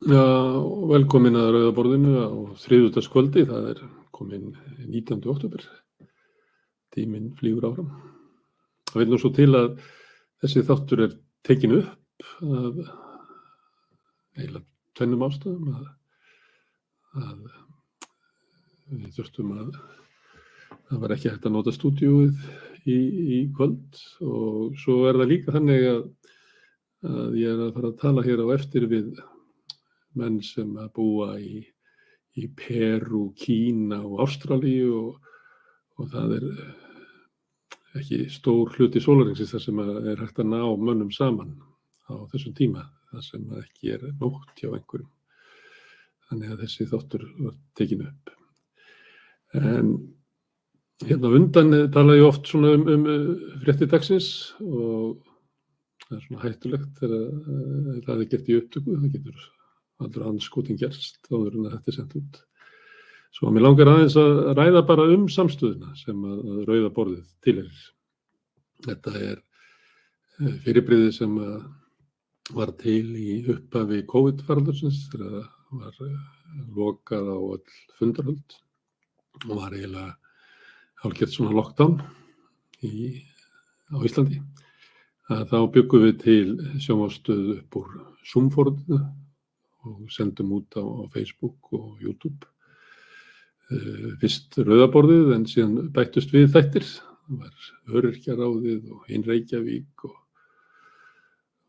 Já, 0.00 0.16
velkomin 0.88 1.34
að 1.36 1.50
Rauðaborðinu 1.52 2.12
á 2.24 2.28
þriðutaskvöldi, 2.56 3.42
það 3.44 3.64
er 3.68 3.80
komin 4.16 4.54
19. 4.86 5.18
oktober, 5.28 5.64
tíminn 6.96 7.26
flýgur 7.36 7.66
áfram. 7.68 7.90
Það 8.88 9.02
vil 9.02 9.06
nú 9.10 9.18
svo 9.20 9.30
til 9.36 9.50
að 9.58 9.74
þessi 10.40 10.62
þáttur 10.70 11.02
er 11.04 11.10
tekin 11.44 11.74
upp 11.76 12.24
af 12.40 12.78
eiginlega 14.38 14.62
tvennum 14.96 15.24
ástöðum 15.26 15.68
að, 15.74 15.82
að 17.20 17.42
við 19.02 19.18
þurftum 19.18 19.50
að 19.58 19.74
það 20.78 21.02
var 21.02 21.14
ekki 21.18 21.34
hægt 21.34 21.50
að 21.50 21.54
nota 21.58 21.74
stúdíóið 21.76 22.40
í, 22.88 22.96
í 23.36 23.42
kvöld 23.52 24.00
og 24.24 24.80
svo 24.80 24.96
er 25.10 25.20
það 25.20 25.30
líka 25.34 25.56
þannig 25.58 25.84
að, 25.90 26.00
að 27.04 27.38
ég 27.42 27.52
er 27.52 27.62
að 27.66 27.76
fara 27.76 27.92
að 27.92 28.00
tala 28.00 28.24
hér 28.24 28.42
á 28.48 28.56
eftir 28.56 28.88
við 28.88 29.12
menn 30.18 30.40
sem 30.44 30.70
að 30.80 30.92
búa 30.96 31.34
í, 31.38 31.60
í 32.38 32.46
Peru, 32.56 33.30
Kína 33.38 34.00
og 34.06 34.24
Ástralíu 34.26 34.92
og, 34.98 35.32
og 35.98 36.10
það 36.12 36.36
er 36.38 36.48
ekki 38.00 38.24
stór 38.30 38.70
hluti 38.76 39.02
sólaringsins 39.02 39.54
þar 39.54 39.64
sem 39.64 39.80
er 39.84 40.20
hægt 40.22 40.42
að 40.42 40.52
ná 40.52 40.60
mönnum 40.78 41.10
saman 41.14 41.56
á 42.10 42.14
þessum 42.32 42.54
tíma, 42.58 42.84
þar 43.10 43.26
sem 43.26 43.48
ekki 43.60 43.94
er 43.96 44.06
nótt 44.20 44.54
hjá 44.58 44.70
einhverjum. 44.70 45.10
Þannig 46.30 46.52
að 46.52 46.62
þessi 46.64 46.86
þáttur 46.90 47.26
var 47.42 47.56
tekin 47.78 48.06
upp. 48.06 48.34
En 49.58 49.88
hérna 51.06 51.32
undan 51.34 51.74
tala 51.94 52.18
ég 52.18 52.28
oft 52.28 52.50
svona 52.50 52.74
um, 52.76 52.86
um 52.92 53.08
frétti 53.64 53.88
dagsins 53.90 54.28
og 54.62 55.24
það 56.04 56.16
er 56.16 56.26
svona 56.26 56.44
hættulegt 56.44 57.00
þegar 57.00 58.04
það 58.06 58.14
er 58.14 58.28
gert 58.34 58.50
í 58.50 58.58
upptöku, 58.60 58.98
það 58.98 59.16
getur 59.16 59.48
allur 60.00 60.28
anskotin 60.30 60.78
gerst 60.80 61.20
áður 61.30 61.58
en 61.58 61.68
að 61.68 61.76
þetta 61.76 61.92
er 61.92 61.98
sendt 61.98 62.16
út. 62.20 62.40
Svo 63.36 63.52
mér 63.54 63.66
langar 63.66 63.90
aðeins 63.92 64.16
að 64.18 64.40
ræða 64.58 64.82
bara 64.88 65.06
um 65.14 65.28
samstöðuna 65.30 65.92
sem 65.98 66.24
að, 66.26 66.40
að 66.40 66.64
rauða 66.70 66.94
borðið 66.96 67.28
til 67.46 67.56
er. 67.62 67.84
Þetta 68.86 69.12
er 69.20 69.42
fyrirbriði 70.64 71.12
sem 71.14 71.36
var 72.56 72.72
til 72.80 73.04
í 73.20 73.36
upphafi 73.52 74.00
COVID-faraldursins 74.10 75.04
þegar 75.12 75.44
það 75.70 75.84
var 75.84 76.00
lokað 76.74 77.30
á 77.30 77.38
all 77.38 77.76
fundarhöld 78.00 78.56
og 79.46 79.52
var 79.54 79.76
eiginlega 79.76 80.16
hálfgett 81.04 81.32
svona 81.32 81.54
lockdown 81.54 82.00
í, 82.84 83.22
á 83.94 83.96
Íslandi. 84.02 84.40
Að 85.30 85.46
þá 85.52 85.58
byggum 85.76 86.06
við 86.08 86.16
til 86.24 86.46
sjónvástöðu 86.82 87.60
upp 87.60 87.78
úr 87.78 87.92
Zoom-fórðinu 88.26 88.98
og 89.88 90.08
sendum 90.12 90.52
út 90.58 90.76
á, 90.76 90.84
á 90.84 91.04
Facebook 91.12 91.72
og 91.72 92.00
YouTube. 92.02 92.46
Uh, 93.70 94.16
fyrst 94.20 94.58
rauðaborðið 94.58 95.34
en 95.36 95.46
síðan 95.48 95.92
bættust 95.94 96.32
við 96.34 96.50
þættir. 96.56 96.86
Það 97.26 97.44
var 97.44 97.68
Öryrkjaráðið 98.00 98.90
og 98.90 99.04
Hinn 99.08 99.26
Reykjavík 99.26 100.04
og, 100.08 100.16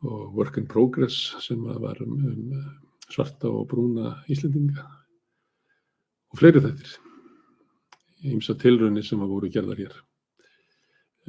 og 0.08 0.23
Work 0.39 0.58
in 0.58 0.67
Progress 0.70 1.20
sem 1.45 1.62
var 1.62 2.02
um, 2.02 2.17
um 2.32 2.56
svarta 3.12 3.52
og 3.52 3.67
brúna 3.70 4.16
Íslendinga 4.32 4.88
og 6.32 6.42
fleiri 6.42 6.64
þættir. 6.64 6.95
Ímsa 8.32 8.56
tilraunir 8.58 9.06
sem 9.06 9.22
að 9.22 9.34
voru 9.36 9.52
gerðar 9.54 9.84
hér. 9.86 9.95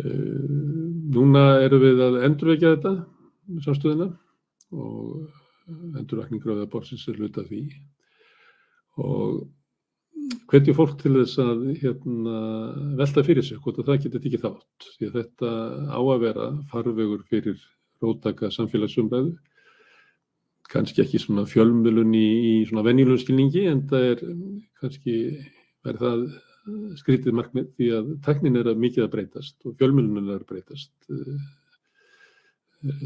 Uh, 0.00 0.48
núna 1.12 1.60
erum 1.66 1.84
við 1.84 2.00
að 2.00 2.20
endurvekja 2.24 2.76
þetta 2.76 2.96
með 3.52 3.66
samstöðina 3.66 4.08
og 4.72 5.41
endurvækning 5.70 6.44
Rauðaborðsins 6.44 7.06
er 7.10 7.18
hluta 7.20 7.44
því. 7.46 7.62
Og 9.02 9.42
hvetju 10.50 10.74
fólk 10.76 10.98
til 11.00 11.14
þess 11.16 11.38
að 11.42 11.62
hérna, 11.80 12.40
velta 12.98 13.24
fyrir 13.26 13.46
sig 13.46 13.60
hvort 13.62 13.80
að 13.80 13.90
það 13.90 14.02
getur 14.04 14.26
ekki 14.26 14.42
þátt. 14.42 14.90
Því 14.98 15.08
að 15.08 15.16
þetta 15.20 15.54
á 15.92 16.00
að 16.00 16.22
vera 16.26 16.50
farvegur 16.72 17.24
fyrir 17.30 17.64
rótaka 18.02 18.50
samfélagsumræðu. 18.52 19.34
Kannski 20.72 21.02
ekki 21.04 21.20
svona 21.20 21.44
fjölmjölun 21.48 22.14
í, 22.16 22.28
í 22.52 22.54
svona 22.68 22.84
venjulun 22.86 23.20
skilningi 23.20 23.66
en 23.68 23.82
það 23.90 24.08
er 24.12 24.22
kannski 24.80 25.16
verið 25.84 26.04
það 26.06 26.24
skrítið 27.00 27.34
markmið 27.36 27.72
því 27.76 27.88
að 27.96 28.12
teknin 28.24 28.58
er 28.60 28.70
að 28.70 28.80
mikið 28.82 29.06
að 29.06 29.12
breytast 29.16 29.66
og 29.66 29.74
fjölmjölun 29.80 30.30
er 30.30 30.38
að 30.38 30.48
breytast 30.48 30.92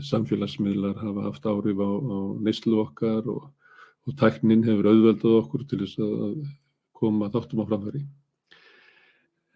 samfélagsmiðlar 0.04 1.00
hafa 1.00 1.24
haft 1.28 1.48
áhrif 1.48 1.80
á, 1.80 1.90
á 1.90 2.18
neyslu 2.42 2.80
okkar 2.82 3.26
og, 3.32 3.48
og 4.06 4.20
tæknin 4.20 4.64
hefur 4.66 4.90
auðveldað 4.92 5.40
okkur 5.40 5.66
til 5.68 5.80
þess 5.84 6.00
að 6.04 6.38
koma 6.96 7.30
þáttum 7.32 7.64
á 7.64 7.68
framfæri. 7.68 8.04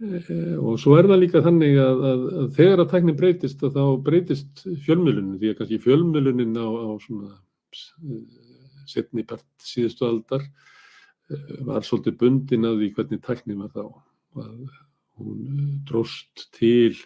E, 0.00 0.20
og 0.56 0.78
svo 0.80 0.96
er 0.96 1.08
það 1.08 1.22
líka 1.22 1.44
þannig 1.44 1.78
að, 1.80 2.04
að, 2.10 2.26
að 2.42 2.50
þegar 2.58 2.82
að 2.84 2.92
tæknin 2.94 3.20
breytist 3.20 3.64
að 3.64 3.78
þá 3.78 3.84
breytist 4.08 4.64
fjölmjölunin 4.86 5.38
því 5.40 5.52
að 5.52 5.58
kannski 5.60 5.80
fjölmjölunin 5.86 6.60
á, 6.60 6.68
á 6.68 6.88
svona 7.04 7.32
setni 8.90 9.24
part 9.28 9.46
síðustu 9.62 10.08
aldar 10.08 10.46
var 11.66 11.84
svolítið 11.86 12.16
bundin 12.20 12.66
að 12.66 12.80
því 12.80 12.92
hvernig 12.96 13.20
tæknin 13.24 13.60
var 13.62 13.74
þá. 13.74 13.84
Að 14.40 14.78
hún 15.20 15.82
dróst 15.88 16.48
til 16.56 16.96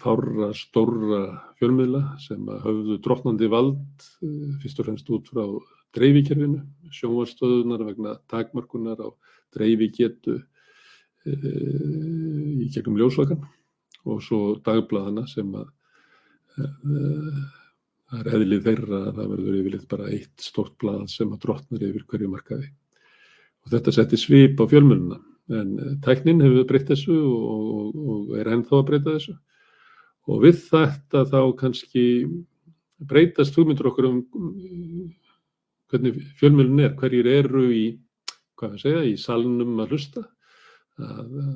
fárra 0.00 0.52
stórra 0.56 1.22
fjölmiðla 1.60 2.02
sem 2.22 2.46
hafðu 2.64 2.96
drotnandi 3.04 3.48
vald 3.52 4.06
fyrst 4.62 4.80
og 4.80 4.88
fremst 4.88 5.10
út 5.12 5.28
frá 5.28 5.44
dreifikerfinu, 5.96 6.62
sjónvarstöðunar 6.92 7.84
vegna 7.90 8.16
takmarkunar 8.30 9.00
á 9.00 9.08
dreifigetu 9.54 10.38
e, 11.24 11.34
í 12.64 12.68
gegnum 12.72 12.98
ljósvakan 13.00 13.44
og 14.06 14.24
svo 14.24 14.56
dagbladana 14.64 15.26
sem 15.28 15.52
að 15.56 15.70
e, 16.56 16.68
það 18.06 18.18
er 18.20 18.32
eðlið 18.38 18.66
þeirra 18.68 19.00
að 19.02 19.14
það 19.20 19.30
verður 19.34 19.60
yfirleitt 19.60 19.88
bara 19.92 20.10
eitt 20.12 20.44
stórt 20.44 20.76
blad 20.80 21.08
sem 21.12 21.32
að 21.32 21.42
drotnar 21.44 21.88
yfir 21.88 22.04
hverju 22.08 22.32
markaði. 22.32 22.68
Og 23.64 23.72
þetta 23.74 23.96
setti 23.96 24.20
svip 24.20 24.60
á 24.62 24.64
fjölmiðluna 24.70 25.20
en 25.56 26.00
tæknin 26.02 26.42
hefur 26.42 26.64
breytt 26.68 26.88
þessu 26.90 27.16
og, 27.16 27.50
og, 27.50 27.98
og 28.12 28.38
er 28.40 28.50
ennþá 28.50 28.80
að 28.80 28.88
breyta 28.88 29.16
þessu 29.16 29.36
og 30.26 30.42
við 30.42 30.60
þetta 30.68 31.24
þá 31.30 31.40
kannski 31.60 32.04
breytast 33.06 33.56
hugmyndur 33.58 33.90
okkur 33.90 34.08
um 34.08 34.20
hvernig 35.90 36.18
fjölmjölun 36.40 36.82
er, 36.82 36.94
hverjir 36.98 37.28
eru 37.30 37.66
í, 37.70 37.84
hvað 38.58 38.74
við 38.74 38.82
segja, 38.82 39.02
í 39.06 39.16
salnum 39.20 39.76
að 39.82 39.94
hlusta. 39.94 40.24
Það, 40.96 41.20
það, 41.34 41.50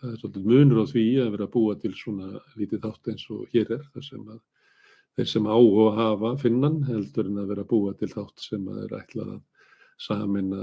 það 0.00 0.10
er 0.10 0.18
svolítið 0.20 0.48
munur 0.50 0.82
á 0.82 0.86
því 0.90 1.04
að 1.22 1.30
vera 1.36 1.46
að 1.46 1.54
búa 1.54 1.76
til 1.80 1.92
svona 1.96 2.42
lítið 2.58 2.82
þátt 2.82 3.12
eins 3.12 3.24
og 3.32 3.54
hér 3.54 3.72
er, 3.78 3.86
þar 3.94 4.08
sem 4.08 4.26
að 4.26 4.40
þeir 5.16 5.30
sem 5.32 5.48
á 5.48 5.56
og 5.56 5.98
hafa 5.98 6.34
finnan 6.40 6.78
heldur 6.88 7.28
en 7.28 7.40
að 7.42 7.50
vera 7.52 7.64
að 7.64 7.72
búa 7.72 7.94
til 7.96 8.10
þátt 8.12 8.44
sem 8.44 8.68
að 8.72 8.84
er 8.86 8.94
ætlað 8.98 9.34
að 9.36 9.42
samina 10.02 10.62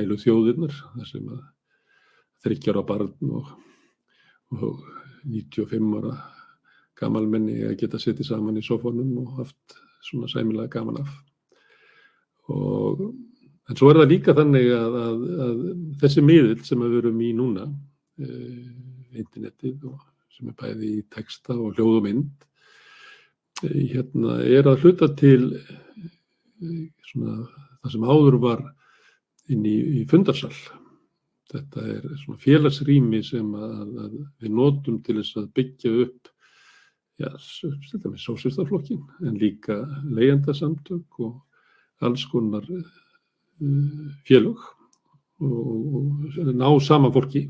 heilu 0.00 0.16
þjóðirnar, 0.18 0.76
þar 0.96 1.08
sem 1.08 1.32
að 1.32 1.42
þryggjar 2.42 2.80
á 2.80 2.84
barn 2.88 3.34
og, 3.38 3.50
og 4.58 4.86
95 5.22 5.98
ára 6.00 6.16
gamalmenni 6.98 7.62
að 7.66 7.78
geta 7.82 8.00
sittið 8.00 8.28
saman 8.28 8.60
í 8.60 8.64
sofunum 8.64 9.18
og 9.22 9.36
haft 9.40 9.76
svona 10.02 10.30
sæmilega 10.30 10.70
gaman 10.76 11.02
af. 11.02 11.12
Og, 12.52 13.02
en 13.70 13.78
svo 13.78 13.90
er 13.90 14.02
það 14.02 14.12
líka 14.12 14.34
þannig 14.36 14.70
að, 14.76 14.96
að, 15.02 15.26
að 15.46 15.60
þessi 16.02 16.24
miðil 16.26 16.56
sem 16.66 16.82
við 16.82 16.96
verum 16.98 17.20
í 17.22 17.30
núna, 17.38 17.68
eh, 18.22 18.72
internetið 19.22 19.86
og 19.90 20.00
sem 20.32 20.50
er 20.50 20.58
bæði 20.58 20.92
í 20.98 21.04
texta 21.12 21.54
og 21.54 21.76
hljóð 21.76 21.98
og 22.00 22.06
mynd, 22.08 22.46
eh, 23.62 23.80
hérna, 23.94 24.40
er 24.42 24.68
að 24.68 24.84
hluta 24.84 25.08
til 25.18 25.52
eh, 25.54 26.84
svona, 27.12 27.46
það 27.82 27.96
sem 27.96 28.06
áður 28.10 28.38
var 28.42 28.64
inn 29.52 29.66
í, 29.66 29.76
í 30.02 30.04
fundarsal. 30.10 30.54
Þetta 31.52 31.82
er 31.94 32.04
svona 32.22 32.40
félagsrými 32.40 33.20
sem 33.26 33.48
að, 33.54 34.14
við 34.40 34.54
notum 34.56 35.02
til 35.04 35.18
þess 35.20 35.40
að 35.42 35.50
byggja 35.58 35.96
upp 36.06 36.31
sósistaflokkin 38.18 39.02
en 39.26 39.38
líka 39.38 39.82
leyendasamtök 40.10 41.18
og 41.20 41.40
alls 42.02 42.24
konar 42.30 42.66
uh, 42.68 44.12
félög 44.26 44.58
og, 45.42 46.28
ná 46.54 46.68
sama 46.80 47.12
fólki. 47.14 47.48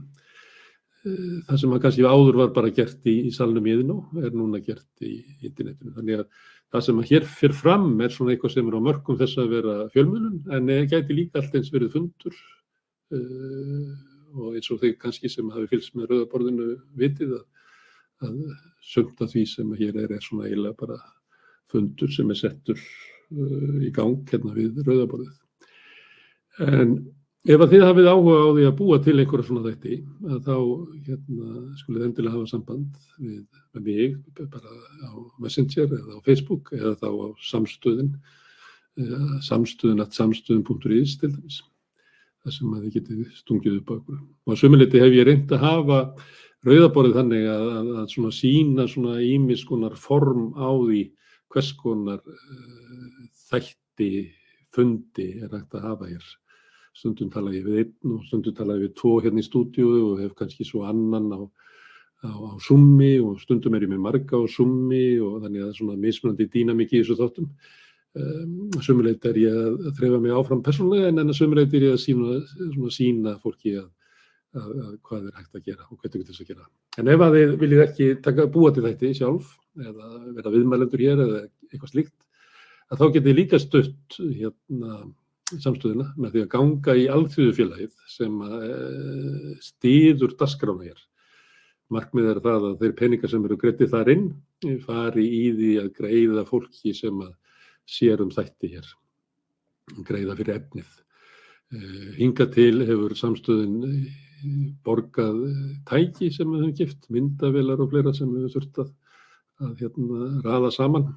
Uh, 1.02 1.42
það 1.48 1.60
sem 1.62 1.76
kannski 1.84 2.06
áður 2.06 2.40
var 2.42 2.54
bara 2.56 2.72
gert 2.74 3.06
í, 3.08 3.28
í 3.28 3.34
salnum 3.34 3.66
íðin 3.66 3.94
og 3.96 4.22
er 4.22 4.34
núna 4.36 4.62
gert 4.62 5.04
í 5.04 5.18
internetinu. 5.42 5.94
Þannig 5.96 6.22
að 6.22 6.26
það 6.72 6.86
sem 6.86 7.02
hér 7.10 7.28
fyrir 7.28 7.58
fram 7.58 7.88
er 8.00 8.12
svona 8.14 8.34
eitthvað 8.34 8.54
sem 8.56 8.68
er 8.68 8.78
á 8.78 8.86
mörgum 8.86 9.18
þess 9.20 9.40
að 9.40 9.54
vera 9.56 9.76
fjölmjölun 9.92 10.54
en 10.56 10.72
gæti 10.88 11.16
líka 11.16 11.40
allt 11.40 11.58
eins 11.58 11.72
verið 11.72 11.96
fundur 11.98 12.38
og 14.32 14.54
eins 14.56 14.70
og 14.72 14.80
þeir 14.80 14.94
kannski 15.00 15.28
sem 15.28 15.50
hafi 15.52 15.68
fylgst 15.68 15.96
með 15.96 16.12
rauðaborðinu 16.12 16.68
vitið 16.96 17.34
að 17.36 17.42
að 18.26 18.42
sumt 18.82 19.22
af 19.22 19.32
því 19.32 19.46
sem 19.48 19.72
hér 19.78 19.98
er 20.02 20.16
er 20.16 20.24
svona 20.24 20.48
eiginlega 20.48 20.78
bara 20.78 20.98
fundur 21.72 22.10
sem 22.12 22.30
er 22.30 22.38
settur 22.38 22.78
uh, 22.78 23.80
í 23.82 23.90
gang 23.94 24.20
hérna 24.30 24.54
við 24.56 24.82
rauðaborðið. 24.86 25.34
En 26.66 26.96
ef 27.48 27.62
að 27.64 27.72
þið 27.72 27.84
hafið 27.88 28.10
áhuga 28.12 28.36
á 28.38 28.48
því 28.54 28.66
að 28.68 28.76
búa 28.78 28.98
til 29.02 29.16
einhverja 29.16 29.48
svona 29.48 29.64
þætti, 29.70 29.96
þá 30.46 30.56
hérna, 31.08 31.62
skulið 31.80 32.04
endilega 32.06 32.34
hafa 32.36 32.50
samband 32.50 33.00
við, 33.18 33.40
með 33.72 33.88
mig, 33.88 34.14
bara 34.52 34.76
á 35.08 35.12
Messenger 35.42 35.88
eða 35.88 36.20
á 36.20 36.26
Facebook 36.26 36.70
eða 36.76 36.94
þá 37.00 37.08
á 37.08 37.26
samstöðin, 37.48 38.12
samstöðin 39.42 40.04
at 40.04 40.14
samstöðin.is 40.18 41.16
til 41.18 41.32
dæmis, 41.32 41.62
þar 42.44 42.56
sem 42.58 42.76
að 42.76 42.86
þið 42.86 42.96
getið 42.98 43.26
stungið 43.40 43.80
upp 43.80 43.90
á 43.90 43.94
okkur. 43.96 44.22
Og 44.46 44.54
að 44.54 44.62
sömuleyti 44.62 45.02
hef 45.02 45.16
ég 45.16 45.26
reynd 45.26 45.56
að 45.56 45.66
hafa 45.66 46.00
rauðaborðið 46.66 47.18
þannig 47.18 47.48
að, 47.50 47.64
að, 47.78 47.90
að 48.02 48.12
svona 48.14 48.36
sína 48.36 48.86
svona 48.90 49.16
ímiskonar 49.26 49.96
form 49.98 50.52
á 50.54 50.70
því 50.70 51.02
hvers 51.52 51.72
konar 51.80 52.22
uh, 52.22 53.26
þætti, 53.50 54.12
fundi 54.72 55.28
er 55.42 55.50
hægt 55.52 55.74
að 55.76 55.90
hafa 55.90 56.12
hér 56.12 56.30
stundum 56.96 57.30
tala 57.32 57.52
ég 57.54 57.64
við 57.66 57.82
einn 57.82 58.16
og 58.16 58.24
stundum 58.28 58.54
tala 58.56 58.76
ég 58.76 58.86
við 58.86 58.96
tvo 59.00 59.18
hérna 59.24 59.40
í 59.40 59.46
stúdíu 59.46 59.92
og 60.12 60.20
hef 60.20 60.34
kannski 60.36 60.66
svo 60.68 60.84
annan 60.88 61.30
á, 61.32 61.40
á, 62.28 62.30
á 62.30 62.52
summi 62.60 63.14
og 63.22 63.40
stundum 63.40 63.76
er 63.76 63.86
ég 63.86 63.92
með 63.92 64.04
marga 64.04 64.36
á 64.36 64.44
summi 64.50 65.06
og 65.20 65.40
þannig 65.44 65.62
að 65.62 65.64
það 65.64 65.72
er 65.72 65.78
svona 65.78 66.02
mismunandi 66.02 66.48
dýnamík 66.52 66.92
í 66.92 67.00
þessu 67.00 67.16
þáttum. 67.20 67.48
Um, 68.12 68.68
Sumuleit 68.84 69.24
er 69.24 69.38
ég 69.40 69.56
að 69.56 69.94
þrefa 69.96 70.18
mig 70.20 70.34
áfram 70.36 70.60
persónulega 70.64 71.08
en 71.08 71.22
en 71.22 71.32
að 71.32 71.38
sumuleit 71.38 71.72
er 71.72 71.86
ég 71.86 71.94
að 71.96 72.02
sína, 72.02 72.42
svona, 72.60 72.92
sína 72.92 73.32
fólki 73.40 73.78
að 73.80 73.86
hvað 74.52 75.28
er 75.30 75.38
hægt 75.38 75.56
að 75.56 75.64
gera 75.64 75.86
og 75.88 75.96
hvernig 75.96 76.20
getur 76.20 76.34
þess 76.34 76.44
að 76.44 76.50
gera. 76.52 76.66
En 77.00 77.08
ef 77.08 77.24
að 77.24 77.36
þið 77.38 77.54
viljið 77.62 77.82
ekki 77.86 78.08
taka, 78.24 78.46
búa 78.52 78.72
til 78.74 78.84
þetta 78.84 79.12
sjálf 79.16 79.54
eða 79.80 80.08
vera 80.36 80.52
viðmælendur 80.52 81.02
hér 81.02 81.22
eða 81.24 81.40
eitthvað 81.70 81.92
slíkt, 81.94 82.16
að 82.92 83.00
þá 83.00 83.06
getið 83.16 83.38
líka 83.38 83.60
stutt 83.62 84.18
hérna 84.20 84.98
samstöðina 85.60 86.10
með 86.16 86.34
því 86.34 86.42
að 86.44 86.50
ganga 86.52 86.96
í 86.96 87.06
alþjóðufélagið 87.12 87.94
sem 88.12 88.42
uh, 88.44 89.52
stýður 89.64 90.36
daskrána 90.40 90.88
hér. 90.88 91.00
Markmið 91.92 92.28
er 92.30 92.40
það 92.44 92.66
að 92.70 92.82
þeir 92.82 92.96
peningar 92.96 93.32
sem 93.32 93.44
eru 93.44 93.58
greittið 93.60 93.92
þar 93.92 94.10
inn 94.14 94.26
fari 94.84 95.24
í 95.26 95.44
því 95.56 95.70
að 95.82 95.92
greiða 95.98 96.44
fólki 96.48 96.94
sem 96.96 97.24
sér 97.88 98.22
um 98.24 98.30
þætti 98.32 98.70
hér, 98.76 98.92
greiða 100.06 100.36
fyrir 100.38 100.60
efnið. 100.60 100.92
Uh, 101.72 102.12
hinga 102.20 102.48
til 102.52 102.84
hefur 102.84 103.16
samstöðin 103.16 103.80
borgað 104.86 105.42
tæki 105.88 106.30
sem 106.34 106.48
við 106.50 106.64
höfum 106.64 106.78
gift, 106.78 107.10
myndavelar 107.12 107.82
og 107.82 107.92
fleira 107.92 108.14
sem 108.16 108.30
við 108.32 108.46
höfum 108.46 108.56
þurft 108.56 108.82
að, 108.84 108.94
að 109.62 109.76
hérna, 109.84 110.30
raða 110.46 110.72
saman 110.74 111.12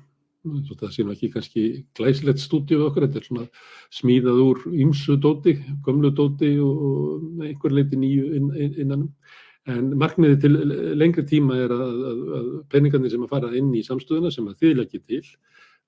það 0.45 0.91
sé 0.93 1.03
nú 1.03 1.13
ekki 1.13 1.31
kannski 1.33 1.63
glæsilegt 1.97 2.41
stúdíu 2.43 2.79
við 2.79 2.85
okkur, 2.89 3.07
þetta 3.07 3.21
er 3.21 3.27
svona 3.29 3.45
smíðað 3.93 4.41
úr 4.43 4.61
ymsu 4.85 5.17
dóti, 5.21 5.55
gömlu 5.85 6.11
dóti 6.13 6.51
og 6.61 7.41
einhver 7.41 7.73
leiti 7.73 7.99
nýju 7.99 8.29
inn, 8.37 8.51
innanum. 8.83 9.09
En 9.65 9.95
markmiði 9.97 10.37
til 10.43 10.53
lengri 10.93 11.25
tíma 11.25 11.57
er 11.57 11.73
að, 11.73 12.01
að, 12.11 12.23
að 12.37 12.49
peningarnir 12.69 13.13
sem 13.13 13.23
að 13.25 13.31
fara 13.33 13.49
inn 13.57 13.71
í 13.73 13.81
samstöðuna 13.85 14.31
sem 14.33 14.47
að 14.51 14.59
þið 14.61 14.75
leggja 14.77 15.01
til, 15.09 15.23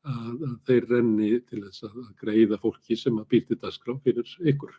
að, 0.10 0.46
þeir 0.66 0.88
renni 0.90 1.32
til 1.46 1.62
þess 1.68 1.86
að 1.86 2.00
greiða 2.24 2.58
fólki 2.64 2.98
sem 2.98 3.20
að 3.22 3.28
býrti 3.34 3.60
dagskrá 3.62 4.00
fyrir 4.02 4.38
ykkur. 4.50 4.74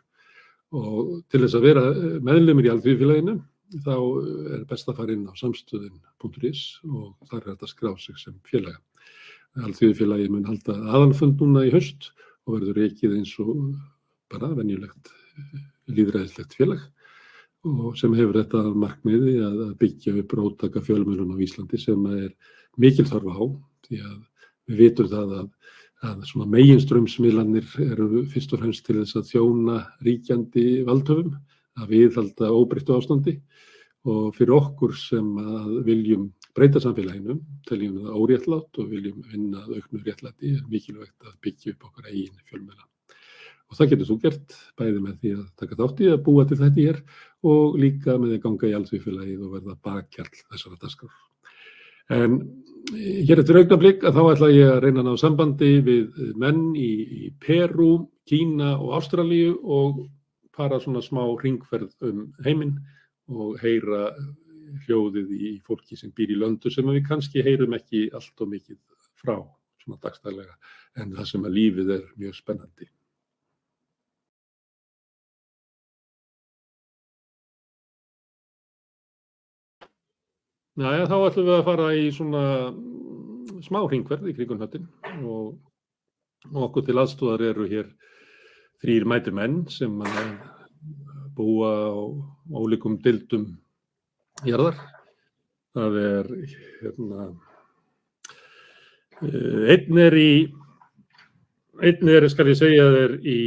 Og 0.75 1.23
til 1.31 1.41
þess 1.41 1.57
að 1.57 1.65
vera 1.65 1.85
meðlumir 2.25 2.67
í 2.67 2.71
alþjóðfélaginu, 2.73 3.39
þá 3.85 3.95
er 4.53 4.65
best 4.69 4.89
að 4.89 4.99
fara 4.99 5.15
inn 5.15 5.25
á 5.29 5.33
samstöðin.is 5.37 6.61
og 6.89 7.29
þar 7.29 7.41
er 7.41 7.47
þetta 7.51 7.69
skrá 7.69 7.91
sig 8.01 8.17
sem 8.21 8.35
félaga. 8.45 8.77
Alþjóðfélagi 9.65 10.29
mun 10.29 10.45
halda 10.45 10.75
aðalfund 10.93 11.41
núna 11.41 11.65
í 11.65 11.73
höst 11.73 12.11
og 12.45 12.59
verður 12.59 12.83
ekki 12.85 13.09
eins 13.09 13.33
og 13.41 13.73
bara 14.29 14.51
venjulegt 14.57 15.09
líðræðislegt 15.89 16.55
félag 16.57 16.85
og 17.67 17.97
sem 17.99 18.13
hefur 18.15 18.37
þetta 18.39 18.61
markmiði 18.77 19.35
að 19.43 19.61
byggja 19.81 20.15
upp 20.21 20.35
rótaka 20.37 20.83
fjölmjölun 20.85 21.33
á 21.35 21.41
Íslandi 21.43 21.79
sem 21.81 22.05
er 22.13 22.29
mikil 22.79 23.07
þarfa 23.09 23.35
á 23.35 23.43
því 23.87 24.01
að 24.05 24.19
við 24.69 24.81
vitum 24.83 25.09
það 25.11 25.33
að, 25.39 25.47
að 26.05 26.23
meginströmsmiðlanir 26.47 27.67
eru 27.83 28.23
fyrst 28.31 28.53
og 28.55 28.61
fremst 28.63 28.85
til 28.87 29.01
þess 29.01 29.17
að 29.19 29.31
þjóna 29.33 29.79
ríkjandi 30.05 30.65
valdhöfum 30.87 31.33
að 31.79 31.91
viðhalda 31.93 32.51
óbreyttu 32.55 32.95
ástandi 32.95 33.35
og 34.07 34.29
fyrir 34.37 34.55
okkur 34.55 34.95
sem 34.95 35.27
að 35.41 35.81
viljum 35.87 36.29
breyta 36.55 36.79
samfélaginu, 36.83 37.35
teljum 37.67 37.99
það 38.03 38.15
óréttlátt 38.15 38.79
og 38.79 38.93
viljum 38.93 39.19
vinna 39.27 39.65
auknu 39.67 39.99
réttlæti 40.05 40.55
er 40.55 40.63
mikilvægt 40.71 41.27
að 41.27 41.35
byggja 41.43 41.73
upp 41.73 41.89
okkar 41.89 42.09
eigin 42.09 42.39
fjölmjöla. 42.47 42.87
Og 43.69 43.77
það 43.77 43.91
getur 43.91 44.09
þú 44.09 44.17
gert 44.23 44.55
bæði 44.79 45.01
með 45.03 45.19
því 45.19 45.33
að 45.35 45.43
taka 45.61 45.77
þátt 45.77 45.99
í 46.01 46.09
að 46.09 46.23
búa 46.25 46.45
til 46.47 46.57
þetta 46.57 46.85
hér 46.85 47.01
og 47.51 47.75
líka 47.77 48.15
með 48.17 48.37
að 48.37 48.43
ganga 48.47 48.71
í 48.71 48.75
allsvífélagið 48.79 49.43
og 49.45 49.53
verða 49.57 49.75
bakkjarl 49.85 50.39
þessara 50.39 50.79
daskar. 50.81 51.11
En 52.09 52.39
hér 53.27 53.41
eftir 53.41 53.59
augnablík 53.59 54.05
að 54.07 54.17
þá 54.17 54.21
ætla 54.33 54.49
ég 54.53 54.71
að 54.73 54.79
reyna 54.85 55.03
að 55.03 55.09
ná 55.09 55.21
sambandi 55.21 55.71
við 55.85 56.21
menn 56.39 56.61
í, 56.77 56.91
í 57.25 57.31
Peru, 57.43 58.07
Kína 58.29 58.75
og 58.77 58.95
Ástralíu 58.99 59.55
og 59.63 60.03
fara 60.55 60.79
svona 60.81 61.01
smá 61.03 61.21
ringferð 61.41 61.91
um 62.05 62.27
heiminn 62.45 62.77
og 63.29 63.59
heyra 63.61 64.09
hljóðið 64.85 65.31
í 65.33 65.53
fólki 65.65 65.97
sem 65.97 66.13
býr 66.15 66.35
í 66.35 66.39
löndu 66.39 66.71
sem 66.73 66.87
við 66.89 67.05
kannski 67.07 67.43
heyrum 67.45 67.75
ekki 67.77 68.07
allt 68.13 68.43
og 68.43 68.51
mikið 68.53 68.77
frá 69.19 69.37
svona 69.81 69.99
dagstæðlega 70.03 70.55
en 71.01 71.15
það 71.17 71.29
sem 71.31 71.45
að 71.47 71.55
lífið 71.57 71.93
er 71.97 72.07
mjög 72.19 72.37
spennandi. 72.37 72.89
Næja, 80.79 81.09
þá 81.11 81.15
ætlum 81.27 81.47
við 81.49 81.57
að 81.57 81.65
fara 81.67 81.85
í 81.91 82.03
svona 82.15 82.41
smá 83.65 83.81
hringverð 83.83 84.29
í 84.31 84.33
kringun 84.37 84.61
höttin 84.61 84.85
og, 85.27 85.57
og 86.53 86.59
okkur 86.69 86.85
til 86.87 86.93
aðstóðar 87.01 87.41
eru 87.49 87.65
hér 87.67 87.89
þrýr 88.79 89.07
mætir 89.11 89.35
menn 89.35 89.57
sem 89.75 89.97
búa 91.35 91.71
á 91.91 91.99
ólíkum 92.61 92.95
dildum 93.03 93.49
jarðar. 94.47 94.77
Það 95.75 95.97
er 96.03 96.29
hérna, 96.79 97.25
eh, 99.19 99.59
einn 99.75 99.99
er 100.05 100.15
í, 100.15 100.31
einn 101.83 102.13
er, 102.13 102.27
skal 102.31 102.53
ég 102.53 102.59
segja, 102.61 102.85
er 103.01 103.17
í, 103.19 103.41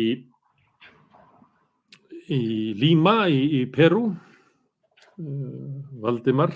í 2.29 2.43
Lima 2.77 3.17
í, 3.33 3.41
í 3.63 3.65
Peru, 3.73 4.05
uh, 5.17 5.81
Valdimar. 6.05 6.53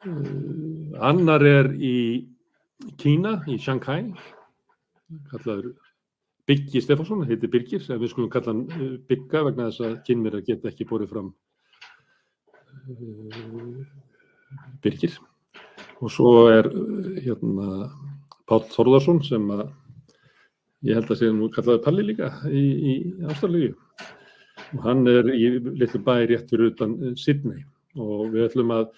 Uh, 0.00 0.96
annar 1.04 1.44
er 1.44 1.74
í 1.76 1.96
Kína, 2.96 3.42
í 3.50 3.58
Shanghai, 3.60 4.14
kallaður 5.28 5.74
Byggi 6.48 6.80
Stefánsson, 6.80 7.26
heitir 7.28 7.52
Birgir, 7.52 7.84
en 7.92 8.00
við 8.00 8.14
skulum 8.14 8.32
kalla 8.32 8.54
hann 8.54 8.96
Bygga 9.10 9.44
vegna 9.50 9.68
þess 9.68 9.84
að 9.84 9.98
kynmir 10.08 10.40
geta 10.46 10.70
ekki 10.72 10.88
borðið 10.88 11.12
fram 11.12 11.30
Eh, 12.88 13.84
Birgir. 14.82 15.18
Og 16.00 16.10
svo 16.12 16.48
er 16.50 16.68
eh, 16.70 17.20
hérna 17.26 17.90
Pál 18.48 18.64
Þorðarsson 18.72 19.20
sem 19.26 19.44
að 19.52 19.66
ég 20.88 20.96
held 20.96 21.12
að 21.12 21.20
sé 21.20 21.30
nú 21.34 21.50
kallaði 21.52 21.84
Palli 21.84 22.06
líka 22.08 22.30
í, 22.48 22.64
í 22.92 23.72
og 24.70 24.84
hann 24.84 25.06
er 25.10 25.28
í 25.34 25.46
litlu 25.58 26.00
bæ 26.06 26.14
rétt 26.30 26.50
fyrir 26.50 26.70
utan 26.72 26.96
Sydney. 27.18 27.64
Og 27.98 28.30
við 28.32 28.46
ætlum 28.48 28.72
að 28.74 28.88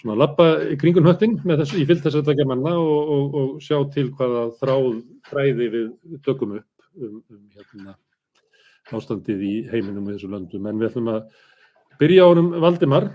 svona 0.00 0.16
lappa 0.18 0.46
kringun 0.80 1.08
höttin 1.08 1.38
með 1.44 1.62
þessu, 1.62 1.80
ég 1.80 1.88
fylg 1.88 2.04
þess 2.04 2.20
að 2.20 2.28
taka 2.30 2.46
manna 2.48 2.74
og, 2.80 3.14
og, 3.14 3.38
og 3.40 3.64
sjá 3.64 3.78
til 3.94 4.08
hvaða 4.16 4.44
þráð 4.60 5.00
fræði 5.30 5.68
við 5.74 5.88
tökum 6.26 6.56
upp 6.58 6.86
um, 7.00 7.16
um 7.20 7.42
hérna 7.56 7.96
ástandið 8.96 9.42
í 9.46 9.54
heiminum 9.70 10.08
og 10.08 10.16
þessu 10.16 10.30
löndum 10.32 10.68
en 10.68 10.80
við 10.80 10.90
ætlum 10.90 11.10
að 11.14 11.20
byrja 12.00 12.28
árum 12.28 12.52
Valdimar 12.62 13.10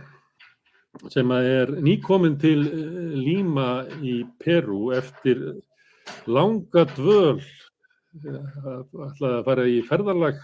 sem 1.12 1.32
er 1.36 1.72
nýkominn 1.84 2.38
til 2.40 2.66
eh, 2.70 3.16
Líma 3.20 3.86
í 4.00 4.22
Peru 4.40 4.94
eftir 4.96 5.42
langa 6.30 6.86
dvöl. 6.96 7.42
Ætlaði 8.16 9.32
að 9.34 9.48
fara 9.48 9.66
í 9.68 9.82
ferðarlag 9.84 10.38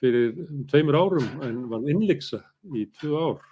fyrir 0.00 0.32
tveimur 0.72 0.98
árum 0.98 1.28
en 1.46 1.60
var 1.70 1.86
innleiksa 1.86 2.42
í 2.74 2.88
tvö 2.98 3.20
ár 3.28 3.44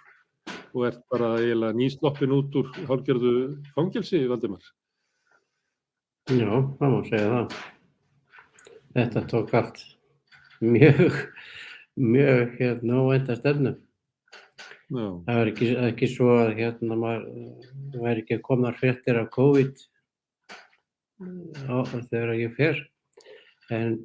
og 0.75 0.87
ert 0.89 1.01
bara 1.11 1.35
eiginlega 1.39 1.77
nýsloppin 1.77 2.33
út 2.35 2.55
úr 2.59 2.71
hálgjörðu 2.89 3.33
fangelsi, 3.75 4.25
Valdimar. 4.27 4.63
Já, 6.25 6.49
það 6.79 6.93
má 6.93 6.99
segja 7.07 7.31
það. 7.31 7.57
Þetta 8.95 9.25
tók 9.31 9.53
allt 9.59 9.81
mjög, 10.61 11.19
mjög 11.95 12.55
hérna 12.59 13.01
óvænta 13.03 13.35
stefnu. 13.39 13.75
Já. 14.85 15.05
Það 15.25 15.37
var 15.39 15.51
ekki, 15.51 15.67
ekki 15.87 16.09
svo 16.11 16.31
að 16.43 16.51
hérna 16.59 16.97
maður 17.01 18.01
væri 18.03 18.21
ekki 18.21 18.37
að 18.37 18.43
koma 18.45 18.73
hrettir 18.77 19.17
af 19.17 19.31
COVID 19.33 19.79
á, 21.65 21.75
þegar 22.11 22.33
ég 22.37 22.53
fer 22.57 22.81
en 23.73 23.95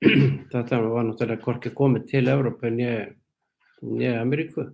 þetta 0.52 0.78
var 0.84 1.08
náttúrulega 1.08 1.44
hvorki 1.44 1.74
komið 1.76 2.06
til 2.12 2.24
Evrópu 2.30 2.70
nýja 2.72 4.14
Ameríku. 4.22 4.70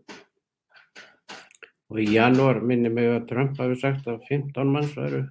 Og 1.92 2.00
í 2.00 2.06
janúar 2.14 2.62
minni 2.64 2.90
mig 2.92 3.10
að 3.10 3.26
Trump 3.30 3.58
hafi 3.60 3.76
sagt 3.80 4.06
að 4.08 4.22
15 4.30 4.70
manns 4.72 4.94
varu 4.96 5.24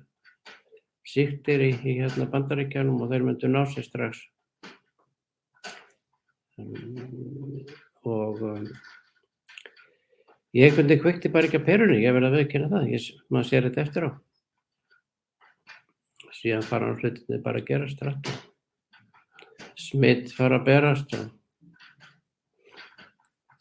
síktir 1.08 1.64
í, 1.66 1.72
í 1.84 1.98
hérna 2.00 2.28
bandaríkjanum 2.32 3.02
og 3.04 3.10
þeir 3.12 3.26
myndu 3.28 3.50
ná 3.50 3.64
sér 3.70 3.86
strax. 3.88 4.22
Um, 6.62 7.66
og 8.06 8.42
um, 8.46 8.68
ég 10.54 10.76
fundi 10.78 11.00
kvikti 11.02 11.32
bara 11.34 11.50
ekki 11.50 11.60
að 11.60 11.68
perunni, 11.68 12.04
ég 12.04 12.14
verði 12.16 12.30
að 12.30 12.38
veikina 12.40 12.70
það, 12.72 12.90
ég, 12.94 13.08
maður 13.34 13.50
sér 13.50 13.68
þetta 13.68 13.86
eftir 13.88 14.08
á. 14.08 14.12
Síðan 16.38 16.68
fara 16.68 16.90
hann 16.90 17.00
hlutinni 17.00 17.40
bara 17.44 17.62
að 17.62 17.68
gerast 17.72 18.04
rætt. 18.04 18.26
Smitt 19.80 20.34
fara 20.36 20.60
að 20.60 20.68
berast 20.68 21.10
og 21.18 21.26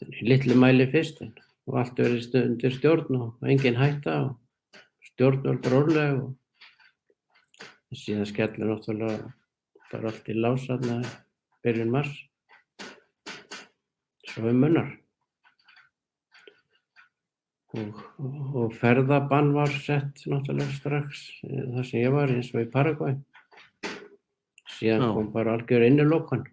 í 0.02 0.26
litlu 0.26 0.54
mæli 0.58 0.86
fyrst 0.90 1.22
og 1.68 1.78
allt 1.82 2.00
verið 2.00 2.38
undir 2.42 2.74
stjórn 2.74 3.18
og 3.18 3.48
engin 3.48 3.78
hætta 3.78 4.16
og 4.26 4.72
stjórnvöld 5.12 5.68
róleg 5.72 6.22
og 6.22 7.98
síðan 7.98 8.28
skellur 8.30 8.72
náttúrulega 8.72 9.32
bara 9.92 10.10
allt 10.10 10.32
í 10.32 10.38
lásaðna 10.38 11.02
byrjun 11.62 11.92
mars. 11.92 12.12
Svo 14.32 14.48
um 14.48 14.62
munnar 14.64 14.88
og, 17.72 18.00
og 18.56 18.72
ferðabann 18.80 19.52
var 19.56 19.72
sett 19.84 20.24
náttúrulega 20.28 20.72
strax 20.76 21.26
þar 21.42 21.86
sem 21.88 22.02
ég 22.02 22.14
var 22.14 22.32
eins 22.32 22.50
og 22.54 22.64
í 22.64 22.70
Paraguay 22.72 23.16
síðan 24.78 25.06
Já. 25.06 25.12
kom 25.16 25.30
bara 25.34 25.56
algjör 25.56 25.86
innilokkan 25.88 26.44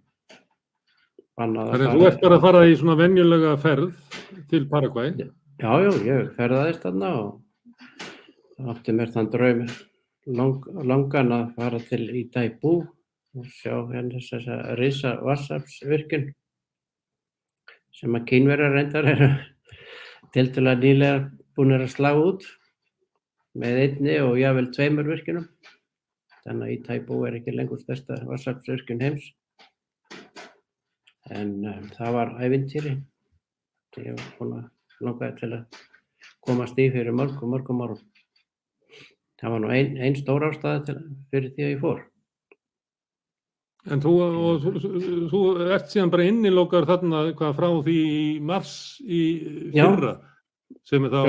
Þannig 1.39 1.71
að 1.71 1.83
þú 1.87 2.07
ert 2.09 2.23
bara 2.23 2.35
að 2.35 2.45
fara 2.45 2.61
í 2.67 2.73
svona 2.75 2.97
venjulega 2.99 3.53
ferð 3.63 4.08
til 4.49 4.67
Paraguay? 4.69 5.13
Já, 5.59 5.71
já, 5.83 5.91
ég 6.05 6.33
ferðaðist 6.37 6.83
þarna 6.85 7.09
og 7.19 8.69
átti 8.73 8.93
mér 8.95 9.11
þann 9.13 9.29
draum 9.33 9.63
lang, 10.39 10.67
langan 10.91 11.33
að 11.35 11.45
fara 11.57 11.79
til 11.89 12.05
Itaipu 12.21 12.73
og 13.37 13.49
sjá 13.59 13.73
hérna 13.91 14.21
þess 14.21 14.47
að 14.53 14.61
reysa 14.79 15.15
vassafsvirkun 15.25 16.29
sem 17.99 18.15
að 18.15 18.27
kynverjar 18.31 18.75
reyndar 18.75 19.09
eru 19.13 19.29
til 20.33 20.47
til 20.55 20.65
að 20.69 20.85
nýlega 20.85 21.19
búin 21.57 21.75
að 21.75 21.89
slá 21.91 22.13
út 22.15 22.45
með 23.59 23.83
einni 23.83 24.17
og 24.23 24.37
jável 24.39 24.69
tveimur 24.71 25.09
virkunum. 25.09 25.47
Þannig 26.45 26.65
að 26.65 26.73
Itaipu 26.77 27.23
er 27.27 27.39
ekki 27.39 27.53
lengur 27.55 27.81
stærsta 27.81 28.21
vassafsvirkun 28.29 29.01
heims 29.03 29.31
en 31.29 31.51
um, 31.67 31.89
það 31.93 32.15
var 32.15 32.37
ævintýri 32.41 32.93
ég 34.05 34.21
langaði 34.99 35.35
til 35.39 35.51
að 35.55 35.81
komast 36.45 36.79
í 36.79 36.87
fyrir 36.93 37.15
mörgum, 37.15 37.51
mörgum 37.53 37.83
árum. 37.85 37.99
Það 39.39 39.53
var 39.53 39.61
nú 39.63 39.73
einn 39.73 39.99
ein 40.03 40.17
stór 40.19 40.47
ástæði 40.49 40.95
fyrir 41.31 41.51
því 41.55 41.65
að 41.65 41.73
ég 41.73 41.83
fór. 41.83 42.01
En 43.89 44.01
þú, 44.03 44.13
og, 44.21 44.65
þú, 44.65 45.03
þú 45.31 45.43
ert 45.71 45.91
síðan 45.91 46.11
bara 46.11 46.25
innilókar 46.27 46.87
þarna 46.89 47.21
hvað 47.39 47.53
frá 47.55 47.69
því 47.85 47.99
í 48.11 48.23
mars 48.43 48.73
í 49.01 49.21
fyrra 49.71 50.17
já. 50.17 50.73
sem 50.89 51.07
er 51.07 51.13
þá, 51.13 51.21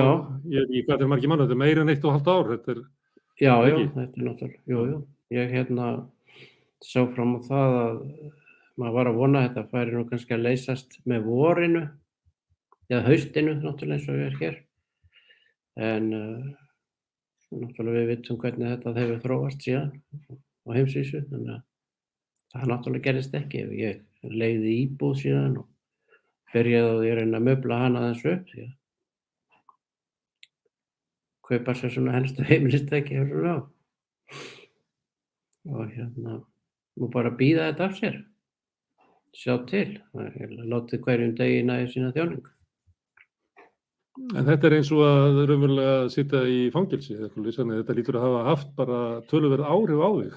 ég 0.51 0.89
hvað 0.89 1.05
er 1.05 1.13
margir 1.13 1.31
mann, 1.31 1.45
þetta 1.45 1.55
er 1.55 1.63
meira 1.63 1.85
en 1.85 1.93
eitt 1.95 2.05
og 2.05 2.17
halvt 2.17 2.33
ár, 2.33 2.51
þetta 2.57 2.75
er 2.75 2.83
Já, 3.41 3.55
já, 3.65 3.77
þetta 3.95 4.03
er 4.05 4.25
náttúrulega, 4.27 4.59
jú, 4.69 4.81
jú, 4.85 4.97
ég 5.33 5.53
hérna 5.55 5.87
sá 6.85 7.07
fram 7.15 7.39
á 7.39 7.41
það 7.47 7.77
að 7.79 7.95
maður 8.81 8.97
var 8.99 9.09
að 9.09 9.21
vona 9.21 9.41
að 9.41 9.47
þetta 9.47 9.71
færi 9.71 9.95
nú 9.95 10.03
kannski 10.11 10.37
að 10.37 10.45
leysast 10.45 10.99
með 11.09 11.25
vorinu 11.29 11.83
eða 12.91 13.07
haustinu 13.07 13.55
náttúrulega 13.61 13.97
eins 13.99 14.09
og 14.11 14.19
við 14.19 14.27
erum 14.27 14.41
hér 14.41 14.57
en 15.91 16.07
uh, 16.17 16.45
náttúrulega 17.55 17.99
við 18.01 18.11
vittum 18.13 18.41
hvernig 18.43 18.73
þetta 18.75 18.95
hefur 18.99 19.23
þróast 19.25 19.67
síðan 19.67 19.93
á 20.67 20.69
heimsvísu 20.77 21.23
þannig 21.31 21.55
að 21.57 21.63
það 22.55 22.73
náttúrulega 22.73 23.07
gerist 23.07 23.37
ekki 23.39 23.65
ef 23.65 23.73
ég 23.79 23.95
leiði 24.27 24.77
íbúð 24.85 25.15
síðan 25.23 25.59
og 25.63 25.67
byrjaði 26.53 26.93
að 26.95 27.07
ég 27.07 27.19
reyna 27.21 27.39
að 27.39 27.47
möbla 27.49 27.83
hana 27.85 28.07
þessu 28.09 28.35
upp 28.35 28.47
því 28.51 28.63
að 28.67 28.73
kaupa 31.51 31.77
sér 31.79 31.95
svona 31.95 32.17
helstu 32.19 32.47
heimilistæki 32.51 33.23
og 35.71 35.87
hérna 35.95 36.41
múið 36.99 37.15
bara 37.15 37.31
býða 37.39 37.71
þetta 37.71 37.87
af 37.87 37.97
sér 37.99 38.17
sjá 39.37 39.55
til. 39.71 40.01
Látið 40.15 41.05
hverjum 41.05 41.37
degi 41.39 41.63
næði 41.67 41.93
sína 41.93 42.11
þjóningu. 42.17 42.60
En 44.21 44.47
þetta 44.47 44.69
er 44.69 44.77
eins 44.77 44.91
og 44.95 45.01
að 45.07 45.39
raunverulega 45.49 46.09
sitja 46.13 46.41
í 46.47 46.59
fangilsi, 46.75 47.17
þetta 47.19 47.97
lítur 47.97 48.19
að 48.19 48.27
hafa 48.27 48.43
haft 48.51 48.73
bara 48.79 48.99
tölurverð 49.31 49.71
áhrif 49.75 50.03
á 50.05 50.11
þig. 50.19 50.37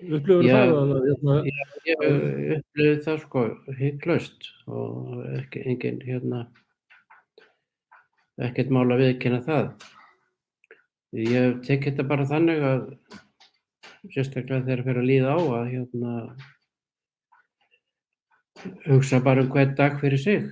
Upplifur 0.00 0.48
það 0.48 0.74
að... 0.80 0.92
Hérna... 1.06 1.36
Já, 1.46 1.64
ég 1.86 2.02
upplifur 2.56 3.00
það 3.06 3.18
sko 3.24 3.44
heiklaust 3.78 4.50
og 4.66 5.24
ekki, 5.38 5.64
engin, 5.70 5.98
hérna, 6.04 6.42
ekkert 8.48 8.72
mál 8.74 8.88
að 8.88 9.04
viðkynna 9.04 9.40
það. 9.46 9.72
Ég 11.20 11.58
tek 11.66 11.88
þetta 11.88 12.06
bara 12.10 12.28
þannig 12.30 12.64
að 12.64 12.86
sérstaklega 14.14 14.64
þegar 14.64 14.80
það 14.80 14.88
fyrir 14.88 15.02
að 15.02 15.10
líða 15.10 15.36
á 15.36 15.38
að 15.60 15.70
hérna 15.74 16.12
hugsa 18.86 19.20
bara 19.24 19.44
um 19.44 19.50
hvern 19.52 19.76
dag 19.78 20.00
fyrir 20.00 20.20
sig 20.20 20.48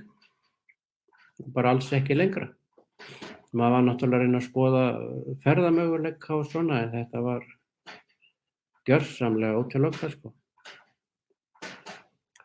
bara 1.55 1.73
alls 1.73 1.91
ekki 1.95 2.17
lengra. 2.17 2.49
Maður 3.53 3.75
var 3.75 3.85
náttúrulega 3.85 4.19
að 4.19 4.25
reyna 4.25 4.39
að 4.41 4.47
skoða 4.47 4.83
ferðamöguleika 5.45 6.35
og 6.35 6.45
svona 6.49 6.83
en 6.83 6.91
þetta 6.93 7.23
var 7.25 7.47
gjörsamlega 8.89 9.61
ótilokka 9.63 10.11
sko. 10.13 10.33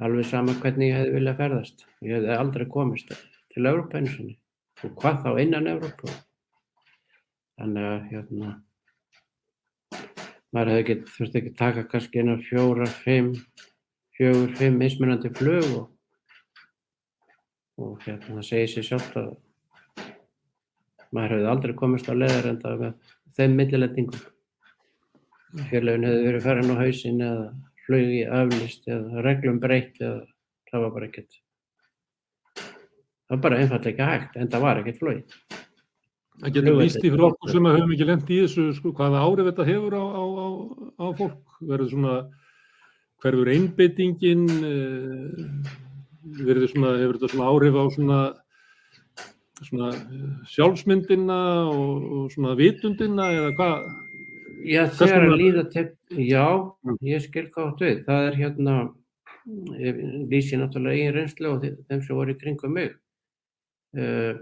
Alveg 0.04 0.26
sama 0.26 0.56
hvernig 0.62 0.90
ég 0.90 0.98
hefði 0.98 1.16
viljað 1.18 1.40
ferðast. 1.42 1.84
Ég 2.02 2.16
hefði 2.18 2.38
aldrei 2.38 2.66
komist 2.70 3.12
til 3.54 3.66
Európa-einsinni 3.66 4.38
og 4.84 4.94
hvað 5.00 5.20
þá 5.24 5.30
innan 5.44 5.68
Európa 5.70 6.12
þannig 7.58 7.86
að 7.88 8.08
hérna 8.10 8.54
maður 10.54 10.72
hefði 10.74 10.96
þurfti 11.14 11.40
ekki 11.40 11.52
taka 11.58 11.84
kannski 11.90 12.22
einar 12.22 12.42
fjóra, 12.46 12.86
fimm 13.04 13.32
fjögur, 14.18 14.50
fimm 14.58 14.78
mismunandi 14.82 15.30
flug 15.34 15.66
og, 15.70 15.86
og 17.80 17.98
hérna 18.04 18.38
það 18.38 18.46
segir 18.48 18.70
sér 18.70 18.86
sjálft 18.88 19.16
að 19.18 19.32
maður 21.14 21.36
hefði 21.36 21.50
aldrei 21.50 21.74
komist 21.78 22.10
á 22.10 22.14
leðar 22.14 22.50
en 22.50 22.60
það 22.62 22.82
með 22.82 23.12
þeim 23.34 23.56
millilendingum. 23.58 24.26
Fjarlöfin 25.70 26.06
hefði 26.08 26.26
verið 26.28 26.46
farin 26.48 26.74
á 26.74 26.76
hausin 26.82 27.24
eða 27.24 27.48
flugi 27.84 28.22
aflist 28.40 28.88
eða 28.90 29.24
reglum 29.26 29.60
breytt 29.62 30.00
eða 30.02 30.22
það 30.70 30.86
var 30.86 30.94
bara 30.96 31.10
ekkert. 31.10 31.40
Það 32.54 33.36
var 33.36 33.44
bara 33.44 33.60
einfallega 33.60 33.92
ekki 33.92 34.08
hægt 34.10 34.40
en 34.40 34.50
það 34.52 34.66
var 34.66 34.80
ekkert 34.82 35.02
flugið. 35.02 35.36
Það 36.42 36.56
getur 36.56 36.80
víst 36.80 36.98
í 36.98 37.10
fyrir 37.12 37.28
okkur 37.28 37.52
sem 37.54 37.68
að 37.68 37.76
höfum 37.78 37.92
ekki 37.94 38.06
lendi 38.08 38.34
í 38.34 38.40
þessu 38.42 38.64
sko, 38.74 38.90
hvaða 38.98 39.22
árið 39.22 39.50
þetta 39.52 39.66
hefur 39.68 39.94
á, 39.94 40.02
á, 40.02 40.24
á, 40.24 40.48
á 40.98 41.06
fólk. 41.20 41.58
Verður 41.62 41.90
svona 41.92 42.14
hverfur 43.22 43.50
einbyttingin 43.54 44.42
eh, 44.50 45.83
verður 46.24 46.70
svona, 46.72 46.94
hefur 47.00 47.18
þetta 47.18 47.30
svona 47.32 47.50
áhrif 47.52 47.76
á 47.76 47.84
svona, 47.94 48.18
svona 49.60 49.90
eh, 49.98 50.24
sjálfsmyndina 50.54 51.38
og, 51.70 52.08
og 52.16 52.26
svona 52.34 52.56
vitundina 52.58 53.28
eða 53.36 53.52
hvað? 53.58 53.86
Já, 54.64 54.82
þegar 54.96 55.26
að 55.28 55.36
líða 55.42 55.64
til, 55.72 55.86
já, 56.16 56.46
ég 57.04 57.24
skil 57.26 57.48
gátt 57.52 57.82
við, 57.84 57.98
það 58.06 58.28
er 58.30 58.38
hérna, 58.40 58.76
ég 59.76 59.98
lýsi 60.30 60.56
náttúrulega 60.56 60.96
eigin 60.96 61.16
reynslu 61.18 61.50
og 61.50 61.66
þeim 61.66 62.00
sem 62.00 62.16
voru 62.16 62.32
í 62.32 62.38
kringum 62.40 62.72
mig. 62.78 62.94
Uh, 63.94 64.40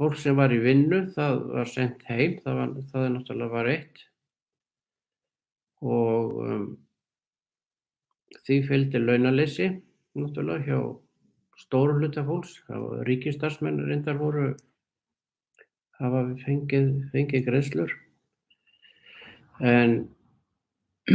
fólk 0.00 0.18
sem 0.18 0.34
var 0.36 0.52
í 0.52 0.58
vinnu, 0.60 1.04
það 1.14 1.38
var 1.54 1.70
sendt 1.70 2.02
heim, 2.10 2.40
það, 2.42 2.58
var, 2.58 2.74
það 2.90 3.06
er 3.06 3.14
náttúrulega 3.14 3.54
var 3.54 3.70
eitt 3.70 4.02
og 5.84 6.36
um, 6.40 6.66
því 8.44 8.60
fylgdi 8.68 9.00
launalessi 9.00 9.70
náttúrulega 10.14 10.64
hjá 10.68 10.78
stóru 11.58 11.98
hluta 11.98 12.24
fólks, 12.26 12.56
ríkistarsmenn 13.08 13.82
reyndar 13.88 14.18
voru 14.18 14.50
hafa 16.00 16.24
fengið, 16.42 16.90
fengið 17.14 17.46
greiðslur. 17.48 17.94
En 19.62 19.96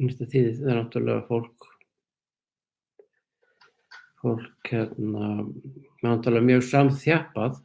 mérstu 0.00 0.26
tíði 0.26 0.56
það 0.58 0.70
er 0.72 0.78
náttúrulega 0.80 1.26
fólk 1.30 1.70
fólk 4.22 4.72
hérna 4.72 5.28
náttúrulega 6.02 6.48
mjög 6.50 6.66
samþjapað 6.66 7.60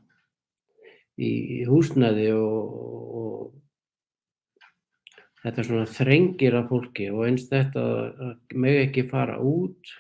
í 1.21 1.31
húsnæði 1.69 2.29
og, 2.37 2.77
og 3.21 3.60
þetta 5.41 5.65
svona 5.65 5.89
þrengir 5.89 6.55
af 6.59 6.69
fólki 6.69 7.09
og 7.11 7.25
eins 7.27 7.47
þetta 7.49 7.83
með 8.53 8.79
ekki 8.85 9.07
fara 9.09 9.39
út 9.41 9.93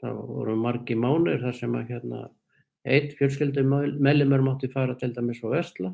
það 0.00 0.18
voru 0.30 0.56
margi 0.60 0.96
mánir 0.98 1.40
þar 1.42 1.56
sem 1.58 1.78
að 1.78 1.92
hérna 1.92 2.26
einn 2.86 3.08
fjölskyldum 3.18 3.72
meðlumur 4.04 4.44
mátti 4.46 4.70
fara 4.70 4.94
til 4.98 5.10
dæmis 5.16 5.42
á 5.42 5.48
Vesla 5.50 5.90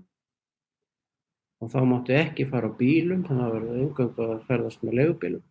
og 1.62 1.70
þá 1.72 1.80
mátti 1.88 2.18
ekki 2.18 2.48
fara 2.50 2.68
á 2.68 2.76
bílum 2.78 3.24
þannig 3.28 3.46
að 3.46 3.54
það 3.54 3.56
var 3.56 3.82
umgöngu 3.86 4.28
að 4.28 4.44
ferðast 4.50 4.84
með 4.84 4.98
legubílum 5.00 5.44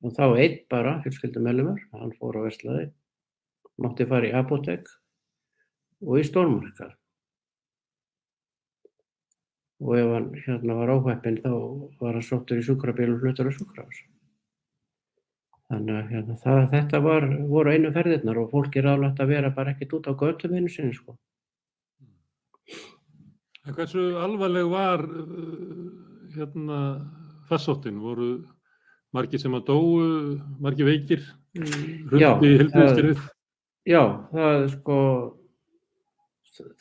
og 0.00 0.16
þá 0.16 0.24
einn 0.28 0.58
bara 0.70 0.96
fjölskyldum 1.04 1.46
meðlumur, 1.48 1.82
hann 1.96 2.16
fór 2.20 2.38
á 2.38 2.46
Veslaði 2.46 2.86
mátti 3.80 4.06
fara 4.06 4.30
í 4.30 4.34
apotek 4.36 4.86
og 6.06 6.20
í 6.20 6.24
stórmarkað 6.28 6.94
og 9.80 9.96
ef 9.96 10.12
hann 10.14 10.30
hérna 10.44 10.76
var 10.76 10.92
óhæppinn 10.92 11.40
þá 11.44 11.52
var 12.00 12.16
hann 12.18 12.26
sóttur 12.26 12.60
í 12.60 12.64
sjúkrabíl 12.64 13.14
og 13.14 13.24
hlutur 13.24 13.48
á 13.48 13.52
sjúkrahús. 13.56 14.02
Þannig 15.70 15.96
að 15.96 16.12
hérna, 16.12 16.36
það, 16.42 16.60
þetta 16.74 17.00
var, 17.04 17.26
voru 17.48 17.72
einu 17.72 17.92
ferðirnar 17.94 18.40
og 18.42 18.50
fólk 18.50 18.76
er 18.76 18.88
alveg 18.90 19.20
að 19.22 19.30
vera 19.30 19.52
bara 19.54 19.72
ekkert 19.72 19.94
út 20.00 20.08
á 20.10 20.12
göttum 20.18 20.56
einu 20.58 20.70
sinni 20.72 20.96
sko. 20.96 21.14
En 23.66 23.76
hversu 23.76 24.02
alvarleg 24.18 24.66
var 24.70 25.04
uh, 25.06 25.84
hérna 26.34 26.80
farsóttin? 27.48 28.00
Voru 28.02 28.32
margir 29.14 29.42
sem 29.42 29.54
að 29.54 29.68
dóu, 29.70 29.92
margir 30.62 30.88
veikir, 30.90 31.22
hrundi 31.54 32.52
helbriðskerfið? 32.60 33.22
Já, 33.88 34.02
það 34.34 34.66
sko, 34.74 34.98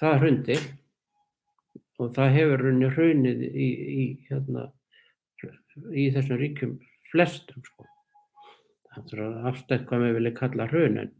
það 0.01 0.19
hrundi 0.23 0.59
og 1.99 2.11
það 2.15 2.35
hefur 2.37 2.63
runni 2.65 2.89
hrunið 2.95 3.45
í, 3.49 3.69
í, 4.01 4.03
hérna, 4.29 4.69
í 5.91 6.09
þessum 6.15 6.39
ríkjum 6.39 6.75
flestum 7.11 7.63
sko. 7.65 7.87
Það 8.89 9.15
er 9.15 9.47
afstætt 9.51 9.87
hvað 9.89 10.05
við 10.05 10.15
viljum 10.17 10.37
kalla 10.37 10.67
hrunin. 10.71 11.11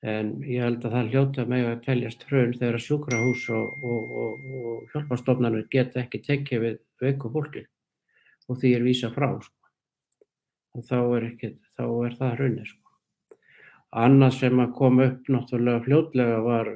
En 0.00 0.32
ég 0.48 0.64
held 0.64 0.84
að 0.88 0.94
það 0.96 1.10
hljóta 1.12 1.44
með 1.48 1.66
að 1.68 1.82
teljast 1.84 2.22
hrun 2.30 2.54
þegar 2.56 2.80
sjúkrahús 2.80 3.42
og, 3.52 3.82
og, 3.84 4.12
og, 4.22 4.44
og 4.60 4.94
hjálpastofnarnir 4.94 5.66
geta 5.72 6.00
ekki 6.00 6.22
tekið 6.24 6.64
við 6.64 6.78
veiku 7.04 7.32
fólki 7.32 7.66
og 8.48 8.58
því 8.62 8.70
er 8.78 8.86
vísa 8.86 9.10
frá. 9.12 9.34
Sko. 9.44 9.56
Og 10.78 10.86
þá 10.86 10.96
er, 11.00 11.26
ekki, 11.34 11.50
þá 11.76 11.84
er 12.06 12.16
það 12.16 12.36
hrunið. 12.38 12.70
Sko. 12.72 13.36
Annað 14.00 14.36
sem 14.38 14.62
að 14.62 14.74
kom 14.78 15.02
upp 15.04 15.30
náttúrulega 15.34 15.84
fljótlega 15.84 16.40
var 16.46 16.72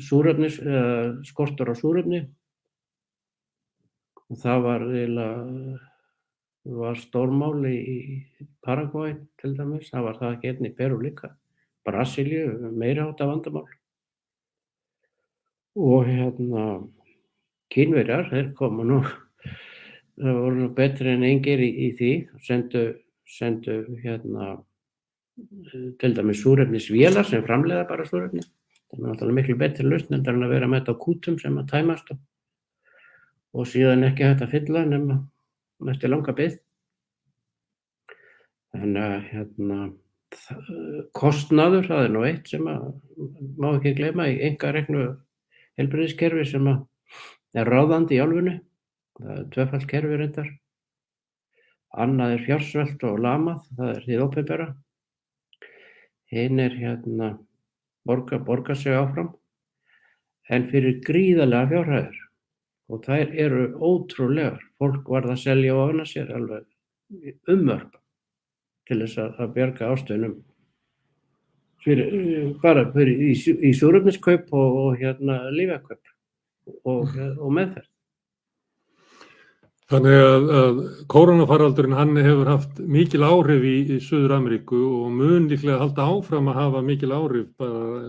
súröfnis, 0.00 0.58
eða 0.62 1.20
skortur 1.28 1.72
á 1.72 1.74
súröfni 1.76 2.24
og 4.30 4.38
það 4.40 4.66
var 4.66 4.86
var 6.70 6.98
stórmáli 7.00 7.72
í 7.72 7.98
Paraguay 8.64 9.14
til 9.40 9.54
dæmis, 9.56 9.88
það 9.90 10.06
var 10.06 10.18
það 10.20 10.34
ekki 10.34 10.50
einni 10.50 10.70
í 10.70 10.76
Peru 10.76 10.98
líka, 11.00 11.32
Brasilíu 11.88 12.70
meira 12.76 13.06
átt 13.08 13.22
af 13.24 13.30
vandamál. 13.30 13.66
Og 15.80 16.04
hérna 16.04 16.64
kynverjar, 17.72 18.28
þeir 18.28 18.52
koma 18.58 18.84
nú 18.84 19.00
það 20.20 20.40
voru 20.44 20.68
betri 20.76 21.14
en 21.14 21.24
engir 21.24 21.62
í, 21.64 21.70
í 21.86 21.90
því, 21.96 22.12
sendu 22.44 22.84
sendu 23.30 23.76
hérna 24.02 24.58
til 26.02 26.12
dæmis 26.12 26.42
súröfnisvélar 26.42 27.24
sem 27.24 27.44
framleiða 27.46 27.86
bara 27.88 28.04
súröfni 28.04 28.42
Það 28.90 28.98
er 28.98 29.06
náttúrulega 29.06 29.36
miklu 29.36 29.56
betri 29.58 29.86
lausn 29.86 30.16
en 30.16 30.44
að 30.44 30.52
vera 30.52 30.66
með 30.66 30.80
þetta 30.80 30.94
á 30.98 31.02
kútum 31.04 31.38
sem 31.38 31.58
að 31.60 31.68
tæmast 31.70 32.10
og, 32.10 32.18
og 33.54 33.68
síðan 33.70 34.06
ekki 34.08 34.26
hægt 34.26 34.42
að 34.42 34.54
fylla 34.56 34.82
nema 34.88 35.20
eftir 35.92 36.10
langa 36.10 36.34
byggð. 36.36 36.56
Þannig 38.70 39.04
að 39.04 39.28
hérna, 39.30 39.78
kostnaður, 41.16 41.86
það 41.90 42.04
er 42.04 42.12
nú 42.14 42.24
eitt 42.26 42.50
sem 42.50 42.66
að 42.70 42.88
má 43.58 43.68
ekki 43.72 43.94
gleyma 43.98 44.28
í 44.30 44.40
enga 44.46 44.72
regnu 44.74 45.04
helbriðiskerfi 45.80 46.46
sem 46.50 46.68
að 46.70 46.82
er 47.58 47.70
ráðandi 47.70 48.18
í 48.18 48.20
álfunni. 48.22 48.56
Það 49.20 49.32
er 49.36 49.48
tvefald 49.54 49.86
kerfi 49.90 50.18
reyndar. 50.18 50.50
Annað 52.00 52.36
er 52.36 52.44
fjársvelt 52.46 53.06
og 53.08 53.22
lamað, 53.22 53.64
það 53.78 53.94
er 53.94 54.04
því 54.06 54.18
ópebera. 54.24 54.68
Hinn 56.30 56.62
er 56.62 56.76
hérna 56.78 57.32
borga, 58.10 58.40
borga 58.42 58.74
sig 58.74 58.98
áfram 58.98 59.30
en 60.50 60.66
fyrir 60.72 60.98
gríðarlega 61.06 61.70
fjárhæður 61.70 62.20
og 62.90 63.04
þær 63.06 63.34
eru 63.38 63.64
ótrúlegar. 63.78 64.60
Fólk 64.80 65.08
varð 65.14 65.34
að 65.36 65.42
selja 65.44 65.74
og 65.76 65.82
afna 65.88 66.06
sér 66.08 66.30
alveg 66.34 66.66
umörp 67.50 67.98
til 68.88 69.02
þess 69.04 69.20
að, 69.22 69.34
að 69.42 69.52
bjarga 69.56 69.90
ástöðunum 69.94 70.38
fyrir, 71.84 72.10
bara 72.62 72.86
fyrir, 72.94 73.22
í, 73.30 73.32
í 73.68 73.72
súröfniskaup 73.76 74.50
og, 74.50 74.80
og 74.84 74.98
hérna 75.00 75.42
lífakaup 75.54 76.14
og, 76.84 77.14
og 77.14 77.54
meðferð. 77.56 77.89
Þannig 79.90 80.20
að, 80.22 80.44
að 80.54 80.76
koronafaraldurinn 81.10 81.96
hann 81.98 82.18
hefur 82.22 82.46
haft 82.52 82.76
mikil 82.78 83.24
áhrif 83.26 83.64
í, 83.66 83.72
í 83.90 83.96
Suður 84.04 84.36
Ameríku 84.36 84.78
og 85.00 85.08
mun 85.16 85.48
líklega 85.50 85.80
halda 85.80 86.06
áfram 86.06 86.50
að 86.52 86.60
hafa 86.60 86.82
mikil 86.86 87.10
áhrif 87.10 87.48
bara 87.58 88.04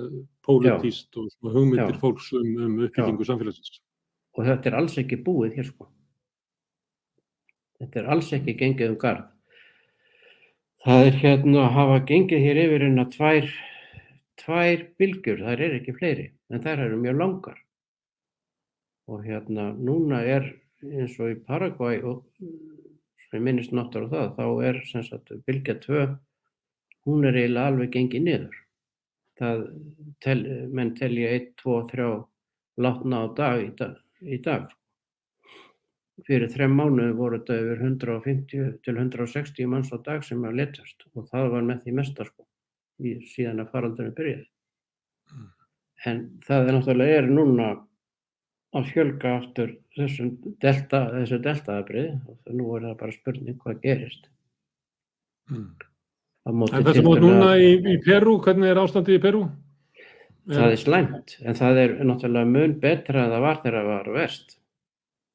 pólitíst 0.46 1.18
og 1.18 1.32
hugmyndir 1.42 1.96
Já. 1.96 2.02
fólks 2.04 2.30
um, 2.38 2.52
um 2.68 2.78
uppbyggingu 2.86 3.26
samfélagsins. 3.26 3.82
Og 4.38 4.46
þetta 4.46 4.70
er 4.70 4.78
alls 4.78 5.00
ekki 5.02 5.20
búið 5.26 5.58
hér 5.58 5.72
sko. 5.72 5.90
Þetta 7.82 8.04
er 8.04 8.14
alls 8.14 8.30
ekki 8.38 8.58
gengið 8.62 8.94
um 8.94 9.02
garð. 9.02 9.26
Það 10.86 11.08
er 11.08 11.20
hérna 11.26 11.66
að 11.66 11.76
hafa 11.80 12.00
gengið 12.14 12.46
hér 12.46 12.64
yfir 12.68 12.88
en 12.92 13.02
að 13.02 13.12
tvær, 13.18 13.52
tvær 14.42 14.88
bylgjur, 15.02 15.44
það 15.46 15.66
er 15.66 15.78
ekki 15.82 15.98
fleiri, 15.98 16.32
en 16.54 16.62
þær 16.62 16.88
eru 16.88 17.02
mjög 17.02 17.22
langar. 17.26 17.60
Og 19.10 19.26
hérna 19.26 19.72
núna 19.78 20.22
er 20.22 20.52
eins 20.88 21.18
og 21.20 21.34
í 21.34 21.40
Paraguay 21.48 22.02
og 22.02 22.26
sem 23.32 23.40
ég 23.40 23.46
minnist 23.46 23.72
náttúrulega 23.76 24.34
það, 24.36 24.36
þá 24.36 24.68
er 24.68 24.82
sem 24.90 25.06
sagt 25.08 25.32
bylgja 25.48 25.78
2, 25.86 26.04
hún 27.08 27.26
er 27.28 27.38
eiginlega 27.40 27.72
alveg 27.72 27.94
gengið 27.96 28.26
niður. 28.26 28.60
Það, 29.40 29.64
tel, 30.22 30.38
menn 30.76 30.94
telja 30.98 31.32
1, 31.38 31.48
2, 31.64 31.78
3 31.94 32.10
látna 32.84 33.24
á 33.24 33.26
dag 33.38 33.64
í 33.64 33.70
dag. 33.80 33.96
Í 34.22 34.38
dag. 34.44 34.68
Fyrir 36.28 36.52
þrem 36.54 36.76
mánuði 36.78 37.16
voru 37.18 37.40
þetta 37.40 37.58
yfir 37.64 37.86
150 37.88 38.74
til 38.86 38.98
160 38.98 39.70
manns 39.72 39.90
á 39.96 39.98
dag 40.06 40.26
sem 40.28 40.44
að 40.46 40.60
letast 40.60 41.08
og 41.16 41.26
það 41.32 41.48
var 41.56 41.64
með 41.66 41.86
því 41.86 41.96
mesta 41.98 42.28
sko, 42.28 42.46
síðan 43.32 43.64
að 43.64 43.72
faraldurinn 43.72 44.18
byrjaði. 44.20 44.46
Mm. 45.32 45.48
En 46.12 46.22
það 46.46 46.68
er 46.68 46.78
náttúrulega 46.78 47.18
er 47.22 47.32
núna 47.32 47.72
að 48.72 48.92
fjölga 48.94 49.34
aftur 49.40 49.74
þessum 49.98 50.30
delta, 50.64 51.02
þessu 51.16 51.40
deltaafbrið 51.44 52.12
og 52.32 52.54
nú 52.56 52.70
er 52.78 52.86
það 52.88 53.00
bara 53.02 53.16
spurning 53.16 53.58
hvað 53.60 53.82
gerist. 53.84 54.30
Mm. 55.52 55.68
En 56.50 56.64
það 56.72 56.96
sem 56.98 57.10
átt 57.12 57.22
núna 57.22 57.52
í, 57.62 57.74
í 57.78 57.98
Peru, 58.02 58.38
hvernig 58.42 58.72
er 58.72 58.82
ástandið 58.82 59.20
í 59.20 59.22
Peru? 59.22 59.44
Það 60.52 60.74
er 60.74 60.80
slæmt, 60.82 61.36
en 61.46 61.58
það 61.60 61.80
er 61.84 61.94
náttúrulega 62.08 62.50
mun 62.50 62.74
betra 62.82 63.28
en 63.28 63.36
það 63.36 63.44
var 63.46 63.60
þegar 63.62 63.78
það 63.78 63.90
var 63.92 64.10
vest. 64.16 64.56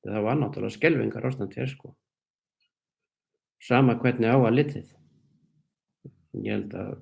Það 0.07 0.25
var 0.27 0.41
náttúrulega 0.41 0.77
skelvingar 0.77 1.29
ástand 1.29 1.55
hér 1.59 1.71
sko. 1.71 1.93
Sama 3.63 3.97
hvernig 4.01 4.33
á 4.35 4.39
að 4.39 4.57
litið. 4.57 4.89
Ég 6.43 6.57
held 6.57 6.75
að 6.79 6.97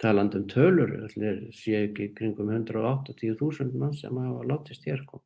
talandum 0.00 0.46
tölur, 0.48 0.94
allir 1.06 1.42
sé 1.56 1.84
ekki 1.84 2.10
kringum 2.16 2.52
180.000 2.52 3.76
mann 3.80 3.92
sem 3.96 4.16
hafa 4.16 4.46
látist 4.48 4.86
hér 4.88 5.04
kom. 5.08 5.22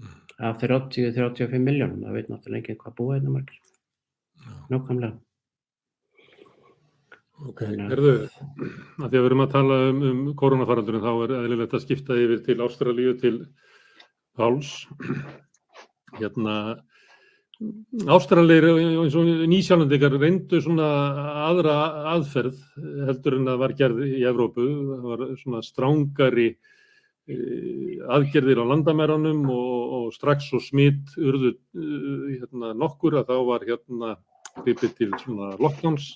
Mm. 0.00 0.20
Af 0.50 0.62
30-35 0.62 1.58
miljónum, 1.64 2.04
það 2.04 2.16
veit 2.18 2.30
náttúrulega 2.30 2.62
ekki 2.62 2.78
hvað 2.84 2.96
búið 3.00 3.18
einna 3.18 3.34
margir. 3.34 3.58
Nákvæmlega. 4.70 5.18
Ok, 7.48 7.62
herðu, 7.64 8.12
að 9.00 9.06
því 9.06 9.06
að 9.06 9.14
við 9.14 9.26
erum 9.30 9.42
að 9.46 9.52
tala 9.54 9.76
um, 9.88 10.00
um 10.10 10.18
koronafaraldurinn 10.36 11.04
þá 11.04 11.12
er 11.24 11.32
eðlilegt 11.38 11.76
að 11.76 11.84
skipta 11.86 12.18
yfir 12.20 12.42
til 12.44 12.56
Ástralíu 12.60 13.14
til 13.22 13.38
Páls. 14.36 14.74
Hérna, 16.18 16.56
Ástralir 18.08 18.64
eins 18.64 19.14
og 19.20 19.26
nýsjálfandikar 19.50 20.14
reyndu 20.16 20.62
svona 20.64 20.86
aðra 21.44 21.74
aðferð 22.14 22.56
heldur 23.04 23.36
en 23.36 23.50
að 23.52 23.58
var 23.60 23.74
gerð 23.76 23.98
í 24.06 24.22
Evrópu. 24.24 24.64
Það 24.88 25.08
var 25.10 25.24
svona 25.42 25.60
strángari 25.66 26.46
e, 27.28 27.36
aðgerðir 28.16 28.62
á 28.64 28.70
landamæranum 28.70 29.42
og, 29.52 29.74
og 29.98 30.06
strax 30.16 30.48
og 30.56 30.64
smitt 30.64 31.12
urðu 31.20 31.52
e, 31.52 31.84
hérna, 32.38 32.72
nokkur 32.80 33.18
að 33.20 33.28
þá 33.28 33.36
var 33.50 33.66
hérna 33.68 34.14
gripið 34.62 34.96
til 34.96 35.10
svona 35.20 35.52
lockdowns. 35.60 36.14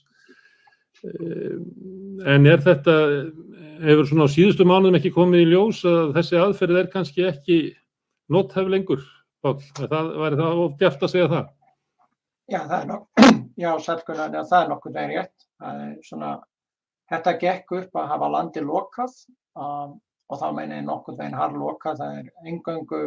E, 1.05 1.59
en 2.25 2.49
er 2.49 2.65
þetta, 2.65 2.95
hefur 3.85 4.09
svona 4.09 4.33
á 4.33 4.33
síðustu 4.33 4.65
mánuðum 4.65 4.97
ekki 4.97 5.13
komið 5.13 5.45
í 5.45 5.51
ljós 5.53 5.85
að 5.93 6.17
þessi 6.17 6.41
aðferð 6.41 6.81
er 6.81 6.91
kannski 6.97 7.29
ekki 7.29 7.59
nothæf 8.33 8.73
lengur? 8.73 9.05
Það 9.45 10.11
væri 10.23 10.39
það 10.41 10.63
ofgjart 10.63 11.03
að 11.05 11.11
segja 11.13 11.29
það? 11.33 11.49
Já, 12.49 12.61
það 12.61 12.79
er 12.79 12.87
nokkuð, 12.91 13.35
já, 13.65 13.71
sælkunar, 13.87 14.39
það 14.49 14.57
er 14.61 14.71
nokkuð 14.71 14.95
þegar 14.97 15.13
rétt. 15.13 15.45
Svona, 16.07 16.31
þetta 17.13 17.35
gekk 17.43 17.75
upp 17.81 18.01
að 18.01 18.09
hafa 18.15 18.31
landi 18.33 18.63
lokað 18.65 19.19
um, 19.61 19.99
og 20.33 20.41
þá 20.41 20.47
meina 20.57 20.81
ég 20.81 20.89
nokkuð 20.89 21.21
þegar 21.21 21.37
har 21.41 21.59
lokað, 21.61 22.01
það 22.01 22.19
er 22.23 22.51
engöngu, 22.53 23.03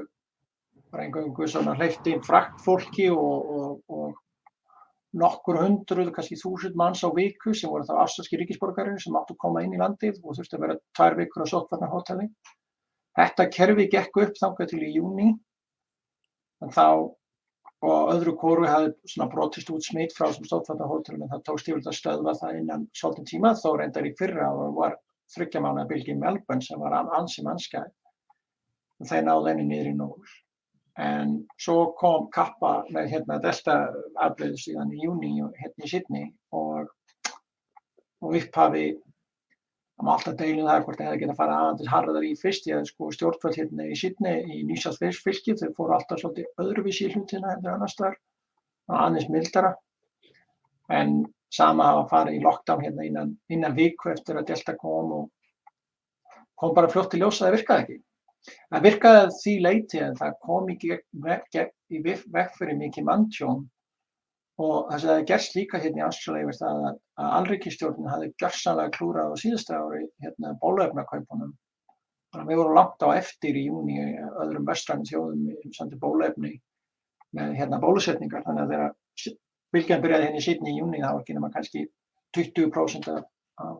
bara 0.93 1.08
engöngu 1.08 1.50
svona 1.50 1.73
hleyfti 1.80 2.13
inn 2.13 2.23
frakt 2.26 2.62
fólki 2.65 3.10
og, 3.13 3.50
og, 3.58 3.82
og 3.89 5.17
nokkur 5.17 5.58
hundruð, 5.63 6.13
kannski 6.13 6.38
þúsund 6.38 6.78
manns 6.78 7.02
á 7.02 7.10
viku 7.15 7.56
sem 7.58 7.71
voru 7.73 7.88
þá 7.88 8.04
afstæðski 8.04 8.43
ríkisborgarinn 8.43 9.02
sem 9.02 9.17
áttu 9.17 9.34
að 9.34 9.41
koma 9.41 9.65
inn 9.65 9.73
í 9.73 9.82
landið 9.82 10.21
og 10.21 10.38
þurfti 10.38 10.58
að 10.58 10.65
vera 10.67 10.80
tvær 10.97 11.17
vikur 11.17 11.45
á 11.45 11.52
sótvarnarhóteli. 11.54 12.30
Þetta 13.17 13.50
kerfi 13.50 13.88
gekk 13.89 14.21
upp 14.21 14.38
þangað 14.38 14.73
til 14.76 14.84
í 14.86 14.93
júni 15.00 15.32
en 16.65 16.73
þá 16.73 16.87
og 17.87 18.11
öðru 18.13 18.33
kóru 18.41 18.65
hafði 18.65 19.11
svona 19.11 19.29
brotist 19.29 19.69
út 19.69 19.85
smitt 19.85 20.15
frá 20.17 20.31
sem 20.33 20.47
stóðfatahótelum 20.47 21.25
en 21.25 21.33
það 21.35 21.43
tókst 21.49 21.69
yfir 21.69 21.83
að 21.83 21.97
stöðva 21.99 22.33
það 22.39 22.57
innan 22.61 22.87
svolítið 22.97 23.29
tíma. 23.31 23.53
Þó 23.53 23.69
reyndar 23.77 24.09
í 24.09 24.15
fyrra 24.17 24.49
og 24.49 24.73
var 24.79 24.97
þryggja 25.35 25.61
mánu 25.61 25.83
að 25.83 25.93
bylgi 25.93 26.15
í 26.15 26.19
Melbourne 26.23 26.65
sem 26.65 26.81
var 26.81 26.97
ansi 26.97 27.45
mannskæð. 27.45 27.93
Og 28.97 29.09
þeir 29.11 29.25
náðu 29.27 29.51
henni 29.51 29.81
í 29.83 29.93
nógur 29.93 30.35
en 30.97 31.33
svo 31.61 31.91
kom 31.97 32.25
kappa 32.33 32.79
með 32.89 33.11
hérna 33.11 33.37
delta 33.41 33.75
afbreyðu 34.25 34.57
síðan 34.57 34.93
í 34.95 35.03
júni 35.03 35.35
hérna 35.37 35.85
í 35.85 35.91
Sydney 35.91 36.31
og 36.57 36.89
og 38.25 38.33
upphafi 38.39 38.87
Það 39.97 40.05
má 40.05 40.12
alltaf 40.13 40.36
deilin 40.38 40.60
um 40.62 40.67
það 40.69 40.83
hvort 40.86 40.99
það 40.99 41.07
hefði 41.07 41.19
getið 41.21 41.31
að 41.33 41.39
fara 41.39 41.53
aðeins 41.60 41.89
harðar 41.89 42.25
í 42.27 42.33
fyrst. 42.38 42.67
Ég 42.69 42.77
hefði 42.77 42.89
sko 42.91 43.07
stjórnfjöld 43.15 43.55
hérna 43.57 43.86
í 43.88 43.95
Sydney 43.97 44.43
í 44.53 44.57
Nýsjáðsfylki, 44.69 45.55
þau 45.57 45.71
fóru 45.79 45.95
alltaf 45.95 46.21
svolítið 46.21 46.62
öðruvísi 46.62 47.07
í 47.07 47.13
hlutina 47.15 47.55
en 47.55 47.63
það 47.63 47.71
annars 47.73 47.95
þar, 47.97 48.17
aðeins 48.99 49.31
mildara. 49.33 49.71
En 50.99 51.15
sama 51.57 51.88
hafa 51.89 52.03
farið 52.12 52.38
í 52.38 52.43
lockdown 52.43 52.83
hérna 52.86 53.07
innan, 53.07 53.33
innan 53.49 53.77
viku 53.77 54.12
eftir 54.13 54.38
að 54.38 54.51
Delta 54.51 54.75
kom 54.77 55.15
og 55.17 55.25
kom 56.62 56.75
bara 56.77 56.91
fljótt 56.93 57.10
til 57.15 57.23
ljós 57.23 57.41
að 57.41 57.47
það 57.47 57.57
virkaði 57.57 57.83
ekki. 57.88 57.97
Það 58.69 58.86
virkaði 58.86 59.33
því 59.41 59.55
leiti 59.65 60.03
en 60.03 60.15
það 60.21 60.38
kom 60.45 60.69
í 60.69 60.77
vekk 62.05 62.53
fyrir 62.60 62.79
mikið 62.83 63.10
manntjón 63.10 63.65
Og 64.57 64.87
það 64.89 65.01
sem 65.01 65.09
það 65.11 65.27
gerst 65.29 65.55
líka 65.55 65.79
hérna 65.81 66.01
í 66.01 66.05
Ástralíu 66.07 66.49
er 66.49 66.57
það 66.57 66.85
að, 66.89 66.95
að 67.21 67.33
alríkistjórnin 67.39 68.09
hafi 68.09 68.29
gjörsanlega 68.41 68.93
klúrað 68.95 69.33
á 69.33 69.41
síðustu 69.41 69.77
ári 69.77 70.03
hérna 70.23 70.55
að 72.37 72.47
við 72.47 72.59
vorum 72.59 72.75
langt 72.75 73.03
á 73.05 73.07
eftir 73.15 73.57
í 73.57 73.67
júni 73.67 73.97
öðrum 74.43 74.65
vestrænum 74.67 75.05
þjóðum 75.07 75.45
um 75.53 75.73
sandi 75.73 75.99
bólöfni 76.01 76.53
með 77.37 77.53
hérna 77.59 77.79
bólusetningar. 77.81 78.43
Þannig 78.45 78.63
að 78.63 78.73
þegar 78.73 79.37
bylgjan 79.75 80.03
byrjaði 80.03 80.27
hérna 80.27 80.41
í 80.41 80.45
sítni 80.45 80.73
í 80.73 80.79
júni 80.79 81.01
þá 81.01 81.09
var 81.09 81.21
ekki 81.21 81.37
nema 81.37 81.51
kannski 81.53 81.85
20% 82.37 83.09
af, 83.13 83.23
af, 83.63 83.77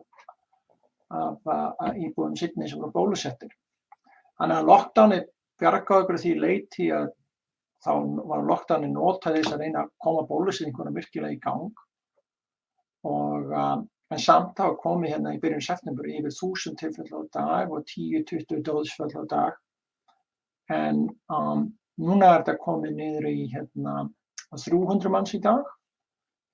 af, 1.10 1.34
af 1.54 1.96
íbúðum 1.96 2.36
sítni 2.40 2.68
sem 2.68 2.80
voru 2.80 2.94
bólusettir. 2.94 3.52
Þannig 4.38 4.60
að 4.60 4.70
lockdowni 4.72 5.20
bjargaði 5.58 6.04
okkur 6.04 6.20
því 6.22 6.34
leiti 6.38 6.90
að 6.94 7.08
þá 7.84 7.92
var 8.30 8.46
lockdownin 8.48 8.96
notað 8.96 9.38
þess 9.38 9.54
að 9.54 9.62
reyna 9.64 9.84
að 9.84 9.94
koma 10.04 10.24
bólusetningunum 10.28 10.98
virkilega 10.98 11.36
í 11.36 11.40
gang. 11.44 11.84
Og 13.06 13.54
um, 13.54 13.86
en 14.14 14.22
samt 14.24 14.54
þá 14.58 14.76
komi 14.82 15.10
hérna 15.12 15.34
í 15.36 15.40
byrjun 15.42 15.64
september 15.64 16.08
yfir 16.08 16.34
þúsund 16.34 16.78
tilfell 16.80 17.08
á 17.12 17.20
dag 17.36 17.72
og 17.74 17.84
10-20 17.92 18.62
dóðsfell 18.66 19.10
á 19.14 19.22
dag. 19.30 19.58
En 20.72 21.04
um, 21.32 21.66
núna 22.00 22.32
er 22.32 22.42
þetta 22.42 22.62
komið 22.64 22.96
niður 22.96 23.28
í 23.30 23.48
hérna 23.52 24.08
300 24.56 25.12
manns 25.12 25.36
í 25.36 25.42
dag. 25.44 25.62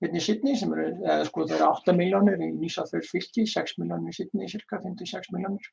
Hérna 0.03 0.19
í 0.19 0.23
Sydney 0.25 0.59
sem 0.59 0.73
eru, 0.75 0.89
eða 1.07 1.25
sko 1.29 1.47
það 1.47 1.57
eru 1.57 1.67
8 1.71 1.95
miljónir 1.95 2.41
í 2.43 2.51
Nýsafjörð 2.59 3.11
fylki, 3.13 3.47
6 3.47 3.77
miljónir 3.79 4.11
í 4.11 4.17
Sydney 4.17 4.51
cirka, 4.51 4.81
56 4.83 5.31
miljónir 5.33 5.69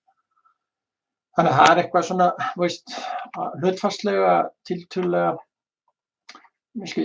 Þannig 1.36 1.54
að 1.54 1.58
það 1.58 1.70
er 1.72 1.78
eitthvað 1.80 2.06
svona, 2.06 2.24
veist, 2.60 2.94
hlutfastlega 3.36 4.32
tiltölulega, 4.68 5.36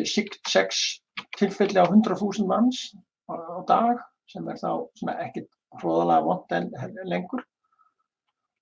sex 0.08 0.82
tilfelli 1.38 1.80
á 1.80 1.86
100.000 1.88 2.48
manns 2.48 2.96
á 3.28 3.64
dag 3.68 4.02
sem 4.32 4.48
er 4.48 4.60
þá 4.60 4.72
svona 5.00 5.16
ekkit 5.24 5.48
hróðalega 5.80 6.26
vond 6.26 6.56
en 6.58 6.72
lengur. 7.08 7.44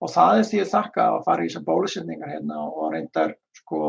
Og 0.03 0.11
það 0.11 0.39
er 0.39 0.47
því 0.49 0.61
að 0.61 0.71
þakka 0.73 1.07
að 1.09 1.23
fara 1.25 1.43
í 1.43 1.49
þessar 1.49 1.65
bólusetningar 1.69 2.33
hérna 2.33 2.61
og 2.67 2.91
reyndar, 2.93 3.35
sko, 3.61 3.81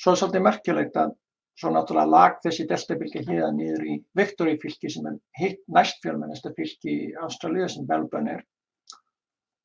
svo 0.00 0.12
er 0.12 0.20
svolítið 0.20 0.46
merkjulegt 0.46 0.98
að 1.00 1.14
svo 1.60 1.72
náttúrulega 1.74 2.12
lag 2.14 2.38
þessi 2.44 2.66
deltabilgi 2.68 3.22
hérna 3.26 3.50
niður 3.54 3.84
í 3.86 3.96
Victory 4.16 4.56
fylki 4.60 4.90
sem 4.92 5.06
er 5.10 5.18
hitt 5.40 5.60
næst 5.68 6.00
fjölmennasta 6.04 6.52
fylki 6.56 6.96
í 7.06 7.10
Ástralíu 7.24 7.68
sem 7.68 7.86
Melbourne 7.88 8.38
er 8.38 8.44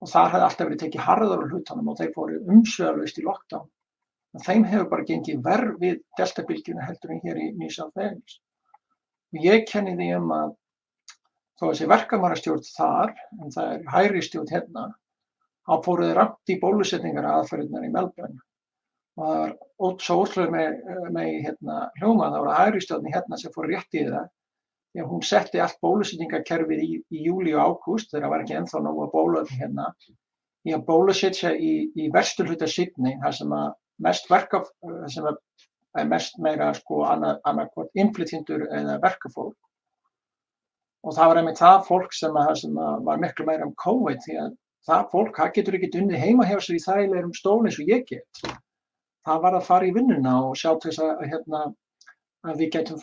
og 0.05 0.11
þar 0.11 0.33
hefði 0.35 0.45
alltaf 0.45 0.67
verið 0.67 0.81
tekið 0.83 1.05
harður 1.07 1.41
á 1.41 1.47
hlutunum 1.49 1.87
og 1.89 1.97
þeir 1.97 2.11
fóru 2.13 2.41
umsvegarlaust 2.53 3.17
í 3.17 3.23
lockdown. 3.25 3.69
En 4.35 4.43
þeim 4.45 4.65
hefur 4.69 4.89
bara 4.91 5.05
gengið 5.07 5.39
verð 5.47 5.79
við 5.81 5.95
deltabilgjuna 6.19 6.85
heldur 6.85 7.13
en 7.15 7.21
hér 7.23 7.39
í 7.41 7.47
Nýsaf 7.57 7.89
Vegas. 7.97 8.37
Og 9.33 9.47
ég 9.47 9.65
kenni 9.71 9.95
því 9.97 10.09
um 10.19 10.33
að 10.35 10.53
þó 11.55 11.63
að 11.65 11.71
þessi 11.71 11.89
verkamannastjórn 11.89 12.67
þar, 12.67 13.15
en 13.41 13.55
það 13.55 13.71
er 13.71 13.89
hæri 13.95 14.23
stjórn 14.27 14.51
hérna, 14.51 14.85
þá 15.65 15.73
fóruði 15.87 16.17
ramt 16.19 16.53
í 16.53 16.59
bólusetningar 16.61 17.29
aðferðunar 17.31 17.87
í 17.87 17.93
Melbourne. 17.95 18.41
Og 19.15 19.25
það 19.25 19.39
var 19.39 19.99
svo 20.05 20.19
ótrúlega 20.21 20.53
með, 20.53 20.79
með 21.15 21.31
hérna, 21.47 21.79
hljóma, 21.97 22.29
það 22.35 22.45
var 22.45 22.59
hæri 22.59 22.83
stjórn 22.83 23.13
hérna 23.15 23.39
sem 23.41 23.55
fór 23.55 23.71
rétt 23.71 23.97
í 23.97 24.05
það 24.11 24.27
Já, 24.95 25.03
hún 25.03 25.23
setti 25.27 25.59
allt 25.59 25.81
bólusetningakerfið 25.83 26.83
í, 26.85 26.91
í 27.11 27.25
júli 27.27 27.55
og 27.55 27.73
ágúst 27.75 28.13
þegar 28.13 28.25
það 28.25 28.33
var 28.33 28.43
ekki 28.45 28.57
enþá 28.61 28.81
nógu 28.85 29.03
að 29.05 29.15
bóluöfni 29.15 29.59
hérna 29.59 29.89
í 30.65 30.75
að 30.75 30.85
bólusetja 30.87 31.51
í, 31.55 31.73
í 31.99 32.07
verstur 32.13 32.47
hluta 32.49 32.69
Sydney 32.71 33.19
þar 33.23 33.35
sem 33.39 33.55
að 33.57 33.67
mest 34.05 34.29
verka, 34.31 34.63
sem 35.11 35.27
að 35.27 36.07
mest 36.11 36.39
meira 36.43 36.71
sko 36.77 37.03
annarkvæmt 37.07 38.01
inflytjendur 38.05 38.65
eða 38.71 38.97
verkafólk 39.03 39.59
og 41.05 41.13
það 41.13 41.29
var 41.29 41.39
einmitt 41.39 41.61
það 41.61 41.81
fólk 41.89 42.15
sem, 42.17 42.37
að, 42.41 42.53
sem 42.63 42.77
að 42.81 43.03
var 43.09 43.19
miklu 43.21 43.45
meira 43.47 43.67
um 43.67 43.73
COVID 43.83 44.23
því 44.25 44.37
að 44.41 44.53
það 44.85 45.09
fólk, 45.11 45.33
það 45.39 45.51
getur 45.57 45.77
ekki 45.77 45.89
dunnið 45.95 46.23
heima 46.23 46.47
hjá 46.49 46.55
sér 46.61 46.77
í 46.77 46.83
þægilegum 46.83 47.33
stól 47.37 47.59
eins 47.65 47.79
og 47.81 47.91
ég 47.91 48.05
get. 48.09 48.41
Það 49.25 49.43
var 49.45 49.57
að 49.57 49.67
fara 49.67 49.87
í 49.89 49.93
vinnuna 49.93 50.35
og 50.45 50.57
sjá 50.59 50.71
til 50.73 50.91
þess 50.91 51.03
að, 51.05 51.23
hérna, 51.31 51.61
að 52.45 52.61
við 52.61 52.71
getum 52.77 53.01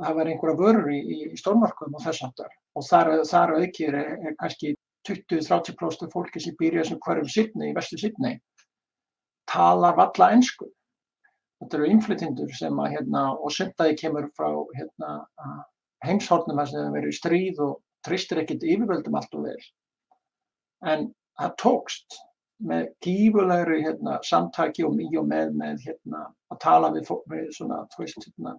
það 0.00 0.18
verði 0.18 0.34
einhverja 0.34 0.60
vörur 0.60 0.92
í, 0.92 1.00
í 1.32 1.40
stórmarkum 1.40 1.96
og 1.98 2.04
þess 2.04 2.24
aftar 2.28 2.52
og 2.78 2.86
þar, 2.88 3.12
þar 3.28 3.56
aukir 3.60 3.96
er, 3.98 4.12
er 4.30 4.36
kannski 4.40 4.74
20-30% 5.08 6.06
af 6.06 6.14
fólki 6.14 6.40
sem 6.40 6.54
býr 6.58 6.78
í 6.78 6.82
þessum 6.82 7.00
hverjum 7.02 7.28
Sydney, 7.28 7.72
í 7.72 7.76
vestu 7.76 7.98
Sydney 8.00 8.38
talar 9.50 9.98
valla 9.98 10.30
ennsku 10.36 10.70
þetta 11.62 11.78
eru 11.78 11.92
inflytindur 11.92 12.56
sem 12.58 12.80
að 12.82 12.96
hérna, 12.96 13.22
og 13.38 13.54
sundaði 13.54 13.94
kemur 14.00 14.28
frá 14.38 14.50
hérna, 14.76 15.12
heimshornum 16.06 16.58
þar 16.58 16.70
sem 16.72 16.96
verið 16.96 17.16
stríð 17.18 17.62
og 17.62 17.78
tristir 18.06 18.42
ekkert 18.42 18.66
yfirvöldum 18.66 19.18
allt 19.18 19.38
og 19.38 19.46
vel. 19.46 19.62
En 20.82 21.08
það 21.38 21.54
tókst 21.62 22.18
með 22.66 22.88
gífurlegri 23.04 23.80
hérna, 23.84 24.18
samtaki 24.26 24.84
og 24.86 24.96
mjög 24.98 25.28
með, 25.30 25.54
með 25.58 25.86
hérna, 25.86 26.26
að 26.50 26.60
tala 26.62 26.90
við, 26.94 27.10
við 27.30 27.48
svona, 27.54 27.82
veist, 27.98 28.26
hérna, 28.26 28.56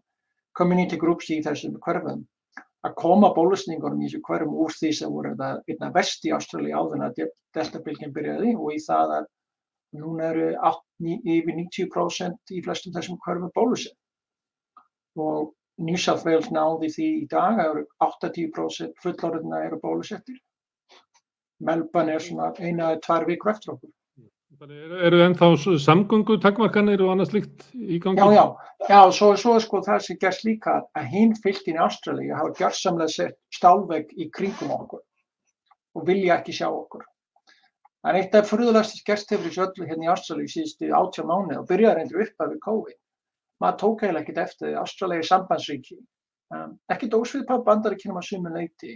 community 0.57 0.99
groups 1.01 1.29
í 1.33 1.41
þessum 1.45 1.79
hverfum 1.83 2.23
að 2.83 2.95
koma 2.99 3.31
bólusningunum 3.35 4.01
í 4.03 4.09
þessu 4.09 4.21
hverfum 4.27 4.57
úr 4.65 4.75
því 4.75 4.91
sem 4.97 5.13
voru 5.13 5.31
þetta 5.33 5.49
einna 5.71 5.89
vest 5.95 6.25
í 6.27 6.33
Ástrali 6.35 6.73
áður 6.75 7.05
að 7.07 7.21
deltabilginn 7.55 8.13
byrjaði 8.15 8.53
og 8.57 8.73
í 8.75 8.79
það 8.83 9.13
að 9.17 9.27
núna 10.03 10.29
eru 10.31 10.47
8, 10.57 10.83
yfir 11.35 11.57
90% 11.59 12.55
í 12.57 12.61
flestum 12.65 12.95
þessum 12.95 13.19
hverfum 13.23 13.53
bólusinn. 13.55 13.95
Og 15.15 15.53
New 15.77 15.97
South 15.97 16.25
Wales 16.27 16.49
náði 16.53 16.89
því 16.95 17.09
í 17.21 17.27
dag 17.29 17.61
að 17.61 17.83
80% 18.05 18.99
fullorðina 19.03 19.63
eru 19.67 19.79
bólusettir. 19.81 20.37
Melbourne 21.63 22.17
er 22.17 22.23
svona 22.25 22.51
eina 22.59 22.91
eða 22.91 23.01
tvær 23.05 23.27
vikur 23.29 23.53
eftir 23.53 23.75
okkur. 23.75 23.93
Eru 24.63 25.17
það 25.17 25.25
ennþá 25.25 25.47
samgöngu 25.83 26.37
takkmarkanir 26.39 27.01
og 27.03 27.09
annað 27.11 27.33
slikt 27.33 27.65
í 27.75 27.97
gangi? 27.99 28.21
Já, 28.21 28.31
já, 28.31 28.43
já, 28.87 28.99
svo, 29.17 29.31
svo 29.39 29.55
sko 29.59 29.81
það 29.83 30.05
sem 30.05 30.19
gerst 30.21 30.45
líka 30.47 30.75
að 30.95 31.09
hinn 31.11 31.33
fylgin 31.43 31.79
í 31.79 31.81
Ástralíu 31.83 32.37
hafa 32.37 32.53
gjörsamlega 32.59 33.11
sett 33.11 33.35
stálvegg 33.51 34.13
í 34.15 34.29
kringum 34.31 34.71
okkur 34.71 35.01
og 35.99 36.07
vilja 36.07 36.37
ekki 36.37 36.55
sjá 36.55 36.69
okkur. 36.69 37.03
Það 38.03 38.11
er 38.13 38.19
eitt 38.21 38.37
af 38.39 38.47
fruðulegast 38.51 38.95
sem 38.95 39.07
gerst 39.09 39.35
hefur 39.35 39.49
þessu 39.49 39.65
öllu 39.65 39.89
hérna 39.89 40.07
í 40.07 40.11
Ástralíu 40.13 40.53
síðustu 40.53 40.93
átjá 40.95 41.27
mánu 41.27 41.59
og 41.59 41.67
byrjaði 41.67 41.99
reyndur 41.99 42.23
upp 42.23 42.45
af 42.45 42.53
við 42.53 42.63
COVID. 42.67 42.99
Maður 43.63 43.79
tók 43.83 44.05
eiginlega 44.05 44.23
ekkert 44.23 44.41
eftir 44.45 44.69
því 44.69 44.77
Ástralíu 44.85 45.27
sambandsríki, 45.27 45.99
um, 46.55 46.77
ekkert 46.91 47.19
ósviðpað 47.19 47.67
bandaríkinum 47.67 48.23
að 48.23 48.29
sumu 48.31 48.55
leiti 48.55 48.95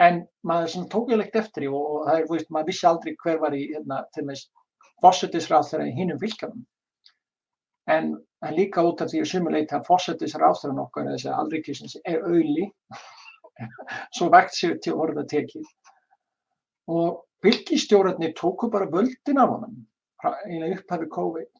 en 0.00 0.24
maður 0.48 0.88
tók 0.88 1.12
eiginlega 1.12 1.28
ekkert 1.28 1.44
eftir 1.44 1.66
því 1.66 1.72
og, 1.76 1.94
það 2.08 2.18
er, 2.18 2.26
veist, 2.32 2.50
maður 2.50 2.72
vissi 2.72 2.88
aldrei 2.88 3.16
hver 3.24 3.40
var 3.44 3.56
í 3.56 3.62
hérna, 3.74 4.02
til 4.16 4.28
og 4.28 4.36
þeirra 5.02 5.86
í 5.88 5.96
hinnum 5.96 6.20
fylgjarnum. 6.20 6.66
en, 7.90 8.12
en 8.46 8.54
líka 8.54 8.82
út 8.86 9.00
af 9.02 9.10
því 9.10 9.20
að 9.22 9.30
sumuleita 9.30 9.78
að 9.78 9.86
fórsetisra 9.88 10.50
áþrann 10.52 10.82
okkar 10.84 11.08
þessi 11.10 11.32
alrikisins 11.34 11.96
er 12.04 12.22
auðli 12.22 12.68
svo 14.16 14.28
vægt 14.30 14.54
sér 14.54 14.76
til 14.82 14.94
orða 14.94 15.24
tekið. 15.26 15.66
Og 16.88 17.24
fylgistjórarnir 17.42 18.34
tóku 18.38 18.70
bara 18.70 18.90
völdin 18.90 19.42
af 19.42 19.50
honum 19.50 19.80
eiginlega 20.22 20.78
upphafi 20.78 21.08
COVID. 21.10 21.50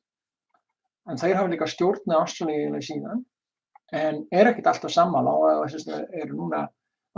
En 1.11 1.19
þeir 1.19 1.37
hafa 1.37 1.51
líka 1.51 1.67
stjórna 1.67 2.21
ástralíðilega 2.23 2.87
síðan. 2.87 3.25
En 3.93 4.23
er 4.31 4.51
ekkert 4.53 4.71
alltaf 4.71 4.95
sammála 4.95 5.35
og 5.35 5.75
er 5.75 6.31
núna 6.31 6.69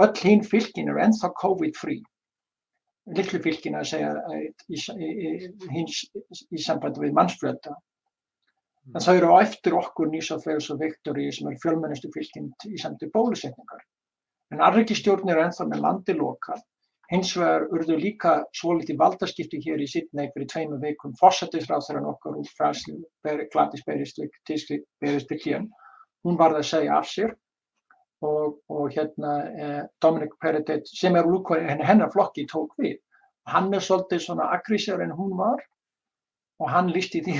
öll 0.01 0.15
hinn 0.25 0.43
fylgin 0.49 0.89
eru 0.89 1.03
ennþá 1.05 1.31
COVID-free 1.43 2.03
litlu 3.13 3.41
fylgin 3.45 3.77
að 3.79 3.89
segja 3.91 4.13
í, 4.39 4.47
í, 4.73 4.79
í, 5.81 5.85
í 5.85 6.63
sambandi 6.67 7.03
við 7.05 7.17
mannsflöta 7.17 7.75
en 8.93 9.01
þau 9.01 9.15
eru 9.15 9.33
á 9.33 9.37
eftir 9.45 9.77
okkur 9.77 10.11
Nýsaflegs 10.13 10.71
og 10.73 10.81
Viktori 10.81 11.31
sem 11.33 11.51
er 11.51 11.61
fjölmennustu 11.63 12.11
fylgin 12.15 12.51
í 12.69 12.81
sambandi 12.81 13.11
bólusetningar. 13.13 13.85
En 14.53 14.63
Arrekistjórn 14.65 15.31
eru 15.33 15.45
ennþá 15.45 15.69
með 15.69 15.85
landi 15.85 16.17
lokal 16.17 16.61
hins 17.13 17.35
vegar 17.37 17.67
urðu 17.75 17.97
líka 18.01 18.35
svo 18.57 18.75
litið 18.79 19.01
valdaskipti 19.01 19.61
hér 19.65 19.83
í 19.85 19.89
Sydney 19.91 20.31
fyrir 20.35 20.49
tveimu 20.53 20.81
veikum 20.81 21.15
fórsættisráþarann 21.21 22.09
okkar 22.09 22.39
úr 22.41 22.49
fræslu 22.57 22.97
Gladys 23.25 23.85
Beristiklian 23.85 25.69
hún 26.25 26.39
varði 26.41 26.63
að 26.63 26.71
segja 26.71 26.99
af 26.99 27.11
sér 27.11 27.35
og, 28.23 28.59
og 28.71 28.91
hérna 28.95 29.35
eh, 29.51 29.83
Dominic 30.03 30.37
Perrottet 30.41 30.89
sem 30.89 31.17
er 31.17 31.27
úr 31.27 31.43
hennar 31.83 32.13
flokki 32.13 32.47
tók 32.51 32.75
við 32.79 32.99
hann 33.51 33.73
er 33.75 33.85
svolítið 33.85 34.25
svona 34.25 34.51
aggrísjár 34.57 35.03
en 35.05 35.17
hún 35.17 35.37
var 35.39 35.61
og 36.63 36.71
hann 36.71 36.93
lísti 36.95 37.25
því 37.25 37.39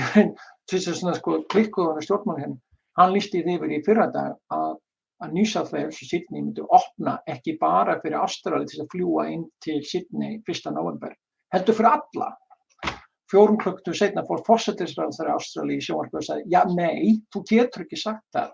þess 0.69 0.89
að 0.91 0.99
svona 0.99 1.15
sko 1.17 1.39
klikkuðan 1.53 2.03
stjórnmál 2.03 2.41
henn 2.43 2.57
hann 2.99 3.13
lísti 3.15 3.43
því 3.45 3.59
verið 3.61 3.79
í 3.79 3.85
fyrra 3.87 4.09
dag 4.13 4.35
að 4.53 4.75
að 5.23 5.35
New 5.35 5.45
South 5.47 5.73
Wales 5.73 5.99
og 6.01 6.09
Sydney 6.09 6.41
myndu 6.41 6.65
opna 6.75 7.19
ekki 7.31 7.55
bara 7.61 7.99
fyrir 8.01 8.19
Ástrali 8.19 8.67
til 8.69 8.81
að 8.83 8.89
fljúa 8.93 9.27
inn 9.31 9.45
til 9.63 9.79
Sydney 9.87 10.41
1. 10.43 10.67
november, 10.75 11.13
heldur 11.55 11.77
fyrir 11.77 11.93
alla. 11.93 12.33
Fjórum 13.31 13.57
klukktu 13.61 13.93
setna 13.95 14.25
fór 14.27 14.43
fórsetisræðan 14.45 15.15
þegar 15.15 15.37
Ástrali 15.37 15.79
í 15.79 15.85
sjónvarpu 15.85 16.19
og 16.19 16.27
sagði, 16.27 16.49
já 16.51 16.61
nei, 16.75 17.15
þú 17.33 17.43
getur 17.49 17.85
ekki 17.85 17.99
sagt 18.01 18.25
það, 18.35 18.51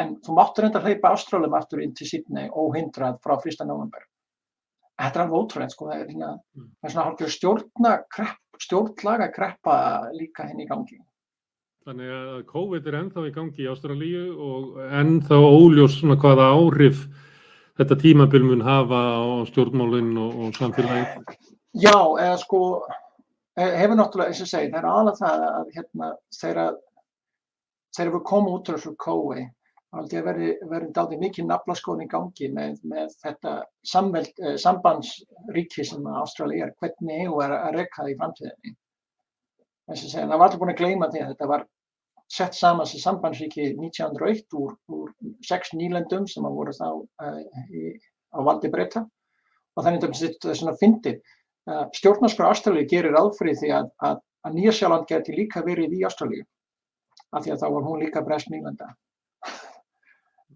en 0.00 0.16
þú 0.24 0.36
máttur 0.36 0.68
enda 0.68 0.82
hleypa 0.84 1.14
Ástralum 1.14 1.56
aftur 1.56 1.82
inn 1.84 1.94
til 1.96 2.08
Sydney 2.08 2.50
óhindrað 2.52 3.18
frá 3.24 3.36
1. 3.38 3.64
november. 3.68 4.04
Þetta 4.96 5.18
er 5.18 5.22
alveg 5.26 5.42
ótrúlega, 5.42 5.72
sko, 5.72 5.88
það 5.90 6.02
er 6.02 6.10
svona, 6.12 6.30
svona 6.86 7.04
hálfur 7.04 7.32
stjórnakrepp, 7.34 8.60
stjórnlaga 8.64 9.28
kreppa 9.34 9.76
líka 10.16 10.48
henni 10.48 10.64
í 10.64 10.70
gangi. 10.70 11.00
Þannig 11.86 12.12
að 12.16 12.38
COVID 12.48 12.88
er 12.88 12.96
ennþá 13.00 13.26
í 13.28 13.34
gangi 13.34 13.62
í 13.62 13.68
Ástralíu 13.70 14.22
og 14.42 14.78
ennþá 15.00 15.36
óljós 15.38 15.98
svona 16.00 16.16
hvaða 16.20 16.48
áhrif 16.56 17.04
þetta 17.76 17.98
tímabil 18.00 18.46
mun 18.46 18.64
hafa 18.64 19.02
á 19.20 19.24
stjórnmálinn 19.50 20.16
og, 20.18 20.40
og 20.46 20.56
samfélagið. 20.56 21.36
Já, 21.76 21.92
eða 21.92 22.40
sko, 22.40 22.60
hefur 23.60 24.00
náttúrulega, 24.00 24.32
eins 24.32 24.42
og 24.42 24.48
segi, 24.48 24.72
það 24.72 24.80
er 24.80 24.90
alveg 24.94 25.20
það 25.20 25.46
að 25.50 25.70
hérna, 25.76 26.10
þegar 26.40 28.12
við 28.16 28.26
komum 28.32 28.56
út 28.56 28.72
úr 28.72 28.80
þessu 28.80 28.96
COVID, 29.04 29.46
held 29.94 30.12
ég 30.12 30.22
að 30.22 30.28
verði, 30.30 30.48
verði 30.70 30.90
dátir 30.96 31.20
mikið 31.22 31.46
naflaskóðin 31.50 32.06
í 32.06 32.10
gangi 32.10 32.48
með, 32.52 32.80
með 32.90 33.14
þetta 33.22 33.52
samveld, 33.86 34.32
eh, 34.42 34.56
sambandsríki 34.60 35.86
sem 35.86 36.08
Ástralíu 36.22 36.66
er, 36.66 36.74
hvernig 36.80 37.22
EU 37.26 37.40
er 37.44 37.54
að 37.56 37.78
rekka 37.80 38.08
í 38.10 38.16
framtíðinni. 38.18 38.74
Að 39.86 40.02
það 40.10 40.34
var 40.34 40.48
allir 40.48 40.60
búin 40.62 40.74
að 40.74 40.80
gleyma 40.82 41.10
því 41.12 41.22
að 41.22 41.32
þetta 41.32 41.50
var 41.52 41.66
sett 42.36 42.58
saman 42.58 42.88
sem 42.90 43.00
sambandsríki 43.00 43.68
1901 43.78 44.56
úr, 44.58 44.74
úr 44.90 45.12
sex 45.46 45.70
nýlendum 45.78 46.26
sem 46.26 46.42
voru 46.42 46.74
þá 46.74 46.88
uh, 46.90 47.40
í, 47.70 47.92
á 48.34 48.38
valdi 48.42 48.70
breyta 48.72 49.04
og 49.76 49.84
þannig 49.86 50.02
að 50.02 50.18
þetta 50.24 50.50
er 50.50 50.58
svona 50.58 50.76
fyndið. 50.80 51.20
Uh, 51.70 51.84
Stjórnarskrá 51.94 52.50
Ástralíu 52.50 52.88
gerir 52.90 53.14
aðfrið 53.18 53.62
því 53.62 53.72
að, 53.78 53.90
að, 54.08 54.20
að 54.42 54.58
Nýjasjáland 54.58 55.06
geti 55.10 55.38
líka 55.38 55.62
verið 55.66 55.94
í 55.94 56.02
Ástralíu 56.08 56.42
af 57.30 57.44
því 57.44 57.54
að 57.54 57.62
þá 57.62 57.68
var 57.76 57.86
hún 57.86 58.02
líka 58.02 58.24
brest 58.26 58.50
nýlenda. 58.50 58.90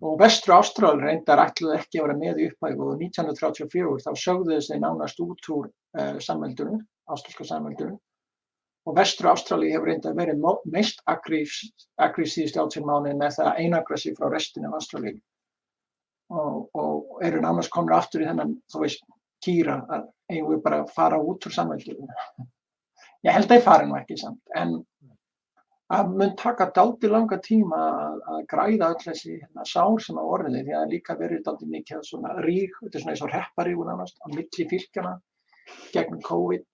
Og 0.01 0.15
vestru 0.21 0.55
Ástralíu 0.57 1.05
reyndar 1.05 1.43
ætluði 1.43 1.77
ekki 1.77 2.01
að 2.01 2.07
vera 2.07 2.21
með 2.21 2.39
í 2.41 2.47
upphæfu 2.51 2.87
og 2.87 3.03
1934 3.05 4.05
þá 4.07 4.13
sögðu 4.23 4.55
þessi 4.55 4.79
nánast 4.81 5.21
út 5.25 5.51
úr 5.53 5.67
uh, 5.69 6.17
samveldunum, 6.25 6.81
ástralska 7.13 7.45
samveldunum 7.51 7.99
og 8.89 8.97
vestur 8.97 9.29
Ástralíu 9.31 9.75
hefur 9.75 9.91
reynda 9.91 10.13
verið 10.17 10.45
mest 10.73 11.03
aggressív 11.11 12.49
stjálfsynmáni 12.51 13.13
með 13.19 13.37
það 13.37 13.51
að 13.51 13.61
einagra 13.65 13.99
sig 14.01 14.17
frá 14.17 14.31
restinu 14.33 14.71
af 14.71 14.79
Ástralíu 14.81 15.19
og, 16.31 16.71
og 16.75 17.25
eru 17.27 17.43
nánast 17.43 17.73
komur 17.75 17.97
aftur 17.99 18.25
í 18.25 18.29
þennan, 18.29 18.57
þú 18.71 18.85
veist, 18.85 19.05
kýra 19.45 19.81
að 19.91 20.07
eigum 20.31 20.55
við 20.55 20.63
bara 20.65 20.83
að 20.85 20.95
fara 20.95 21.19
út 21.21 21.47
úr 21.49 21.55
samveldinu. 21.55 22.09
Ég 23.27 23.37
held 23.37 23.51
að 23.51 23.59
ég 23.59 23.65
fari 23.67 23.89
nú 23.89 23.97
ekki 23.99 24.17
samt, 24.17 24.41
en 24.57 24.79
að 25.91 26.11
mun 26.21 26.35
taka 26.39 26.69
daldi 26.75 27.09
langa 27.11 27.41
tíma 27.43 27.79
að, 27.81 28.19
að 28.33 28.43
græða 28.53 28.91
öll 28.93 29.01
þessi 29.03 29.33
hérna, 29.41 29.65
sár 29.67 29.97
sem 30.05 30.21
á 30.21 30.23
orðinni 30.23 30.63
því 30.69 30.77
að 30.79 30.93
líka 30.95 31.17
verið 31.19 31.43
daldi 31.47 31.67
mikið 31.71 32.05
svona 32.07 32.37
rík, 32.45 32.77
þetta 32.79 32.99
er 32.99 33.05
svona 33.05 33.15
eins 33.17 33.25
og 33.27 33.33
repparígu 33.33 33.87
nánast 33.89 34.23
á 34.23 34.27
milli 34.31 34.67
fylgjana 34.71 35.17
gegn 35.95 36.23
COVID. 36.29 36.65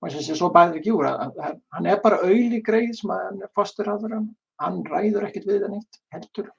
Og 0.00 0.10
þess 0.12 0.32
að 0.32 0.40
svo 0.40 0.50
bæður 0.52 0.80
ekki 0.80 0.96
úr 0.96 1.10
að 1.10 1.38
hann 1.76 1.90
er 1.92 2.00
bara 2.04 2.22
auðli 2.24 2.62
greið 2.64 2.96
sem 3.00 3.12
að 3.12 3.22
hann 3.28 3.44
er 3.44 3.52
fórsturraður 3.56 4.16
hann 4.62 4.82
ræður 4.88 5.28
ekkert 5.28 5.48
við 5.50 5.62
það 5.64 5.76
nýtt 5.76 6.02
heldur. 6.14 6.50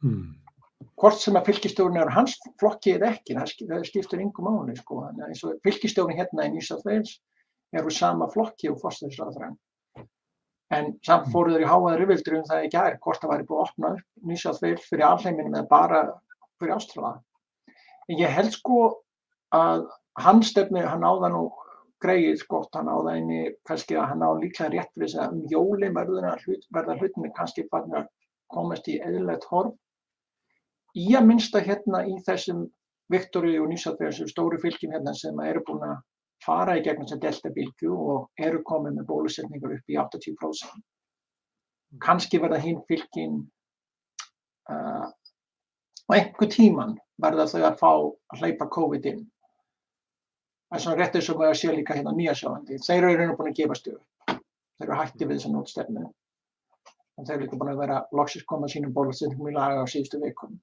Hmm. 0.00 0.36
hvort 0.96 1.20
sem 1.20 1.36
að 1.36 1.50
fylgistjórun 1.50 1.98
er 2.00 2.08
hans 2.14 2.38
flokki 2.60 2.94
eða 2.94 3.10
ekki, 3.12 3.34
það 3.36 3.82
skiptur 3.84 4.22
yngum 4.24 4.46
máli 4.48 4.72
sko, 4.78 5.02
eins 5.26 5.42
og 5.44 5.58
fylgistjórun 5.66 6.16
hérna 6.16 6.46
í 6.48 6.62
Wales 6.86 7.18
eru 7.76 7.92
sama 7.92 8.30
flokki 8.32 8.70
og 8.72 8.80
fórsturraður 8.80 9.52
en 10.70 10.92
samt 11.06 11.26
hmm. 11.26 11.32
fóruður 11.34 11.64
í 11.64 11.70
háaður 11.70 12.04
yfirvildur 12.04 12.38
um 12.38 12.48
það 12.48 12.66
ekki 12.66 12.80
aðeins 12.80 13.02
hvort 13.04 13.22
það 13.22 13.32
væri 13.34 13.48
búið 13.48 13.60
að 13.60 13.68
opna 13.68 13.92
New 14.30 14.40
South 14.40 14.62
Wales 14.64 14.86
fyrir 14.90 15.06
alheiminum 15.08 15.56
eða 15.56 15.70
bara 15.70 16.02
fyrir 16.60 16.76
Ástrala 16.76 17.14
en 18.10 18.20
ég 18.20 18.36
held 18.36 18.54
sko 18.54 18.78
að 19.54 19.88
hann 20.20 20.42
stefni, 20.46 20.82
hann 20.86 21.06
áða 21.06 21.30
nú 21.32 21.44
greið 22.00 22.38
skott, 22.40 22.72
hann 22.74 22.88
á 22.88 22.96
það 22.96 23.12
einni, 23.12 23.40
kannski 23.68 23.96
að 23.98 24.08
hann 24.12 24.24
á 24.24 24.30
líklega 24.40 24.72
rétt 24.72 24.92
fyrir 24.94 25.10
þess 25.10 25.20
að 25.20 25.60
um 25.60 25.96
verður 25.96 26.44
hlut, 26.44 26.66
verða 26.72 26.96
hlutinni 26.96 27.32
kannski 27.36 27.66
farin 27.70 27.98
að 28.00 28.06
komast 28.50 28.88
í 28.88 28.98
eðlert 29.04 29.44
horf. 29.50 29.74
Í 30.96 31.14
að 31.14 31.26
minnsta 31.28 31.60
hérna 31.62 32.02
í 32.08 32.16
þessum 32.26 32.64
Viktori 33.10 33.58
og 33.60 33.68
Nýsatvegar 33.70 34.30
stóru 34.30 34.58
fylgjum 34.62 34.94
hérna 34.94 35.14
sem 35.14 35.38
eru 35.44 35.62
búin 35.66 35.84
að 35.86 35.98
fara 36.44 36.76
í 36.78 36.84
gegnum 36.84 37.08
sem 37.08 37.20
delta-bylgu 37.20 37.90
og 37.92 38.46
eru 38.46 38.62
komið 38.66 38.98
með 38.98 39.08
bólusetningar 39.10 39.76
upp 39.76 39.92
í 39.92 39.98
80%. 40.00 40.84
Kannski 42.00 42.40
verða 42.40 42.60
hinn 42.62 42.80
fylgjum 42.88 43.40
uh, 44.70 45.08
og 46.06 46.16
einhver 46.16 46.50
tíman 46.52 46.96
verða 47.20 47.48
þau 47.50 47.60
að 47.66 47.80
fá 47.80 47.90
að 47.90 48.40
hleypa 48.40 48.70
COVID 48.76 49.10
inn. 49.10 49.26
Það 50.70 50.78
er 50.78 50.84
svona 50.84 51.00
rétt 51.00 51.18
eins 51.18 51.28
og 51.32 51.40
maður 51.40 51.58
sé 51.58 51.74
líka 51.74 51.96
hérna 51.98 52.14
Nýjasjálandi, 52.14 52.78
þeir 52.86 53.08
eru 53.08 53.18
raun 53.18 53.34
og 53.34 53.38
búin 53.40 53.50
að 53.50 53.58
gefa 53.58 53.76
stöðu, 53.78 54.00
þeir 54.30 54.86
eru 54.86 54.98
hætti 55.00 55.26
við 55.26 55.36
þessan 55.36 55.56
nótstefnu 55.58 56.06
en 57.18 57.26
þeir 57.26 57.34
eru 57.36 57.44
líka 57.44 57.58
búin 57.60 57.72
að 57.74 57.82
vera 57.82 57.96
loksist 58.16 58.46
koma 58.48 58.70
sínum 58.70 58.94
bólustöndum 58.96 59.50
í 59.50 59.54
laga 59.56 59.82
á 59.82 59.86
síðustu 59.90 60.22
vikum. 60.22 60.54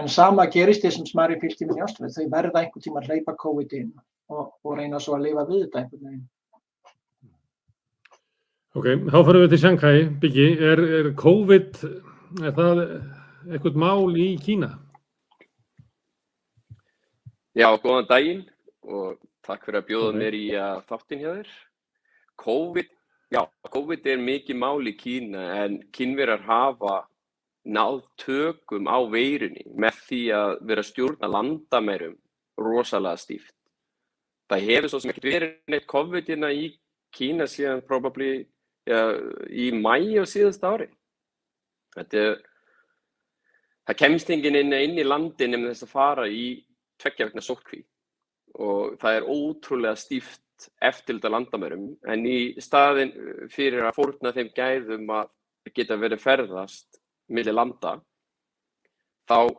En 0.00 0.08
sama 0.12 0.48
gerist 0.52 0.82
þessum 0.84 1.06
smæri 1.08 1.36
fylgjum 1.40 1.76
í 1.76 1.82
Ástralja, 1.84 2.16
þau 2.16 2.32
verða 2.32 2.62
einhvern 2.62 2.84
tíma 2.84 3.02
að 3.02 3.12
hleypa 3.12 3.36
COVID 3.44 3.76
inn 3.78 3.92
og, 4.32 4.56
og 4.64 4.78
reyna 4.78 5.00
svo 5.02 5.16
að 5.16 5.28
lifa 5.28 5.44
við 5.48 5.62
þetta 5.66 5.82
einhvern 5.82 6.08
veginn. 6.08 6.24
Ok, 8.76 8.88
þá 9.08 9.18
farum 9.24 9.42
við 9.44 9.52
til 9.54 9.60
Shanghai, 9.62 10.00
Byggi, 10.22 10.48
er, 10.70 10.82
er 10.98 11.06
COVID, 11.16 11.78
er 12.42 12.56
það 12.58 12.82
eitthvað 13.46 13.78
mál 13.80 14.18
í 14.20 14.26
Kína? 14.42 14.74
Já, 17.56 17.70
góðan 17.80 18.10
daginn 18.10 18.42
og 18.84 19.16
takk 19.46 19.64
fyrir 19.64 19.80
að 19.80 19.88
bjóða 19.88 20.12
mér 20.20 20.36
í 20.36 20.44
að 20.60 20.82
þáttin 20.90 21.22
hjá 21.22 21.30
þér. 21.38 21.54
COVID, 22.42 22.92
já, 23.32 23.42
COVID 23.72 24.12
er 24.12 24.24
mikið 24.28 24.60
mál 24.60 24.84
í 24.84 24.92
Kína 25.00 25.46
en 25.62 25.80
kynverar 25.96 26.44
hafa 26.44 26.98
náð 27.64 28.02
tökum 28.20 28.92
á 28.92 29.00
veirunni 29.08 29.64
með 29.72 30.04
því 30.10 30.22
að 30.36 30.56
vera 30.68 30.84
stjórna 30.84 31.32
landamærum 31.32 32.18
rosalega 32.60 33.24
stíft. 33.24 33.55
Það 34.50 34.66
hefur 34.70 34.92
svo 34.92 35.00
sem 35.02 35.12
ekki 35.12 35.24
verið 35.26 35.54
neitt 35.72 35.88
COVID-ina 35.90 36.52
í 36.54 36.68
Kína 37.16 37.46
síðan 37.48 37.82
probably 37.86 38.30
ja, 38.86 39.00
í 39.48 39.70
mæi 39.74 40.18
á 40.20 40.24
síðast 40.28 40.64
ári. 40.66 40.88
Þetta 41.96 42.22
er, 42.22 42.40
það 43.88 44.00
kemst 44.02 44.32
enginn 44.34 44.60
inn, 44.60 44.74
inn 44.76 44.98
í 45.00 45.06
landin 45.06 45.56
um 45.58 45.68
þess 45.70 45.86
að 45.86 45.94
fara 45.94 46.26
í 46.28 46.48
tveggja 47.00 47.30
vegna 47.30 47.44
sótkví 47.44 47.82
og 48.56 48.96
það 49.00 49.18
er 49.18 49.30
ótrúlega 49.32 49.98
stíft 50.00 50.42
beint 50.56 50.70
eftirlita 50.80 51.28
landamærum 51.28 51.96
en 52.08 52.26
í 52.26 52.60
staðin 52.60 53.12
fyrir 53.50 53.84
að 53.84 53.96
fórna 53.96 54.32
þeim 54.32 54.50
gæðum 54.54 55.10
að 55.10 55.28
geta 55.74 55.96
verið 55.96 56.20
ferðast 56.22 57.00
millir 57.28 57.54
landa 57.54 58.00
þá 59.28 59.52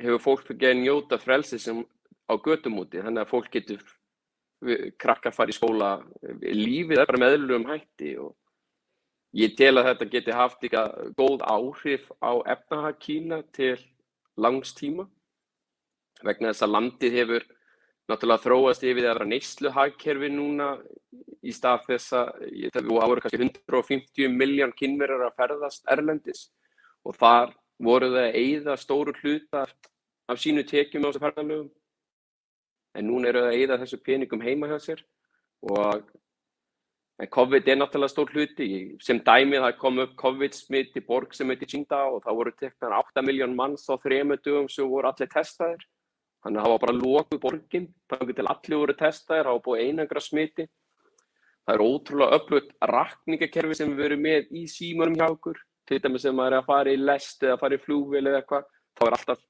hefur 0.00 0.22
fólk 0.22 0.46
fyrir 0.46 0.70
að 0.70 0.80
njóta 0.82 1.18
frelsi 1.18 1.58
sem 1.58 1.84
á 2.28 2.34
götumúti 2.36 3.02
þannig 3.02 3.22
að 3.22 3.30
fólk 3.30 3.50
getur 3.52 3.82
krakkar 5.00 5.34
fara 5.34 5.50
í 5.50 5.56
skóla 5.56 5.90
lífið 6.22 7.00
er 7.00 7.08
bara 7.08 7.22
meðlum 7.24 7.66
hætti 7.70 8.14
og 8.22 8.36
ég 9.36 9.56
tel 9.58 9.74
að 9.80 9.88
þetta 9.90 10.10
geti 10.12 10.36
haft 10.36 10.62
eitthvað 10.62 11.14
góð 11.18 11.42
áhrif 11.48 12.06
á 12.22 12.32
efnahag 12.54 13.00
Kína 13.02 13.42
til 13.56 13.78
langs 14.36 14.74
tíma 14.76 15.08
vegna 16.22 16.52
þess 16.52 16.66
að 16.66 16.74
landið 16.76 17.18
hefur 17.18 17.46
náttúrulega 18.10 18.44
þróast 18.44 18.84
yfir 18.84 19.06
að 19.06 19.14
vera 19.14 19.30
neysluhagkerfi 19.30 20.30
núna 20.32 20.68
í 21.42 21.54
stað 21.54 21.86
þess 21.88 22.16
að 22.18 22.30
það 22.74 22.90
voru 22.92 23.24
kannski 23.24 23.42
150 23.42 24.36
miljón 24.36 24.74
kynverjar 24.78 25.26
að 25.26 25.36
ferðast 25.38 25.86
erlendis 25.90 26.46
og 27.06 27.18
þar 27.18 27.54
voru 27.82 28.10
það 28.12 28.26
að 28.28 28.38
eigða 28.42 28.76
stóru 28.78 29.14
hluta 29.22 29.64
af 30.30 30.40
sínu 30.40 30.64
tekjum 30.68 31.06
á 31.06 31.10
þessu 31.10 31.22
ferðarlögum 31.24 31.70
en 32.94 33.08
núna 33.08 33.30
eru 33.30 33.44
það 33.44 33.52
að 33.52 33.60
eigða 33.60 33.78
þessu 33.82 34.00
peningum 34.06 34.44
heima 34.44 34.68
hjá 34.70 34.78
sér 34.82 35.04
og 35.62 36.10
COVID 37.30 37.68
er 37.68 37.76
náttúrulega 37.78 38.10
stór 38.10 38.30
hluti. 38.34 38.66
Sem 39.02 39.20
dæmið 39.22 39.62
það 39.62 39.78
kom 39.78 39.98
upp 40.02 40.14
COVID 40.18 40.56
smitt 40.56 40.96
í 40.98 41.02
borg 41.06 41.34
sem 41.36 41.48
heiti 41.52 41.68
Qingdao 41.70 42.16
og 42.16 42.22
það 42.24 42.38
voru 42.38 42.52
teknar 42.58 42.96
8 42.98 43.22
miljón 43.22 43.54
manns 43.54 43.84
á 43.86 43.94
þrejum 44.00 44.34
dögum 44.42 44.68
sem 44.72 44.88
voru 44.88 45.10
allir 45.10 45.30
testaðir. 45.30 45.84
Þannig 46.42 46.58
að 46.58 46.64
það 46.64 46.72
var 46.72 46.82
bara 46.82 46.96
lókuð 46.98 47.42
borgin. 47.44 47.86
Þannig 48.10 48.38
til 48.38 48.48
allir 48.48 48.80
voru 48.80 48.96
testaðir, 48.98 49.44
það 49.46 49.58
var 49.58 49.64
búið 49.68 49.84
einangra 49.84 50.24
smiti. 50.24 50.66
Það 51.62 51.74
er 51.76 51.84
ótrúlega 51.86 52.38
öflugt 52.40 52.72
rakningakerfi 52.90 53.78
sem 53.78 53.92
við 53.92 54.02
verum 54.02 54.26
með 54.26 54.50
í 54.50 54.64
símanum 54.66 55.18
hjá 55.20 55.28
okkur. 55.28 55.62
Til 55.86 56.00
dæmis 56.02 56.26
sem 56.26 56.34
maður 56.34 56.56
er 56.56 56.62
að 56.62 56.70
fara 56.72 56.90
í 56.90 56.98
lest 56.98 57.44
eða 57.44 57.54
að 57.54 57.62
fara 57.62 57.78
í 57.78 57.82
flúvil 57.84 58.24
eða 58.24 58.40
eitthvað 58.40 58.66
þá 58.98 59.04
er 59.06 59.16
alltaf 59.18 59.44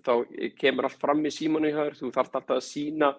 þá 0.00 0.14
kemur 0.58 0.88
allt 0.88 1.02
fram 1.02 1.20
í 1.26 1.34
símanu 1.34 1.72
hjá 1.72 1.82
þér, 1.82 1.98
þú 1.98 2.12
þarf 2.14 2.38
alltaf 2.38 2.56
að 2.56 2.64
sína 2.68 3.10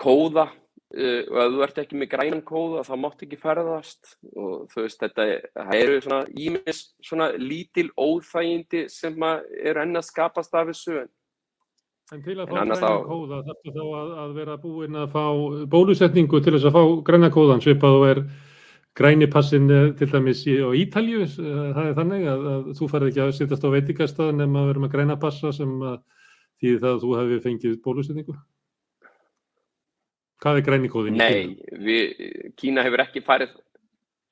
kóða. 0.00 0.50
Uh, 0.94 1.24
og 1.26 1.38
ef 1.42 1.50
þú 1.50 1.62
ert 1.64 1.78
ekki 1.82 1.96
með 1.98 2.10
grænan 2.12 2.44
kóða 2.46 2.84
þá 2.86 2.94
máttu 3.02 3.26
ekki 3.26 3.40
ferðast. 3.40 4.14
Og 4.36 4.68
þú 4.70 4.84
veist 4.84 5.02
þetta 5.02 5.26
eru 5.74 5.98
svona 6.04 6.20
ímis 6.30 6.84
svona 7.02 7.32
lítil 7.40 7.88
óþægindi 7.98 8.84
sem 8.92 9.26
eru 9.26 9.82
enn 9.82 9.98
að 9.98 10.06
skapast 10.12 10.54
af 10.54 10.70
þessu. 10.70 11.00
En 11.02 11.12
En 12.12 12.20
til 12.20 12.34
að 12.36 12.50
fá 12.50 12.58
græna 12.58 12.76
kóða 12.76 13.38
þarf 13.46 13.68
þá 13.72 13.84
að, 13.84 14.10
að 14.22 14.32
vera 14.36 14.54
búinn 14.60 14.96
að 15.00 15.14
fá 15.14 15.22
bólusetningu 15.72 16.40
til 16.44 16.52
þess 16.52 16.68
að 16.68 16.74
fá 16.76 16.82
græna 17.06 17.30
kóðan 17.32 17.62
svipað 17.64 17.96
og 17.96 18.04
er 18.10 18.20
græni 18.94 19.26
passin 19.30 19.70
eh, 19.70 19.92
til 19.98 20.10
dæmis 20.12 20.44
í, 20.46 20.58
á 20.62 20.70
Ítalju, 20.70 21.22
eh, 21.26 21.70
það 21.76 21.86
er 21.88 21.96
þannig 21.98 22.26
að, 22.30 22.48
að 22.54 22.72
þú 22.78 22.90
farið 22.92 23.12
ekki 23.12 23.22
að 23.24 23.36
sittast 23.38 23.66
á 23.66 23.74
veitikastað 23.74 24.34
nema 24.38 24.62
að 24.62 24.70
vera 24.70 24.84
með 24.84 24.94
græna 24.94 25.16
passa 25.20 25.52
sem 25.54 25.72
því 26.60 26.74
það 26.78 26.90
að 26.92 27.02
þú 27.02 27.14
hefði 27.18 27.40
fengið 27.44 27.78
bólusetningu? 27.84 28.36
Hvað 30.44 30.60
er 30.60 30.66
græni 30.66 30.90
kóðin? 30.92 31.18
Nei, 31.18 31.56
við, 31.80 32.22
Kína 32.60 32.84
hefur 32.84 33.04
farið, 33.24 33.54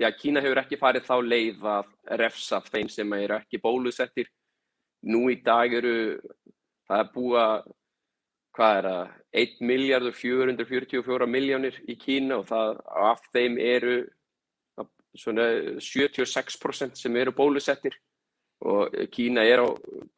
já, 0.02 0.10
Kína 0.18 0.42
hefur 0.44 0.62
ekki 0.62 0.78
farið 0.80 1.06
þá 1.08 1.14
leið 1.24 1.68
að 1.74 1.92
refsa 2.20 2.62
þeim 2.66 2.90
sem 2.92 3.12
eru 3.18 3.38
ekki 3.38 3.60
bólusettir. 3.62 4.30
Nú 5.08 5.26
í 5.32 5.38
dag 5.42 5.72
eru, 5.74 6.20
það 6.86 7.00
er 7.00 7.08
búa, 7.14 7.46
hvað 8.54 8.76
er 8.78 8.88
það, 8.88 9.14
1 9.42 9.62
miljardur 9.72 10.18
444 10.18 11.30
miljónir 11.32 11.78
í 11.88 11.96
Kína 11.98 12.42
og 12.42 12.50
það, 12.50 12.82
af 13.08 13.24
þeim 13.32 13.56
eru 13.58 13.96
svona 15.18 15.46
76% 15.80 16.98
sem 16.98 17.16
eru 17.16 17.34
bólusettir 17.36 17.96
og 18.62 18.94
Kína 19.12 19.44
er 19.44 19.64
á 19.64 19.68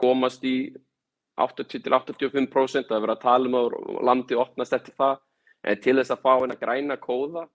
gómast 0.01 0.45
í 0.45 0.75
80-85% 1.41 2.93
að 2.93 3.03
vera 3.03 3.17
að 3.17 3.23
tala 3.25 3.49
um 3.49 3.57
að 3.59 3.77
landi 4.07 4.37
opnast 4.39 4.77
eftir 4.77 4.95
það. 4.95 5.17
En 5.65 5.81
til 5.81 5.97
þess 5.97 6.13
að 6.13 6.23
fá 6.23 6.33
henn 6.37 6.55
að 6.55 6.61
græna 6.61 6.97
kóða 7.01 7.47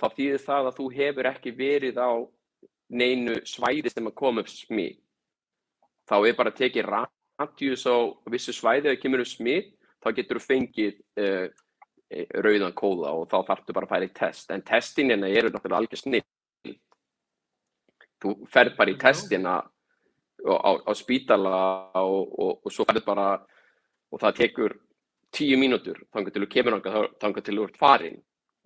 þá 0.00 0.06
þýðir 0.16 0.44
það 0.44 0.68
að 0.68 0.76
þú 0.78 0.86
hefur 0.94 1.28
ekki 1.30 1.52
verið 1.58 1.98
á 1.98 2.12
neinu 2.94 3.40
svæði 3.48 3.90
sem 3.90 4.06
að 4.06 4.16
koma 4.18 4.44
upp 4.44 4.50
smið 4.52 5.00
þá 6.08 6.16
er 6.20 6.36
bara 6.38 6.52
að 6.52 6.60
tekið 6.60 6.88
radius 6.92 7.86
á 7.88 7.96
vissu 8.30 8.54
svæði 8.54 8.92
að 8.92 9.00
kemur 9.02 9.24
upp 9.24 9.30
smið 9.30 9.70
þá 10.04 10.08
getur 10.18 10.40
þú 10.40 10.44
fengið 10.44 10.98
uh, 11.20 11.46
rauðan 12.44 12.76
kóða 12.76 13.14
og 13.16 13.28
þá 13.30 13.38
þarftu 13.48 13.74
bara 13.74 13.88
að 13.88 13.94
færa 13.94 14.06
í 14.06 14.14
test. 14.14 14.50
En 14.52 14.62
testin 14.62 15.10
hérna 15.10 15.30
eru 15.32 15.50
náttúrulega 15.50 15.80
algjör 15.82 16.02
snill 16.02 16.24
þú 18.24 18.34
fer 18.50 18.72
bara 18.78 18.94
í 18.94 18.98
testina 19.00 19.58
á, 19.60 20.70
á 20.80 20.92
spítala 20.96 21.56
og, 22.02 22.32
og, 22.38 22.52
og 22.64 22.72
svo 22.72 22.86
ferður 22.88 23.06
bara 23.06 23.28
og 24.12 24.20
það 24.20 24.38
tekur 24.40 24.78
tíu 25.34 25.58
mínútur 25.58 26.00
þangar 26.14 26.34
til 26.34 26.44
þú 26.44 26.50
kemur 26.54 26.80
þangar 27.20 27.44
til 27.44 27.58
þú 27.58 27.68
ert 27.68 27.78
farin 27.80 28.18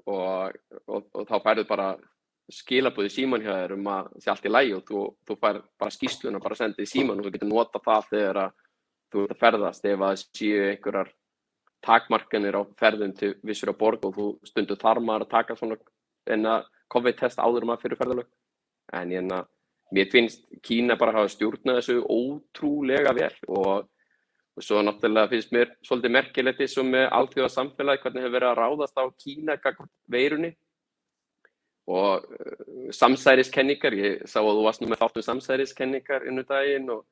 og, 0.06 0.56
og 0.86 1.26
þá 1.28 1.36
ferður 1.42 1.68
bara 1.68 1.90
skilabúði 2.48 3.10
síman 3.12 3.44
hjá 3.44 3.52
þér 3.52 3.74
um 3.76 3.90
að 3.92 4.08
það 4.14 4.24
sé 4.24 4.30
allt 4.32 4.48
í 4.48 4.52
lægi 4.52 4.74
og 4.76 4.84
þú, 4.88 5.02
þú 5.28 5.36
fær 5.42 5.60
bara 5.80 5.94
skýslun 5.94 6.38
og 6.38 6.44
bara 6.44 6.56
sendið 6.56 6.86
í 6.86 6.90
síman 6.90 7.20
og 7.20 7.26
þú 7.26 7.32
getur 7.34 7.50
nota 7.50 7.80
það 7.84 8.08
þegar 8.12 8.40
að 8.44 8.54
þú 9.12 9.24
ert 9.24 9.34
að 9.34 9.42
ferðast. 9.42 9.88
Ef 9.88 10.04
að 10.04 10.22
séu 10.22 10.62
einhverjar 10.70 11.12
takmarkanir 11.84 12.58
á 12.58 12.62
ferðum 12.80 13.14
til 13.16 13.34
vissur 13.46 13.72
á 13.72 13.80
borg 13.80 14.08
og 14.08 14.16
þú 14.16 14.28
stundur 14.48 14.80
þar 14.80 15.02
maður 15.04 15.26
að 15.26 15.34
taka 15.36 15.56
svona 15.58 15.78
en 16.28 16.48
að 16.54 16.66
COVID-test 16.92 17.40
áður 17.40 17.68
um 17.68 17.74
að 17.74 17.84
fyrir 17.84 18.00
ferðalög 18.00 18.30
en 18.92 19.12
enna, 19.12 19.42
mér 19.92 20.10
finnst 20.12 20.44
Kína 20.64 20.96
bara 21.00 21.16
hafa 21.16 21.32
stjórnað 21.32 21.80
þessu 21.80 22.00
ótrúlega 22.04 23.14
vel 23.16 23.34
og, 23.48 23.88
og 24.56 24.64
svo 24.64 24.82
náttúrulega 24.84 25.32
finnst 25.32 25.52
mér 25.54 25.74
svolítið 25.86 26.14
merkilegt 26.16 26.62
eins 26.64 26.76
og 26.80 26.88
með 26.88 27.06
alþjóða 27.18 27.52
samfélagi 27.54 28.04
hvernig 28.04 28.26
hefur 28.26 28.36
verið 28.36 28.50
að 28.50 28.58
ráðast 28.62 29.00
á 29.00 29.04
Kína 29.24 29.58
veirunni. 30.08 30.52
Og 31.88 32.20
uh, 32.20 32.90
samsæriskenningar, 32.92 33.94
ég 33.96 34.26
sá 34.28 34.42
að 34.42 34.58
þú 34.58 34.64
varst 34.66 34.82
nú 34.82 34.90
með 34.90 35.00
þáttum 35.00 35.24
samsæriskenningar 35.24 36.26
innu 36.28 36.44
daginn 36.44 36.90
og 36.92 37.06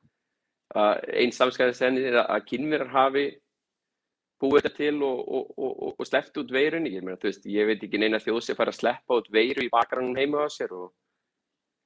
uh, 0.77 0.99
einn 1.17 1.33
samsæriskenning 1.33 2.11
er 2.11 2.21
að 2.27 2.45
kynverar 2.51 2.93
hafi 2.93 3.31
búið 4.43 4.67
þetta 4.67 4.77
til 4.77 4.97
og, 5.07 5.21
og, 5.33 5.53
og, 5.57 5.95
og 5.97 6.09
sleppt 6.09 6.43
út 6.43 6.53
veirunni, 6.53 6.93
ég, 6.93 7.05
meina, 7.05 7.17
veist, 7.23 7.47
ég 7.49 7.69
veit 7.71 7.83
ekki 7.83 8.01
neina 8.01 8.21
þjóð 8.21 8.43
sem 8.45 8.59
fara 8.59 8.75
að 8.75 8.83
sleppa 8.83 9.21
út 9.23 9.31
veiru 9.33 9.65
í 9.65 9.73
bakgrannum 9.73 10.19
heima 10.19 10.45
á 10.45 10.49
sér 10.53 10.75
og 10.77 10.91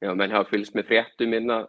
Já, 0.00 0.14
menn 0.16 0.32
hafa 0.32 0.48
fylgst 0.48 0.76
með 0.76 0.88
fréttum 0.88 1.34
inna 1.36 1.64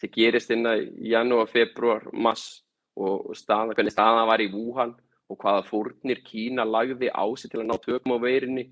sem 0.00 0.12
gerist 0.12 0.52
inna 0.52 0.76
í 0.80 1.10
janúar, 1.12 1.48
februar, 1.48 2.06
mass 2.12 2.62
og 2.96 3.34
staða, 3.36 3.74
hvernig 3.76 3.92
staðan 3.92 4.28
var 4.30 4.40
í 4.40 4.48
Wuhan 4.52 4.94
og 5.28 5.38
hvaða 5.42 5.64
fórnir 5.66 6.22
Kína 6.24 6.64
lagði 6.64 7.10
á 7.12 7.24
sig 7.36 7.52
til 7.52 7.60
að 7.62 7.68
ná 7.70 7.76
tökum 7.82 8.16
á 8.16 8.18
veirinni. 8.22 8.68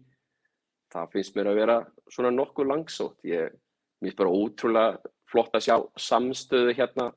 Það 0.93 1.11
finnst 1.13 1.37
mér 1.37 1.51
að 1.51 1.59
vera 1.61 1.77
svona 2.13 2.31
nokkuð 2.33 2.71
langsótt. 2.71 3.19
Ég 3.27 3.53
finnst 4.01 4.21
bara 4.21 4.33
ótrúlega 4.33 5.13
flott 5.31 5.57
að 5.57 5.67
sjá 5.67 5.77
samstöðu 5.99 6.77
hérna 6.79 7.11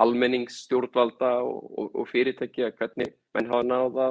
almenningsstjórnvalda 0.00 1.30
og, 1.44 1.70
og, 1.78 1.94
og 2.02 2.10
fyrirtæki 2.10 2.66
að 2.66 2.76
hvernig 2.80 3.14
menn 3.36 3.50
hafa 3.50 3.66
náða 3.66 4.08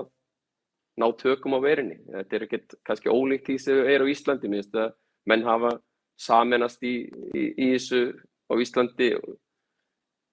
ná 1.00 1.08
tökum 1.20 1.56
á 1.56 1.60
veirinni. 1.64 2.00
Þetta 2.10 2.36
er 2.36 2.48
ekkert 2.48 2.80
kannski 2.88 3.14
ólíkt 3.14 3.50
því 3.50 3.60
sem 3.64 3.84
er 3.86 4.04
á 4.04 4.12
Íslandi. 4.12 4.52
Mér 4.52 4.64
finnst 4.64 4.80
að 4.80 4.96
menn 5.30 5.46
hafa 5.48 5.76
saminast 6.20 6.84
í, 6.84 6.96
í, 7.34 7.44
í 7.56 7.70
þessu 7.76 8.02
á 8.50 8.54
Íslandi 8.60 9.14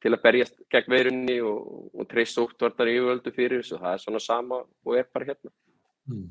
til 0.03 0.13
að 0.13 0.23
berjast 0.25 0.59
gegn 0.73 0.93
veirunni 0.93 1.37
og, 1.45 1.61
og 1.95 2.09
treyst 2.11 2.39
óttvartar 2.41 2.91
yfirvöldu 2.91 3.33
fyrir 3.35 3.63
þessu. 3.63 3.79
Það 3.81 3.95
er 3.95 4.03
svona 4.03 4.23
sama 4.23 4.61
og 4.63 4.99
er 4.99 5.09
bara 5.13 5.31
hérna. 5.31 5.53
Mm. 6.11 6.27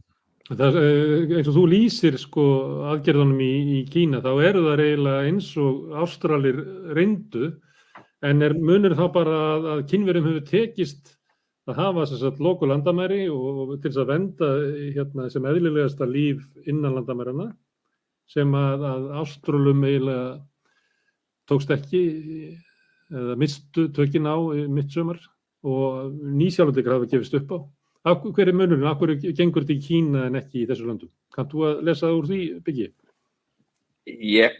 Það, 0.45 0.75
eh, 0.77 1.31
eins 1.39 1.47
og 1.49 1.55
þú 1.55 1.65
lýsir 1.71 2.19
sko 2.21 2.43
aðgerðunum 2.91 3.39
í, 3.41 3.53
í 3.79 3.83
Kína 3.89 4.21
þá 4.21 4.31
eru 4.45 4.65
það 4.67 4.83
eiginlega 4.83 5.29
eins 5.31 5.47
og 5.57 5.95
ástralir 6.03 6.59
reyndu 6.93 7.49
en 8.25 8.45
er 8.45 8.53
munir 8.53 8.93
þá 8.97 9.07
bara 9.13 9.39
að, 9.55 9.65
að 9.73 9.81
kynverjum 9.89 10.27
hefur 10.29 10.45
tekist 10.51 11.15
að 11.65 11.79
hafa 11.81 12.05
að 12.05 12.43
loku 12.45 12.69
landamæri 12.69 13.23
og, 13.33 13.61
og 13.63 13.73
til 13.79 13.89
þess 13.89 14.03
að 14.03 14.11
venda 14.11 14.51
hérna, 14.93 15.25
sem 15.33 15.49
eðlilegasta 15.49 16.05
líf 16.05 16.45
innan 16.69 16.93
landamærana 16.99 17.49
sem 18.31 18.57
að, 18.57 18.85
að 18.89 19.07
ástrólum 19.21 19.85
eiginlega 19.85 20.27
tókst 21.49 21.71
ekki 21.75 22.03
eða 23.13 23.37
mistu 23.37 23.87
tökinn 23.93 24.29
á 24.29 24.37
mitt 24.71 24.93
sömur 24.93 25.19
og 25.65 26.13
nýsjálfendir 26.13 26.91
hafa 26.93 27.09
gefist 27.09 27.37
upp 27.37 27.53
á. 27.53 27.57
Hver 28.05 28.51
er 28.51 28.53
munurinn? 28.53 28.85
Akkur 28.85 29.15
gengur 29.17 29.65
þetta 29.65 29.73
í 29.73 29.81
Kína 29.81 30.27
en 30.27 30.37
ekki 30.37 30.61
í 30.61 30.69
þessu 30.69 30.85
landum? 30.85 31.09
Kannt 31.33 31.53
þú 31.53 31.65
að 31.65 31.83
lesa 31.87 32.05
það 32.05 32.17
úr 32.19 32.27
því 32.29 32.41
byggji? 32.67 32.87
Ég, 34.05 34.59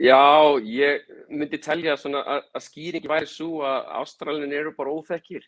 já, 0.00 0.22
ég 0.64 1.10
myndi 1.28 1.60
telja 1.60 1.98
að, 1.98 2.16
að 2.56 2.64
skýringi 2.64 3.10
væri 3.10 3.28
svo 3.28 3.60
að 3.68 3.90
Ástralin 4.00 4.54
eru 4.56 4.72
bara 4.76 4.94
óþekkir. 4.96 5.44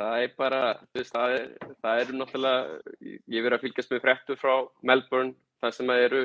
það 0.00 0.24
er 0.24 0.34
bara, 0.38 0.60
þú 0.90 0.98
veist, 0.98 1.14
það 1.14 1.36
er, 1.36 1.46
eru 2.00 2.18
náttúrulega, 2.18 2.80
ég 3.04 3.44
verið 3.44 3.56
að 3.56 3.64
fylgjast 3.66 3.90
með 3.92 4.02
frektur 4.06 4.38
frá 4.40 4.54
Melbourne, 4.82 5.34
það 5.60 5.76
sem 5.76 5.92
eru 5.94 6.22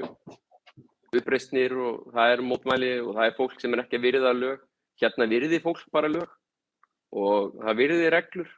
uppreistnir 1.15 1.75
og 1.79 2.11
það 2.15 2.33
eru 2.35 2.47
mótmæli 2.49 2.91
og 3.03 3.13
það 3.15 3.29
er 3.29 3.37
fólk 3.37 3.55
sem 3.61 3.75
er 3.75 3.83
ekki 3.83 3.99
að 3.99 4.05
virða 4.07 4.33
lög. 4.35 4.61
Hérna 5.01 5.27
virði 5.27 5.59
fólk 5.63 5.83
bara 5.91 6.11
lög 6.11 6.29
og 7.15 7.57
það 7.61 7.79
virði 7.81 8.11
reglur 8.13 8.51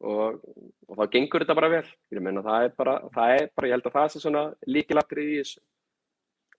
og, 0.00 0.40
og 0.88 0.98
þá 0.98 1.04
gengur 1.14 1.44
þetta 1.44 1.56
bara 1.58 1.72
vel. 1.76 1.86
Ég 2.12 2.24
meina, 2.24 2.44
það 2.44 2.66
er 2.66 2.74
bara, 2.76 2.96
það 3.14 3.36
er 3.36 3.46
bara, 3.56 3.70
ég 3.70 3.76
held 3.76 3.88
að 3.88 3.96
það 3.98 4.10
sé 4.12 4.24
svona 4.24 4.44
líkilatrið 4.68 5.30
í 5.30 5.38
þessu. 5.40 5.62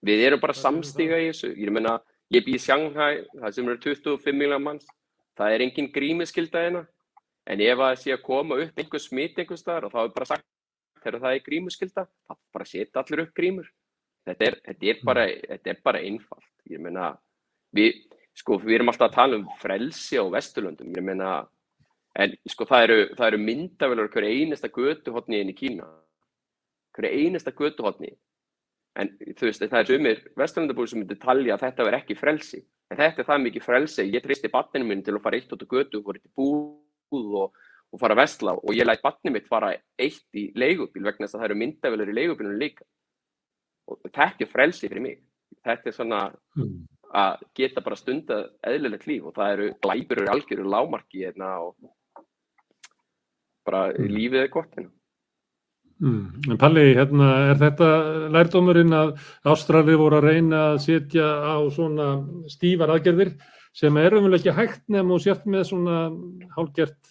Við 0.01 0.23
erum 0.25 0.41
bara 0.41 0.57
samstíga 0.57 1.19
í 1.21 1.29
þessu. 1.29 1.51
Ég 1.57 1.73
meina, 1.73 1.99
ég 2.33 2.45
býð 2.45 2.57
í 2.57 2.63
Shanghai, 2.63 3.13
það 3.37 3.57
sem 3.57 3.69
eru 3.69 3.83
25 3.85 4.37
miljónar 4.37 4.65
manns, 4.65 4.89
það 5.37 5.55
er 5.55 5.65
engin 5.67 5.91
grímiskylda 5.93 6.65
hérna. 6.65 6.85
En 7.49 7.61
ef 7.65 7.79
það 7.81 7.99
sé 8.01 8.13
að 8.13 8.25
koma 8.25 8.57
upp 8.61 8.81
einhver 8.81 9.01
smitt 9.01 9.39
einhver 9.41 9.57
staðar 9.57 9.87
og 9.87 9.93
þá 9.95 10.01
er 10.03 10.11
bara 10.13 10.29
sagt 10.29 10.45
þegar 11.01 11.23
það 11.25 11.35
er 11.35 11.45
grímuskylda, 11.45 12.05
þá 12.27 12.33
bara 12.55 12.67
setja 12.69 13.01
allir 13.01 13.23
upp 13.25 13.33
grímur. 13.37 13.69
Þetta 14.27 14.47
er, 14.47 14.57
þetta 14.67 14.89
er, 14.91 14.99
bara, 15.09 15.25
þetta 15.49 15.71
er 15.71 15.79
bara 15.83 16.01
einfalt. 16.05 16.49
Ég 16.69 16.81
meina, 16.83 17.11
við, 17.75 18.03
sko, 18.37 18.59
við 18.61 18.77
erum 18.77 18.91
alltaf 18.91 19.09
að 19.09 19.17
tala 19.17 19.39
um 19.39 19.47
frelsi 19.61 20.19
á 20.21 20.25
Vesturlöndum. 20.33 20.91
Ég 20.93 21.05
meina, 21.05 21.31
en 22.21 22.35
sko, 22.53 22.67
það 22.69 22.85
eru, 22.87 22.99
það 23.17 23.31
eru 23.31 23.39
myndavelur 23.47 24.11
hverju 24.13 24.35
einasta 24.43 24.69
götuhotni 24.73 25.41
inn 25.41 25.53
í 25.53 25.57
Kína. 25.57 25.87
Hverju 26.97 27.23
einasta 27.25 27.55
götuhotni. 27.55 28.13
En 28.99 29.09
þú 29.17 29.47
veist, 29.47 29.63
það 29.63 29.79
er 29.79 29.89
sumir 29.89 30.23
Vesturlöndabúi 30.37 30.91
sem 30.91 31.01
myndir 31.01 31.19
talja 31.21 31.55
að 31.55 31.65
þetta 31.65 31.87
verð 31.87 32.01
ekki 32.03 32.19
frelsi. 32.19 32.61
En 32.91 32.99
þetta 32.99 33.23
er 33.23 33.29
það 33.31 33.45
mikið 33.47 33.65
frelsi. 33.65 34.07
Ég 34.11 34.23
tristi 34.23 34.51
batninu 34.51 34.89
minn 34.89 35.03
til 35.05 35.15
að 35.15 35.23
fara 35.25 35.39
eitt 35.39 35.53
út 35.55 35.63
á 35.63 35.67
götu 35.71 36.01
og 36.03 36.13
eitt 36.13 36.27
í 36.27 36.33
búð 36.35 37.37
og, 37.41 37.61
og 37.91 37.99
fara 37.99 38.15
að 38.15 38.21
vestla 38.23 38.55
og 38.55 38.77
ég 38.77 38.87
læt 38.87 39.03
batnið 39.03 39.35
mitt 39.35 39.49
fara 39.51 39.73
eitt 39.99 40.39
í 40.39 40.47
leigubíl 40.55 41.03
vegna 41.03 41.27
þess 41.27 41.35
að 41.35 41.41
það 41.41 41.49
eru 41.49 41.59
myndavelur 41.61 42.11
í 42.11 42.17
leigubílunum 42.19 42.61
líka 42.61 42.87
og 43.91 43.99
þetta 44.07 44.45
er 44.45 44.51
frelsi 44.51 44.87
fyrir 44.87 45.05
mig 45.05 45.19
þetta 45.65 45.91
er 45.91 45.97
svona 45.97 46.21
mm. 46.57 46.77
að 47.23 47.43
geta 47.59 47.83
bara 47.83 47.99
stunda 47.99 48.39
eðlilegt 48.71 49.09
líf 49.09 49.27
og 49.27 49.35
það 49.35 49.57
eru 49.57 49.69
glæpur 49.83 50.23
og 50.23 50.33
algjörur 50.35 50.71
lámarki 50.75 51.25
hérna 51.25 51.51
og 51.67 51.91
bara 53.67 53.89
mm. 53.91 54.09
lífið 54.15 54.43
er 54.45 54.51
gott 54.55 54.75
hérna 54.77 54.91
Mm. 56.01 56.49
En 56.49 56.57
Palli, 56.57 56.95
hérna, 56.97 57.27
er 57.51 57.59
þetta 57.61 57.87
lærdómurinn 58.33 58.93
að 58.97 59.11
Ástrali 59.51 59.93
voru 59.99 60.17
að 60.17 60.31
reyna 60.31 60.61
að 60.71 60.79
setja 60.87 61.27
á 61.45 61.61
svona 61.69 62.07
stífar 62.49 62.95
aðgerðir 62.95 63.35
sem 63.77 63.99
er 64.01 64.15
umvel 64.17 64.39
ekki 64.39 64.55
hægt 64.57 64.81
nefn 64.89 65.13
og 65.13 65.21
sért 65.21 65.45
með 65.45 65.67
svona 65.69 65.99
hálgert 66.55 67.10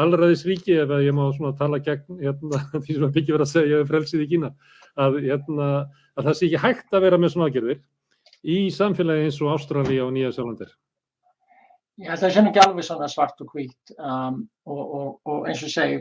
allraðisríki 0.00 0.76
ef 0.82 0.92
ég 1.04 1.14
má 1.14 1.24
svona 1.34 1.54
tala 1.58 1.80
gegn 1.82 2.20
hérna, 2.20 2.60
því 2.84 2.96
sem 2.96 3.06
að 3.06 3.16
byggja 3.16 3.36
verið 3.36 3.46
að 3.46 3.52
segja 3.52 3.82
frelsið 3.90 4.24
í 4.24 4.30
Kína 4.32 4.50
að, 5.00 5.18
hérna, 5.24 5.68
að 6.14 6.28
það 6.28 6.38
sé 6.38 6.48
ekki 6.48 6.62
hægt 6.64 6.96
að 6.96 7.04
vera 7.06 7.20
með 7.20 7.34
svona 7.34 7.50
aðgerðir 7.50 7.82
í 8.44 8.56
samfélagi 8.74 9.28
eins 9.28 9.42
og 9.42 9.52
Ástrali 9.54 10.00
og 10.02 10.12
Nýja 10.14 10.32
Sjálandir? 10.34 10.72
Ég 12.02 12.10
held 12.10 12.18
að 12.18 12.24
það 12.24 12.34
sé 12.34 12.44
ekki 12.50 12.62
alveg 12.64 12.86
svona 12.88 13.10
svart 13.10 13.42
og 13.44 13.52
hvít 13.54 13.94
um, 13.98 14.40
og, 14.66 14.80
og, 14.82 15.10
og 15.30 15.50
eins 15.50 15.62
og 15.62 15.70
segi, 15.70 16.00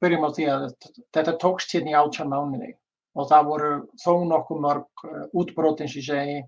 byrjum 0.00 0.24
á 0.24 0.30
því 0.36 0.46
að 0.54 0.64
þetta 1.12 1.36
tókst 1.42 1.74
hérna 1.76 1.92
í 1.92 1.98
átján 2.00 2.32
mánuði 2.32 2.72
og 3.18 3.28
það 3.28 3.50
voru 3.50 3.74
þó 4.00 4.12
nokkuð 4.30 4.64
mörg 4.64 5.04
uh, 5.04 5.26
útbrót 5.36 5.84
eins 5.84 5.98
og 6.00 6.08
segi 6.08 6.40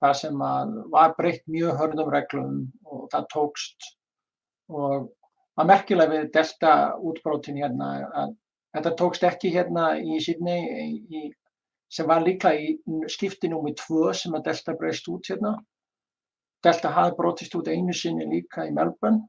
það 0.00 0.16
sem 0.20 0.42
var 0.92 1.14
breytt 1.16 1.44
mjög 1.48 1.78
hörnum 1.80 2.10
reglum 2.12 2.56
og 2.84 3.06
það 3.12 3.28
tókst 3.32 3.86
og 4.68 5.06
að 5.56 5.70
merkilega 5.72 6.12
við 6.12 6.32
delta 6.34 6.72
útbrótin 7.00 7.62
hérna 7.62 7.92
að 8.24 8.34
Þetta 8.76 8.92
tókst 8.92 9.22
ekki 9.24 9.50
hérna 9.54 9.84
í 9.96 10.18
Sydney 10.20 10.64
í, 11.08 11.20
sem 11.88 12.08
var 12.10 12.20
líka 12.26 12.50
í 12.52 12.74
skipti 13.08 13.48
nummið 13.48 13.78
tvö 13.80 14.10
sem 14.12 14.34
að 14.36 14.50
Delta 14.50 14.74
breyst 14.76 15.08
út 15.08 15.30
hérna. 15.32 15.54
Delta 16.66 16.90
hafði 16.92 17.16
brotist 17.16 17.56
út 17.56 17.70
einu 17.72 17.94
sinni 17.96 18.26
líka 18.28 18.66
í 18.68 18.74
Melbourne 18.76 19.22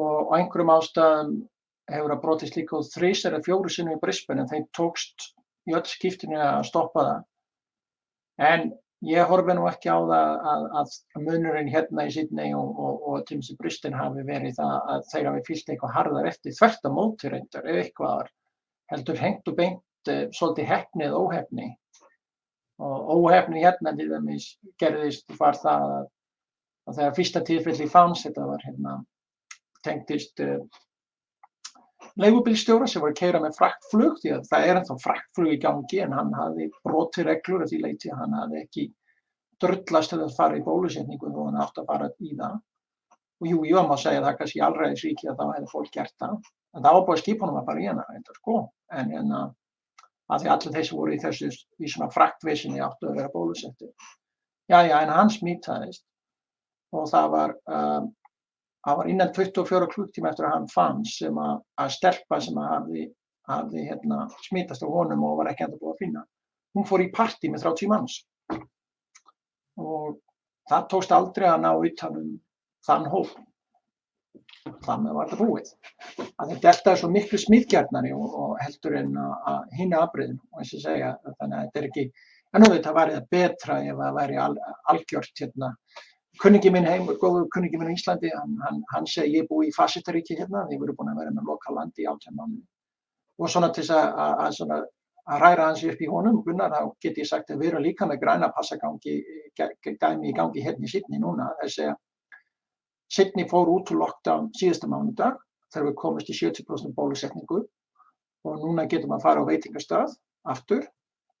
og 0.00 0.32
á 0.32 0.38
einhverjum 0.38 0.72
ástæðum 0.72 1.34
hefur 1.92 2.14
það 2.14 2.22
brotist 2.24 2.56
líka 2.56 2.78
út 2.78 2.88
þrís 2.94 3.26
eða 3.28 3.42
fjóru 3.44 3.74
sinni 3.74 3.98
í 3.98 4.00
Brisbane 4.00 4.46
en 4.46 4.48
þeim 4.48 4.64
tókst 4.78 5.28
í 5.68 5.76
öll 5.76 5.84
skiptinu 5.92 6.40
að 6.40 6.64
stoppa 6.70 7.04
það. 7.10 7.22
En 8.52 8.68
ég 9.02 9.26
horfi 9.26 9.54
nú 9.56 9.66
ekki 9.66 9.90
á 9.90 9.98
það 9.98 10.32
að, 10.52 10.64
að, 10.78 10.92
munurinn 11.26 11.70
hérna 11.70 12.06
í 12.06 12.12
Sydney 12.14 12.54
og, 12.54 12.70
og, 12.78 13.06
og 13.10 13.24
til 13.26 13.40
þessi 13.40 13.56
Brisbane 13.58 13.98
hafi 13.98 14.22
verið 14.28 14.58
það 14.60 14.74
að 14.94 15.06
þeir 15.10 15.28
hafi 15.30 15.44
fyllt 15.48 15.72
eitthvað 15.72 15.94
harðar 15.96 16.28
eftir 16.30 16.56
þvert 16.58 16.86
að 16.88 16.96
móti 16.98 17.32
reyndar 17.32 17.66
eða 17.66 17.82
eitthvað 17.82 18.30
heldur 18.92 19.22
hengt 19.22 19.50
og 19.50 19.58
beint 19.58 20.12
uh, 20.12 20.24
svolítið 20.36 20.70
hefni 20.70 21.06
eða 21.08 21.22
óhefni. 21.22 21.68
Og 22.82 23.10
óhefni 23.16 23.62
hérna 23.62 23.92
til 23.98 24.08
dæmis 24.10 24.46
gerðist 24.80 25.34
var 25.38 25.58
það 25.58 25.88
að, 25.96 26.06
að 26.86 26.96
þegar 27.00 27.18
fyrsta 27.18 27.44
tilfelli 27.46 27.90
fanns, 27.90 28.24
þetta 28.26 28.46
var 28.48 28.64
hérna, 28.66 28.96
tengtist 29.86 30.42
uh, 30.46 30.58
leigubílstjóra 32.20 32.88
sem 32.90 33.02
var 33.02 33.12
að 33.12 33.20
keira 33.20 33.40
með 33.42 33.56
fraktflug, 33.58 34.18
því 34.20 34.34
að 34.36 34.50
það 34.50 34.66
er 34.66 34.80
ennþá 34.80 34.96
fraktflug 35.04 35.54
í 35.54 35.60
gangi 35.62 36.02
en 36.04 36.16
hann 36.16 36.34
hafði 36.36 36.68
brotið 36.84 37.28
reglur 37.30 37.64
að 37.64 37.72
því 37.72 37.80
leiti 37.86 38.12
að 38.12 38.20
hann 38.24 38.36
hafði 38.40 38.60
ekki 38.62 38.84
dröllast 39.62 40.12
til 40.12 40.20
að 40.20 40.36
fara 40.36 40.58
í 40.58 40.64
bólusetningu 40.66 41.30
og 41.30 41.48
hann 41.48 41.62
átti 41.62 41.82
að 41.82 41.88
fara 41.92 42.10
í 42.18 42.34
það. 42.36 42.60
Og 43.42 43.48
jú, 43.50 43.62
ég 43.66 43.78
var 43.78 43.88
maður 43.88 43.98
að 43.98 44.04
segja 44.04 44.24
það 44.26 44.38
kannski 44.38 44.60
í 44.60 44.64
allræðisvíki 44.66 45.30
að 45.30 45.40
þá 45.40 45.44
hefði 45.48 45.72
fólk 45.72 45.92
gert 45.96 46.14
það. 46.22 46.36
En 46.72 46.84
það 46.84 46.96
var 46.96 47.06
búið 47.08 47.26
að 47.32 47.58
að 47.58 47.66
fara 47.68 47.82
í 47.82 47.88
hana, 47.88 48.06
eitthvað 48.12 48.38
sko 48.40 48.56
en 48.92 49.12
hérna 49.12 49.40
að 50.32 50.42
því 50.44 50.50
allir 50.54 50.74
þessi 50.76 50.96
voru 50.96 51.14
í 51.14 51.20
þessu 51.20 51.50
í 51.52 51.90
svona 51.90 52.10
fraktvísinni 52.12 52.82
áttu 52.82 53.10
að 53.10 53.18
vera 53.20 53.32
bólusettir. 53.32 53.92
Já, 54.70 54.78
já, 54.86 54.96
en 55.02 55.12
hann 55.12 55.32
smítaðist 55.32 56.04
og 56.96 57.08
það 57.10 57.28
var, 57.32 57.54
um, 57.68 58.08
það 58.86 58.98
var 59.00 59.10
innan 59.12 59.32
24 59.36 59.88
klukktíma 59.94 60.30
eftir 60.32 60.48
að 60.48 60.56
hann 60.56 60.68
fann 60.72 61.04
sem 61.08 61.38
að, 61.38 61.62
að 61.82 61.94
stelpa 61.96 62.40
sem 62.42 62.58
að 62.58 62.70
hafði, 62.72 63.06
hafði 63.50 63.86
hérna, 63.90 64.24
smítast 64.48 64.84
á 64.84 64.88
honum 64.90 65.24
og 65.28 65.38
var 65.40 65.52
ekki 65.52 65.66
enda 65.66 65.78
búið 65.80 65.94
að 65.94 66.02
finna. 66.04 66.26
Hún 66.76 66.88
fór 66.88 67.04
í 67.04 67.12
parti 67.14 67.52
með 67.52 67.66
30 67.68 67.92
manns 67.92 68.18
og 69.80 70.18
það 70.70 70.90
tókst 70.92 71.14
aldrei 71.16 71.48
að 71.48 71.64
ná 71.64 71.70
utanum 71.72 72.36
þann 72.86 73.08
hóp 73.12 73.32
þannig 74.86 75.16
var 75.16 75.30
þetta 75.30 75.46
búið. 75.46 75.70
Að 76.42 76.54
delta 76.62 76.92
er 76.92 77.00
svo 77.00 77.10
miklu 77.12 77.40
smiðgjarnari 77.40 78.12
og, 78.16 78.36
og 78.44 78.54
heldur 78.62 78.96
en 79.00 79.16
að 79.18 79.74
hýna 79.78 80.04
afbreyðin 80.04 80.38
og 80.52 80.62
eins 80.62 80.72
og 80.76 80.84
segja 80.84 81.10
þannig 81.24 81.56
að 81.56 81.66
þetta 81.66 81.80
er 81.80 81.88
ekki, 81.88 82.06
en 82.52 82.64
nú 82.64 82.70
þetta 82.72 82.94
væri 82.98 83.16
það 83.16 83.28
betra 83.36 83.78
ef 83.82 84.00
það 84.00 84.16
væri 84.20 84.40
al, 84.46 84.54
algjört 84.92 85.42
hérna. 85.44 85.72
Kunningi 86.40 86.70
minn 86.72 86.88
heim, 86.88 87.04
góður 87.20 87.44
kunningi 87.52 87.78
minn 87.78 87.92
í 87.92 87.98
Íslandi, 87.98 88.30
hann, 88.32 88.54
hann, 88.64 88.80
hann 88.94 89.06
segi 89.06 89.42
ég 89.42 89.48
búi 89.50 89.68
í 89.68 89.74
Fassitaríki 89.76 90.38
hérna, 90.38 90.64
við 90.70 90.80
vorum 90.80 90.96
búin 90.98 91.12
að 91.12 91.20
vera 91.20 91.34
með 91.36 91.50
lokalandi 91.52 92.04
í 92.04 92.08
átján 92.08 92.38
mánu. 92.38 92.62
Og 93.38 93.52
svona 93.52 93.68
til 93.74 93.84
þess 93.84 94.62
að, 94.64 94.86
ræra 95.42 95.68
hans 95.68 95.84
upp 95.86 96.00
í 96.02 96.08
honum, 96.10 96.40
Gunnar, 96.46 96.72
þá 96.72 96.96
get 97.04 97.20
ég 97.20 97.28
sagt 97.28 97.52
að 97.52 97.60
við 97.62 97.72
erum 97.72 97.84
líka 97.84 98.08
með 98.08 98.22
græna 98.24 98.48
passagangi, 98.56 99.18
gæmi 99.54 100.32
í 100.32 100.34
gangi 100.34 100.64
hérna 100.64 100.88
í 100.88 100.90
Sydney 100.90 101.20
núna, 101.22 101.52
þess 101.60 101.84
að 101.84 101.94
Sydney 103.12 103.46
fór 103.48 103.68
út 103.68 103.92
úr 103.92 104.00
lockdown 104.00 104.48
síðasta 104.56 104.88
mánudag 104.88 105.36
þegar 105.72 105.88
við 105.90 105.96
komist 106.00 106.30
í 106.32 106.36
70% 106.38 106.94
bólusetningu 106.96 107.60
og 108.48 108.62
núna 108.64 108.86
getum 108.88 109.12
við 109.12 109.18
að 109.18 109.26
fara 109.26 109.44
á 109.44 109.48
veitingastöð 109.50 110.14
aftur 110.54 110.86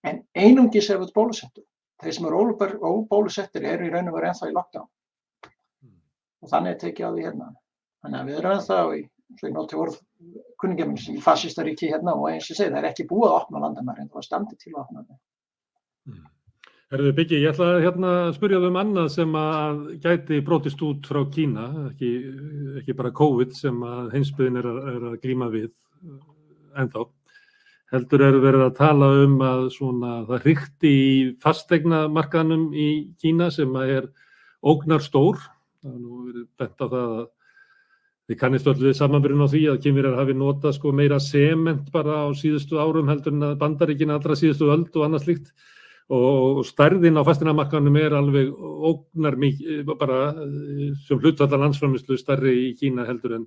en 0.04 0.20
einungis 0.36 0.90
ef 0.92 1.00
við 1.00 1.14
bólusettum. 1.16 1.64
Þeir 2.02 2.16
sem 2.16 2.28
eru 2.28 2.42
óbólusettir 2.90 3.66
eru 3.70 3.86
í 3.86 3.92
raun 3.92 4.10
og 4.10 4.16
veru 4.18 4.30
ennþá 4.30 4.50
í 4.50 4.54
lockdown 4.56 4.88
og 6.42 6.50
þannig 6.50 6.74
er 6.74 6.80
tekið 6.80 7.06
á 7.06 7.10
því 7.14 7.26
hérna. 7.28 7.48
Þannig 8.02 8.18
að 8.18 8.30
við 8.30 8.38
erum 8.40 8.54
ennþá 8.56 8.78
í, 8.98 9.02
svo 9.38 9.48
ég 9.48 9.54
nótti 9.54 9.78
orð 9.78 9.98
kunningjumins 10.62 11.08
í 11.12 11.18
fascistaríki 11.22 11.90
hérna 11.92 12.16
og 12.18 12.28
eins 12.32 12.50
og 12.50 12.58
segi 12.58 12.72
það 12.72 12.80
er 12.80 12.88
ekki 12.90 13.08
búið 13.10 13.28
að 13.30 13.38
opna 13.38 13.62
landamæri 13.62 14.02
en 14.02 14.10
það 14.10 14.20
var 14.20 14.26
standið 14.26 14.62
til 14.64 14.72
að 14.74 14.80
opna 14.82 15.04
það. 15.04 15.20
Mm. 16.10 16.24
Herðu 16.92 17.14
Byggi, 17.16 17.38
ég 17.40 17.54
ætla 17.54 17.66
að 17.72 17.82
hérna, 17.86 18.08
spyrja 18.36 18.58
þau 18.60 18.68
um 18.68 18.78
annað 18.82 19.06
sem 19.14 19.36
að 19.40 19.78
gæti 20.02 20.42
brotist 20.44 20.82
út 20.84 21.06
frá 21.08 21.22
Kína, 21.32 21.70
ekki, 21.88 22.10
ekki 22.82 22.96
bara 22.98 23.14
COVID 23.16 23.54
sem 23.56 23.78
að 23.86 24.10
heimsbyðin 24.12 24.60
er, 24.60 24.68
er 24.90 25.06
að 25.12 25.14
glíma 25.22 25.48
við 25.54 25.70
ennþá. 26.82 27.06
Heldur 27.92 28.22
eru 28.24 28.40
verið 28.40 28.62
að 28.64 28.76
tala 28.78 29.08
um 29.26 29.34
að 29.44 29.66
svona, 29.74 30.12
það 30.28 30.46
hrykti 30.46 30.92
í 30.96 31.12
fastegnamarkanum 31.44 32.70
í 32.72 32.88
Kína 33.20 33.50
sem 33.52 33.74
er 33.84 34.08
ógnar 34.64 35.04
stór. 35.04 35.36
Það 35.82 35.92
er 35.92 35.98
nú 36.00 36.22
verið 36.30 36.46
bent 36.62 36.80
á 36.80 36.86
það 36.86 37.02
að 37.02 37.26
við 38.30 38.38
kannist 38.40 38.70
öll 38.70 38.78
við 38.80 38.96
samanbyrjun 38.96 39.44
á 39.44 39.52
því 39.52 39.62
að 39.68 39.82
kynverjar 39.84 40.18
hafi 40.20 40.36
notað 40.38 40.76
sko 40.78 40.92
meira 40.96 41.18
sement 41.20 41.90
bara 41.92 42.22
á 42.24 42.26
síðustu 42.38 42.80
árum 42.80 43.10
heldur 43.10 43.34
en 43.34 43.48
að 43.50 43.58
bandaríkina 43.60 44.16
allra 44.16 44.36
síðustu 44.38 44.70
öld 44.72 44.94
og 44.96 45.06
annað 45.06 45.26
slíkt 45.26 45.52
og 46.12 46.62
stærðin 46.66 47.18
á 47.20 47.22
fastinamarkanum 47.26 47.96
er 48.00 48.14
alveg 48.16 48.52
ógnar 48.52 49.36
mikið 49.40 49.92
bara 49.98 50.20
sem 51.06 51.20
hlutvallar 51.20 51.66
landsframislu 51.66 52.18
stærri 52.20 52.54
í 52.68 52.72
Kína 52.78 53.06
heldur 53.08 53.36
en 53.40 53.46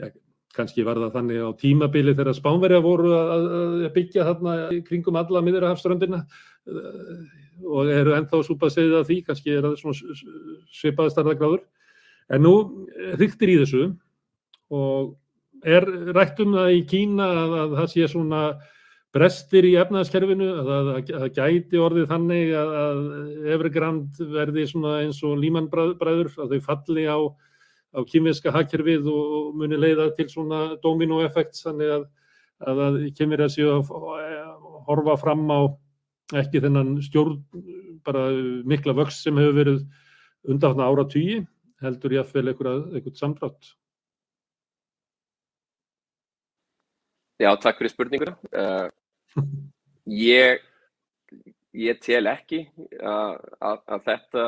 ja, 0.00 0.10
kannski 0.56 0.84
var 0.86 1.00
það 1.00 1.16
þannig 1.18 1.42
á 1.44 1.50
tímabili 1.60 2.14
þegar 2.16 2.38
Spánverja 2.38 2.82
voru 2.84 3.12
að, 3.16 3.48
byggja 3.94 4.26
þarna 4.30 4.54
kringum 4.86 5.18
alla 5.20 5.42
miðurahafströndina 5.44 6.22
og 7.66 7.90
eru 7.92 8.16
ennþá 8.16 8.42
súpað 8.44 8.74
segið 8.74 8.96
að 9.00 9.10
því, 9.10 9.18
kannski 9.28 9.54
er 9.54 9.66
það 9.66 9.76
svona 9.80 10.16
svipaði 10.76 11.14
starðagráður. 11.14 11.62
En 12.32 12.42
nú 12.42 12.54
hryktir 13.16 13.52
í 13.52 13.60
þessu 13.62 13.84
og 14.74 15.14
er 15.66 15.86
rætt 16.16 16.40
um 16.42 16.56
það 16.56 16.72
í 16.74 16.80
Kína 16.90 17.28
að, 17.42 17.54
að 17.62 17.76
það 17.80 17.92
sé 17.92 18.08
svona 18.10 18.42
brestir 19.16 19.64
í 19.64 19.76
efnaðaskerfinu, 19.80 20.48
að 20.60 20.90
það 21.08 21.26
gæti 21.38 21.80
orðið 21.80 22.10
þannig 22.10 22.52
að, 22.60 22.72
að 22.82 22.98
Evergrande 23.54 24.26
verði 24.34 24.66
svona 24.68 24.98
eins 25.04 25.22
og 25.24 25.38
límanbræður, 25.40 26.32
að 26.42 26.52
þau 26.52 26.66
falli 26.66 27.06
á, 27.08 27.18
á 27.96 28.00
kymviska 28.04 28.52
hakkerfið 28.52 29.08
og 29.08 29.56
muni 29.56 29.78
leiða 29.80 30.10
til 30.18 30.28
svona 30.28 30.60
dominoeffekt, 30.82 31.56
þannig 31.64 31.94
að, 31.96 32.06
að 32.68 32.98
kymir 33.16 33.44
að 33.46 33.54
séu 33.56 33.72
að 33.72 33.90
horfa 34.86 35.16
fram 35.20 35.46
á 35.48 35.60
ekki 36.36 36.60
þennan 36.64 36.96
stjórn, 37.06 37.40
bara 38.06 38.28
mikla 38.68 38.94
vöxt 38.98 39.24
sem 39.24 39.38
hefur 39.40 39.56
verið 39.60 39.82
undan 40.46 40.82
ára 40.82 41.06
tugi, 41.08 41.40
heldur 41.82 42.16
ég 42.16 42.24
að 42.24 42.32
fel 42.34 42.46
eitthvað 42.52 43.18
samdrátt. 43.18 43.72
Já, 47.36 47.50
takk 47.60 47.80
fyrir 47.80 47.92
spurninguna. 47.92 48.32
Uh, 48.56 49.42
ég, 50.08 50.62
ég 51.76 51.98
tel 52.00 52.24
ekki 52.30 52.62
að, 52.96 53.42
að, 53.60 53.82
að 53.92 54.06
þetta 54.06 54.44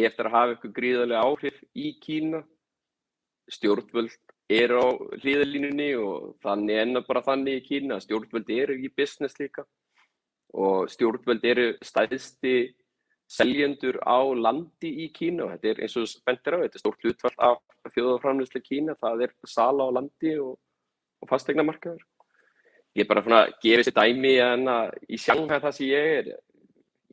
eftir 0.00 0.28
að 0.28 0.34
hafa 0.34 0.54
eitthvað 0.54 0.74
gríðarlega 0.80 1.22
áhrif 1.22 1.60
í 1.78 1.92
Kína. 2.02 2.42
Stjórnvöld 3.50 4.14
eru 4.52 4.78
á 4.78 4.88
hlýðalínunni 5.22 5.88
og 5.98 6.36
þannig 6.44 6.82
enna 6.82 7.02
bara 7.06 7.24
þannig 7.26 7.60
í 7.60 7.64
Kína. 7.66 7.98
Stjórnvöld 8.02 8.50
eru 8.54 8.76
í 8.78 8.90
business 8.92 9.38
líka 9.40 9.64
og 10.52 10.90
stjórnvöld 10.92 11.44
eru 11.48 11.66
stæðsti 11.84 12.74
seljendur 13.32 13.96
á 14.04 14.20
landi 14.36 14.90
í 15.06 15.08
Kína 15.14 15.46
og 15.46 15.54
þetta 15.54 15.70
er 15.70 15.82
eins 15.86 15.96
og 15.96 16.08
spentir 16.10 16.56
á, 16.58 16.62
þetta 16.62 16.78
er 16.78 16.82
stórt 16.82 17.04
hlutfall 17.06 17.34
af 17.48 17.92
fjóðaframlýslu 17.94 18.60
Kína, 18.66 18.96
það 19.00 19.26
er 19.26 19.34
sala 19.48 19.88
á 19.88 19.90
landi 19.96 20.34
og, 20.42 20.58
og 21.22 21.30
fastegna 21.30 21.64
markaður. 21.64 22.04
Ég 22.92 23.06
er 23.06 23.08
bara 23.08 23.22
svona 23.24 23.44
að 23.46 23.54
gefa 23.64 23.80
þessi 23.80 23.94
dæmi 23.96 24.34
en 24.44 24.68
að 24.68 24.90
í 25.08 25.18
Shanghai 25.20 25.62
það 25.62 25.76
sem 25.78 25.88
ég 25.88 26.10
er, 26.18 26.28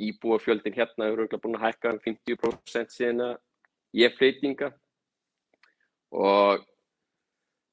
íbúafjöldin 0.10 0.76
hérna 0.76 1.08
eru 1.12 1.28
búin 1.40 1.56
að 1.56 1.66
hækka 1.70 1.94
um 1.96 2.02
50% 2.04 2.94
síðan 2.96 3.24
að 3.30 3.34
ég 4.00 4.16
fleitinga 4.20 4.74
og 6.16 6.66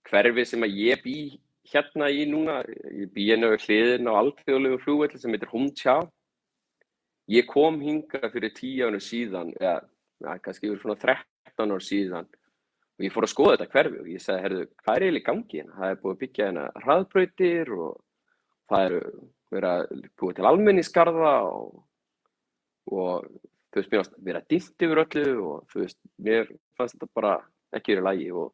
hverfið 0.06 0.48
sem 0.50 0.66
að 0.66 0.78
ég 0.80 1.02
bý 1.04 1.18
hérna 1.66 2.08
í 2.12 2.26
núna, 2.30 2.60
ég 2.94 3.10
bý 3.14 3.26
hérna 3.30 3.50
við 3.54 3.66
hliðin 3.66 4.10
á 4.10 4.18
alþjóðlegu 4.20 4.80
flugvelli 4.84 5.20
sem 5.20 5.34
heitir 5.34 5.50
Hongqiao. 5.50 6.06
Ég 7.32 7.46
kom 7.50 7.80
hinga 7.82 8.30
fyrir 8.30 8.52
10 8.54 8.86
ánur 8.86 9.02
síðan, 9.02 9.50
eða 9.58 9.80
ja, 10.22 10.36
kannski 10.38 10.68
fyrir 10.68 10.82
svona 10.82 11.00
13 11.02 11.74
ár 11.74 11.82
síðan 11.82 12.28
og 12.96 13.04
ég 13.04 13.12
fór 13.12 13.26
að 13.26 13.32
skoða 13.32 13.56
þetta 13.56 13.72
hverfi 13.74 13.98
og 14.00 14.06
ég 14.08 14.22
sagði, 14.24 14.42
herru, 14.44 14.60
hvað 14.80 14.94
er 14.94 15.04
eiginlega 15.04 15.22
í 15.22 15.26
gangi 15.26 15.58
hérna? 15.60 15.74
Það 15.80 15.90
er 15.90 15.98
búið 16.02 16.14
að 16.14 16.20
byggja 16.22 16.46
hérna 16.46 16.66
hraðbrautir 16.84 17.72
og 17.76 17.90
það 18.70 18.86
eru 18.86 19.00
verið 19.56 19.68
að 19.72 20.06
búið 20.22 20.38
til 20.38 20.48
almenningskarða 20.50 21.34
og, 21.50 21.74
og 22.92 23.26
þú 23.74 23.82
veist, 23.82 24.16
mér 24.16 24.38
fannst 24.38 24.38
að 24.40 24.48
dilt 24.54 24.86
yfir 24.86 25.02
öllu 25.04 25.26
og 25.50 25.68
þú 25.72 25.82
veist, 25.82 26.00
mér 26.16 26.50
fannst 26.78 26.96
þetta 26.96 27.10
bara 27.18 27.34
ekki 27.74 27.96
verið 27.96 28.06
lægi 28.06 28.30
og 28.36 28.52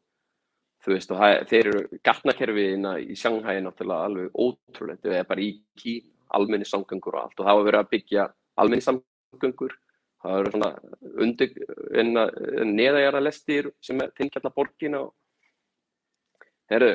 þú 0.83 0.95
veist, 0.95 1.13
og 1.13 1.21
það, 1.21 1.37
þeir 1.51 1.71
eru 1.71 2.01
gatnakerfiðina 2.09 2.97
í 3.03 3.17
Shanghai 3.19 3.61
náttúrulega 3.63 4.09
alveg 4.09 4.41
ótrúlega, 4.45 5.01
þau 5.05 5.15
er 5.19 5.29
bara 5.29 5.45
í 5.45 5.53
Kín, 5.79 6.09
almenni 6.33 6.67
samgöngur 6.67 7.17
og 7.19 7.27
allt. 7.27 7.39
Og 7.39 7.47
það 7.47 7.59
var 7.59 7.67
verið 7.69 7.83
að 7.83 7.91
byggja 7.93 8.27
almenni 8.63 8.85
samgöngur, 8.87 9.75
það 10.23 10.39
eru 10.41 10.53
svona 10.55 10.71
undir, 11.27 11.57
neðagjara 12.73 13.23
lestir 13.23 13.71
sem 13.85 14.01
er 14.03 14.15
tilkjalla 14.19 14.55
borgin 14.55 14.99
og 14.99 15.13
herru, 16.73 16.95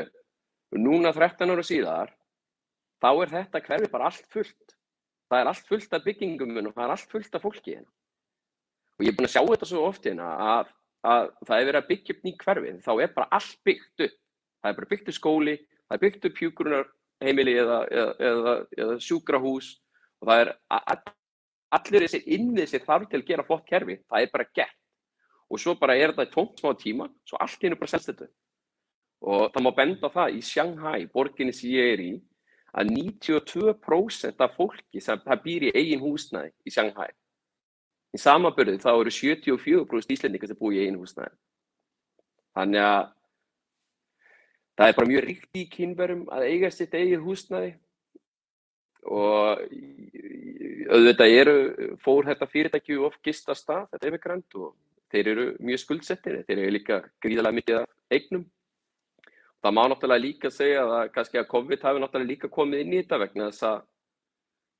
núna 0.75 1.13
13 1.15 1.53
ára 1.53 1.65
síðar, 1.65 2.15
þá 3.03 3.09
er 3.13 3.35
þetta 3.35 3.63
hverfi 3.67 3.91
bara 3.93 4.09
allt 4.09 4.25
fullt, 4.33 4.75
það 5.29 5.43
er 5.43 5.51
allt 5.51 5.69
fullt 5.69 5.93
af 5.93 6.07
byggingum 6.07 6.57
og 6.65 6.73
það 6.73 6.83
er 6.87 6.95
allt 6.95 7.13
fullt 7.13 7.37
af 7.37 7.45
fólki 7.45 7.77
hérna. 7.77 7.91
Og 8.97 9.05
ég 9.05 9.13
er 9.13 9.17
búin 9.19 9.29
að 9.29 9.35
sjá 9.35 9.43
þetta 9.45 9.69
svo 9.69 9.83
oft 9.85 10.07
hérna 10.09 10.31
að 10.57 10.73
að 11.05 11.27
það 11.45 11.59
er 11.59 11.67
verið 11.69 11.79
að 11.81 11.89
byggja 11.91 12.15
upp 12.15 12.23
ný 12.25 12.33
hverfið, 12.41 12.79
þá 12.85 12.91
er 12.95 13.11
bara 13.15 13.29
allt 13.37 13.59
byggt 13.67 14.05
upp. 14.07 14.15
Það 14.57 14.69
er 14.71 14.77
bara 14.79 14.89
byggt 14.91 15.11
upp 15.11 15.17
skóli, 15.17 15.55
það 15.87 15.97
er 15.97 16.03
byggt 16.03 16.25
upp 16.29 16.41
hjúgrunarheimili 16.41 17.53
eða, 17.61 17.77
eða, 17.91 18.15
eða, 18.29 18.55
eða 18.77 18.97
sjúkrahús 19.05 19.69
og 20.21 20.31
það 20.31 20.41
er 20.41 20.51
allir 21.77 22.05
þessi 22.07 22.23
innið 22.37 22.71
sem 22.71 22.83
þarf 22.83 23.11
til 23.11 23.21
að 23.21 23.27
gera 23.29 23.45
flott 23.45 23.67
kerfi, 23.67 23.99
það 24.07 24.25
er 24.25 24.33
bara 24.33 24.49
gert. 24.55 24.79
Og 25.47 25.61
svo 25.61 25.77
bara 25.79 25.95
er 25.95 26.11
í 26.11 26.29
tómt 26.31 26.59
smá 26.59 26.73
tíma, 26.75 27.07
svo 27.27 27.39
allt 27.39 27.61
einu 27.63 27.77
bara 27.79 27.93
selst 27.93 28.09
þetta. 28.11 28.27
Og 29.27 29.47
það 29.53 29.63
má 29.63 29.71
benda 29.77 30.09
það 30.11 30.35
í 30.35 30.41
Shanghai, 30.43 31.05
borginni 31.13 31.53
sem 31.55 31.71
ég 31.71 31.93
er 31.93 32.03
í, 32.03 32.11
að 32.77 32.91
92% 32.93 34.43
af 34.43 34.57
fólki 34.57 35.01
sem 35.01 35.21
býr 35.43 35.69
í 35.69 35.73
eigin 35.77 36.03
húsnæði 36.03 36.51
í 36.67 36.73
Shanghai 36.73 37.09
í 38.15 38.21
samanbörðu 38.21 38.79
þá 38.81 38.91
eru 38.93 39.13
74% 39.13 40.15
íslendingar 40.15 40.51
sem 40.51 40.59
búi 40.59 40.77
í 40.79 40.87
einu 40.87 41.03
húsnæði. 41.03 41.35
Þannig 42.57 42.85
að 42.87 43.01
það 44.77 44.87
er 44.91 44.97
bara 44.99 45.11
mjög 45.11 45.27
ríkt 45.27 45.59
í 45.59 45.65
kynverum 45.73 46.23
að 46.33 46.47
eiga 46.51 46.71
sitt 46.73 46.95
eigið 46.95 47.25
húsnæði 47.25 47.75
og 49.07 49.63
auðvitað 50.91 51.33
eru, 51.37 51.55
fór 52.03 52.27
þetta 52.27 52.49
fyrirtæki 52.51 52.97
of 52.99 53.15
gist 53.23 53.49
að 53.51 53.87
þetta 53.91 54.07
er 54.07 54.15
migrant 54.15 54.57
og 54.59 54.75
þeir 55.11 55.31
eru 55.31 55.45
mjög 55.63 55.83
skuldsettir, 55.83 56.41
þeir 56.47 56.59
eru 56.59 56.75
líka 56.75 56.99
gríðarlega 57.23 57.59
mikið 57.59 57.85
eignum. 58.11 58.45
Það 59.63 59.73
má 59.73 59.83
náttúrulega 59.89 60.23
líka 60.23 60.51
segja 60.53 60.83
að 60.85 61.17
að 61.17 61.47
COVID 61.53 61.85
hafi 61.87 62.01
náttúrulega 62.03 62.31
líka 62.31 62.51
komið 62.51 62.83
inn 62.83 62.93
í 62.93 62.99
þetta 63.01 63.21
vegna 63.23 63.49
þess 63.51 63.67
að, 63.67 63.79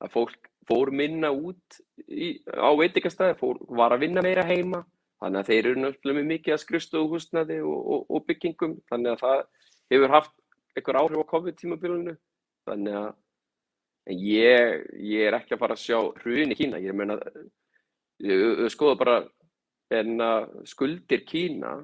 að 0.04 0.14
fólk 0.14 0.52
fór 0.68 0.92
minna 0.92 1.32
út 1.32 1.80
í, 2.08 2.38
á 2.52 2.70
veitikastæði, 2.78 3.38
var 3.80 3.96
að 3.96 4.04
vinna 4.06 4.24
meira 4.26 4.46
heima, 4.48 4.84
þannig 5.22 5.42
að 5.42 5.52
þeir 5.52 5.62
eru 5.62 5.84
náttúrulega 5.84 6.32
mikið 6.32 6.56
að 6.56 6.64
skrifstofu 6.64 7.14
húsnaði 7.14 7.62
og, 7.66 7.78
og, 7.78 8.04
og 8.12 8.26
byggingum, 8.28 8.76
þannig 8.92 9.16
að 9.16 9.24
það 9.24 9.46
hefur 9.94 10.16
haft 10.18 10.36
einhver 10.78 11.00
áhrif 11.02 11.24
á 11.24 11.32
COVID-tímabilinu, 11.32 12.18
þannig 12.68 13.00
að 13.00 14.18
ég, 14.28 14.84
ég 15.04 15.28
er 15.28 15.40
ekki 15.40 15.56
að 15.56 15.64
fara 15.64 15.78
að 15.78 15.86
sjá 15.86 15.98
hrun 16.22 16.54
í 16.54 16.60
Kína, 16.60 16.82
ég 16.84 16.96
meina, 16.96 17.18
skoða 18.72 19.00
bara 19.00 19.18
en 19.94 20.20
skuldir 20.68 21.24
Kína 21.28 21.78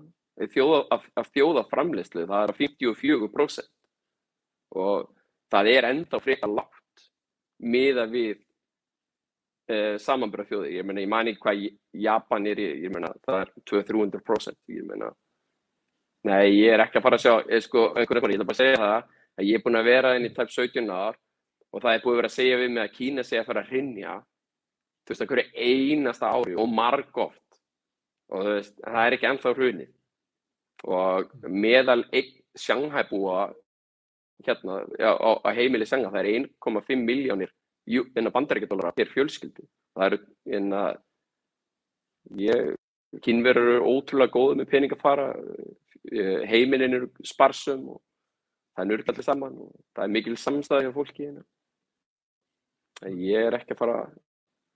þjóða, 0.54 0.84
af, 0.92 1.06
af 1.20 1.30
þjóðaframleyslu, 1.34 2.26
það 2.28 2.46
er 2.46 2.54
að 2.54 2.62
54% 2.62 3.70
og 4.74 5.12
það 5.54 5.70
er 5.76 5.88
enda 5.92 6.20
frekar 6.22 6.50
lágt 6.50 7.06
miða 7.64 8.08
við 8.10 8.40
eh, 9.74 9.98
samanbyrða 10.02 10.48
þjóði, 10.50 10.72
ég 10.78 10.88
meina, 10.88 11.04
ég 11.04 11.12
man 11.12 11.30
ekki 11.32 11.44
hvað 11.44 11.66
Japan 12.06 12.48
er 12.50 12.62
í, 12.62 12.70
ég 12.86 12.94
meina, 12.94 13.12
það 13.26 13.40
er 13.42 13.52
200-300%, 13.72 14.60
ég 14.76 14.88
meina, 14.90 15.10
nei, 16.30 16.54
ég 16.54 16.74
er 16.76 16.86
ekki 16.86 17.02
að 17.02 17.08
fara 17.08 17.20
að 17.20 17.26
sjá, 17.26 17.34
ég 17.50 17.66
sko, 17.66 17.86
einhvern 17.98 18.26
veginn, 18.26 18.36
ég 18.36 18.44
ætla 18.44 18.50
bara 18.52 18.58
að 18.58 18.62
segja 18.62 18.82
það, 18.84 19.16
að 19.38 19.50
ég 19.50 19.60
er 19.60 19.66
búin 19.66 19.80
að 19.80 19.90
vera 19.90 20.14
inn 20.18 20.28
í 20.30 20.34
tæp 20.34 20.54
17 20.54 20.94
ár 20.94 21.18
og 21.74 21.82
það 21.82 21.96
er 21.96 22.04
búin 22.04 22.14
að 22.14 22.22
vera 22.22 22.32
að 22.32 22.38
segja 22.38 22.62
við 22.62 22.72
mig 22.74 22.84
að 22.84 22.96
Kína 22.98 23.26
segja 23.26 23.42
að 23.44 23.50
fara 23.50 23.64
að 23.64 23.74
hrinja, 23.74 24.14
þú 25.04 25.14
veist, 25.14 25.24
að 25.26 25.34
hverju 25.34 25.68
einasta 25.68 26.30
ári 26.30 26.56
og 26.60 26.70
margóft 26.70 27.60
og 28.34 28.46
þú 28.46 28.56
veist, 28.58 28.78
það 28.84 29.02
er 29.08 29.18
ekki 29.18 29.30
ennþá 29.30 29.54
hrunið. 29.58 29.92
Og 30.84 31.36
meðal 31.48 32.02
Shanghai 32.60 33.06
búa 33.10 33.48
hérna, 34.46 34.82
á, 35.02 35.32
á 35.42 35.50
heimili 35.56 35.88
Shanghai, 35.90 36.12
það 36.12 36.20
er 36.22 36.30
1,5 36.44 37.06
miljónir 37.08 37.54
bandaríkjadólara 37.86 38.96
per 38.96 39.12
fjölskyldu. 39.12 39.66
Það 39.94 40.06
eru 40.08 40.20
inn 40.58 40.74
að 40.74 40.96
ég, 42.40 42.74
kynverður 43.24 43.76
eru 43.76 43.92
ótrúlega 43.92 44.34
góð 44.34 44.56
með 44.60 44.70
pening 44.72 44.96
að 44.96 45.04
fara, 45.04 45.28
eh, 46.12 46.46
heimilin 46.50 46.98
eru 47.00 47.10
sparsum 47.24 47.90
og 47.96 48.02
það 48.74 48.84
er 48.84 48.90
nörgallir 48.90 49.24
saman 49.24 49.58
og 49.58 49.74
það 49.94 50.04
er 50.04 50.14
mikil 50.16 50.38
samstæði 50.38 50.88
hjá 50.88 50.94
fólki 50.94 51.28
hérna. 51.28 51.44
Ég 53.04 53.48
er 53.48 53.58
ekki 53.58 53.76
að 53.76 53.82
fara, 53.82 53.98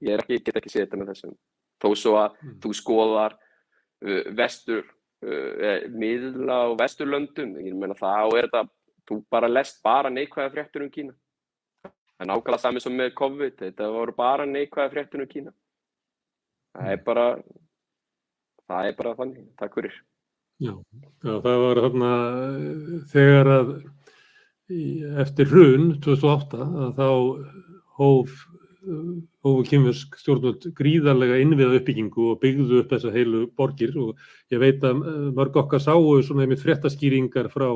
ég 0.04 0.14
er 0.14 0.24
ekki, 0.24 0.44
get 0.44 0.60
ekki 0.60 0.70
séð 0.74 0.86
þetta 0.86 1.00
með 1.02 1.12
þessum. 1.14 1.36
Þó 1.82 1.90
svo 1.96 2.16
að 2.20 2.38
mm. 2.42 2.56
þú 2.64 2.72
skoðar 2.74 3.38
uh, 3.38 4.24
vestur, 4.38 4.84
uh, 5.24 5.86
miðla 5.94 6.58
og 6.72 6.80
vesturlöndum, 6.82 7.56
ég 7.64 7.78
meina 7.78 7.96
þá 7.98 8.28
er 8.36 8.50
þetta, 8.50 8.64
þú 9.08 9.20
bara 9.32 9.50
lest 9.52 9.82
bara 9.86 10.12
neikvæða 10.12 10.54
fréttur 10.54 10.86
um 10.86 10.92
Kína. 10.92 11.16
Er 12.18 12.30
nákvæmlega 12.30 12.62
sami 12.62 12.82
sem 12.82 12.96
með 12.98 13.14
COVID, 13.20 13.56
þetta 13.62 13.90
voru 13.94 14.16
bara 14.18 14.48
neikvæða 14.50 14.94
fréttunum 14.94 15.30
Kína. 15.30 15.54
Það 16.78 16.92
er 16.94 17.02
bara, 17.06 17.26
það 18.70 18.90
er 18.90 18.98
bara 18.98 19.16
þannig, 19.20 19.48
takk 19.62 19.78
fyrir. 19.78 19.98
Já, 20.58 20.74
já 21.22 21.34
það 21.46 21.64
var 21.64 21.82
þarna 21.86 22.12
þegar 23.12 23.52
að 23.54 23.74
eftir 25.24 25.52
hrun 25.52 25.92
2008 26.04 26.64
að 26.66 26.98
þá 26.98 27.10
hóf 27.98 28.34
hófu 29.44 29.64
kynversk 29.68 30.16
stjórnvöld 30.22 30.68
gríðarlega 30.78 31.40
innviða 31.42 31.80
uppbyggingu 31.80 32.32
og 32.32 32.42
byggðu 32.44 32.82
upp 32.82 32.94
þessa 32.94 33.14
heilu 33.14 33.46
borgir 33.58 33.96
og 34.00 34.22
ég 34.54 34.62
veit 34.62 34.84
að 34.88 35.02
mörg 35.36 35.58
okkar 35.64 35.84
sáu 35.84 36.22
svona 36.24 36.46
einmitt 36.46 36.64
fréttaskýringar 36.64 37.50
frá 37.52 37.68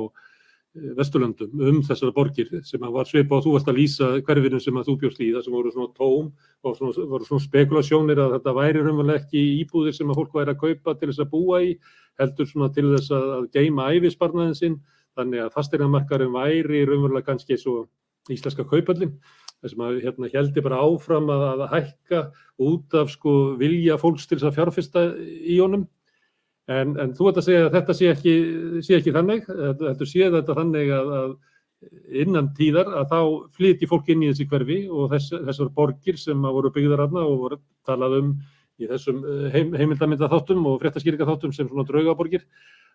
Vesturlöndum 0.71 1.63
um 1.67 1.79
þessara 1.83 2.13
borgir 2.15 2.47
sem 2.63 2.83
var 2.95 3.07
svipa 3.07 3.35
og 3.35 3.43
þú 3.43 3.55
varst 3.57 3.67
að 3.67 3.79
lýsa 3.81 4.07
hverfinu 4.23 4.59
sem 4.63 4.77
að 4.79 4.87
þú 4.87 4.93
bjóst 5.01 5.19
í 5.19 5.27
það 5.33 5.43
sem 5.43 5.55
voru 5.57 5.73
svona 5.73 5.91
tóm 5.97 6.29
og 6.63 6.77
svona, 6.77 7.07
voru 7.11 7.27
svona 7.27 7.43
spekulasjónir 7.43 8.21
að 8.23 8.37
þetta 8.37 8.53
væri 8.55 8.83
raunverulega 8.85 9.19
ekki 9.19 9.41
íbúðir 9.65 9.97
sem 9.97 10.13
að 10.13 10.21
fólk 10.21 10.37
væri 10.39 10.53
að 10.55 10.61
kaupa 10.63 10.95
til 10.95 11.09
þess 11.11 11.25
að 11.25 11.31
búa 11.33 11.59
í 11.65 11.73
heldur 12.21 12.47
svona 12.47 12.71
til 12.71 12.87
þess 12.93 13.11
að, 13.17 13.27
að 13.35 13.49
geima 13.57 13.89
æfisbarnaðin 13.97 14.57
sinn. 14.61 14.79
Þannig 15.19 15.43
að 15.43 15.53
fasteinamarkarum 15.57 16.39
væri 16.39 16.85
raunverulega 16.87 17.27
kannski 17.27 17.59
svo 17.59 17.81
íslenska 18.31 18.63
kaupallin 18.63 19.17
þessum 19.61 19.83
að 19.85 19.99
hérna 20.05 20.29
heldur 20.31 20.65
bara 20.65 20.79
áfram 20.81 21.27
að, 21.35 21.47
að 21.51 21.65
hækka 21.75 22.21
út 22.63 22.95
af 22.97 23.11
sko 23.11 23.33
vilja 23.59 23.99
fólks 23.99 24.23
til 24.29 24.39
þess 24.39 24.49
að 24.49 24.57
fjárfesta 24.61 25.03
í 25.19 25.59
honum 25.59 25.83
En, 26.71 26.95
en 27.01 27.13
þú 27.17 27.29
ert 27.29 27.39
að 27.41 27.47
segja 27.47 27.67
að 27.67 27.75
þetta 27.77 27.95
sé 27.97 28.09
ekki, 28.11 28.33
sé 28.85 28.97
ekki 28.99 29.13
þannig, 29.15 29.47
þetta 29.81 30.07
sé 30.07 30.27
þetta 30.35 30.55
þannig 30.57 30.91
að, 30.95 31.13
að 31.19 31.31
innan 32.23 32.51
tíðar 32.57 32.91
að 32.99 33.07
þá 33.09 33.19
flyti 33.57 33.89
fólk 33.89 34.11
inn 34.13 34.25
í 34.25 34.29
þessi 34.29 34.47
hverfi 34.51 34.81
og 34.89 35.13
þess, 35.15 35.33
þessar 35.47 35.71
borgir 35.77 36.19
sem 36.21 36.43
voru 36.45 36.69
byggðar 36.73 37.07
aðna 37.07 37.23
og 37.25 37.39
voru 37.45 37.61
talað 37.87 38.17
um 38.19 38.35
í 38.81 38.89
þessum 38.89 39.23
eh, 39.25 39.47
heim, 39.55 39.73
heimildamynda 39.77 40.29
þáttum 40.31 40.67
og 40.69 40.77
fréttaskýringa 40.81 41.27
þáttum 41.29 41.55
sem 41.55 41.69
svona 41.69 41.85
draugaborgir, 41.87 42.45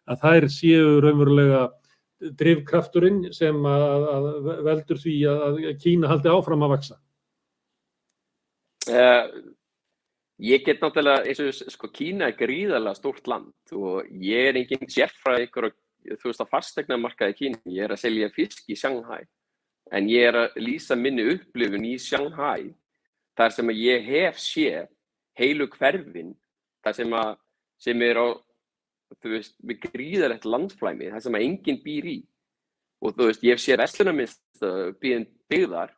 að 0.06 0.22
þær 0.22 0.48
séu 0.54 1.00
raunverulega 1.02 1.66
drivkrafturinn 2.40 3.26
sem 3.36 3.58
að, 3.68 4.06
að 4.14 4.28
veldur 4.66 5.02
því 5.02 5.16
að 5.30 5.58
Kína 5.82 6.10
haldi 6.10 6.32
áfram 6.32 6.64
að 6.64 6.72
vaksa. 6.76 6.96
Uh, 8.86 9.26
Ég 10.38 10.64
get 10.66 10.82
náttúrulega, 10.84 11.24
eins 11.24 11.40
og 11.40 11.72
sko, 11.72 11.88
Kína 11.88 12.28
er 12.28 12.36
gríðarlega 12.36 12.98
stórt 12.98 13.28
land 13.30 13.72
og 13.72 14.08
ég 14.20 14.50
er 14.50 14.58
enginn 14.60 14.90
sérfræðingur 14.92 15.70
þú 16.14 16.28
veist 16.28 16.42
á 16.44 16.52
fastegnamarkaði 16.52 17.36
Kína, 17.38 17.60
ég 17.72 17.86
er 17.86 17.94
að 17.94 18.02
selja 18.02 18.28
fisk 18.34 18.68
í 18.68 18.76
Shanghai. 18.76 19.24
En 19.94 20.10
ég 20.10 20.28
er 20.28 20.36
að 20.42 20.58
lýsa 20.60 20.96
minni 20.98 21.24
upplifun 21.32 21.86
í 21.88 21.96
Shanghai 22.02 22.74
þar 23.38 23.54
sem 23.54 23.72
að 23.72 23.80
ég 23.80 24.06
hef 24.10 24.38
séð 24.42 24.90
heilu 25.38 25.68
hverfin 25.72 26.34
þar 26.84 26.98
sem 27.00 27.16
að 27.16 27.32
sem 27.80 28.02
er 28.02 28.20
á, 28.20 28.26
þú 29.20 29.32
veist, 29.34 29.54
með 29.60 29.82
gríðarlegt 29.92 30.46
landflæmi, 30.48 31.10
þar 31.12 31.22
sem 31.24 31.36
að 31.36 31.44
enginn 31.44 31.82
býr 31.84 32.08
í. 32.08 32.18
Og 33.04 33.12
þú 33.16 33.28
veist, 33.28 33.44
ég 33.44 33.56
hef 33.56 33.62
séð 33.62 33.82
vestlunarmist 33.82 34.64
byggðar 35.00 35.92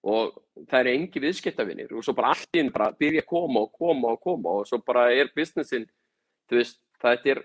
og 0.00 0.36
það 0.70 0.80
er 0.80 0.90
engi 0.94 1.20
viðskiptavinir 1.20 1.92
og 1.92 2.04
svo 2.04 2.14
bara 2.16 2.32
allt 2.34 2.56
inn 2.56 2.70
bara 2.72 2.92
byrja 2.96 3.24
að 3.24 3.30
koma 3.32 3.64
og 3.66 3.72
koma 3.76 4.14
og 4.14 4.20
koma 4.24 4.54
og 4.60 4.68
svo 4.68 4.80
bara 4.84 5.10
er 5.12 5.32
businessin, 5.36 5.84
þú 6.48 6.60
veist, 6.60 6.80
það 7.02 7.26
er 7.34 7.42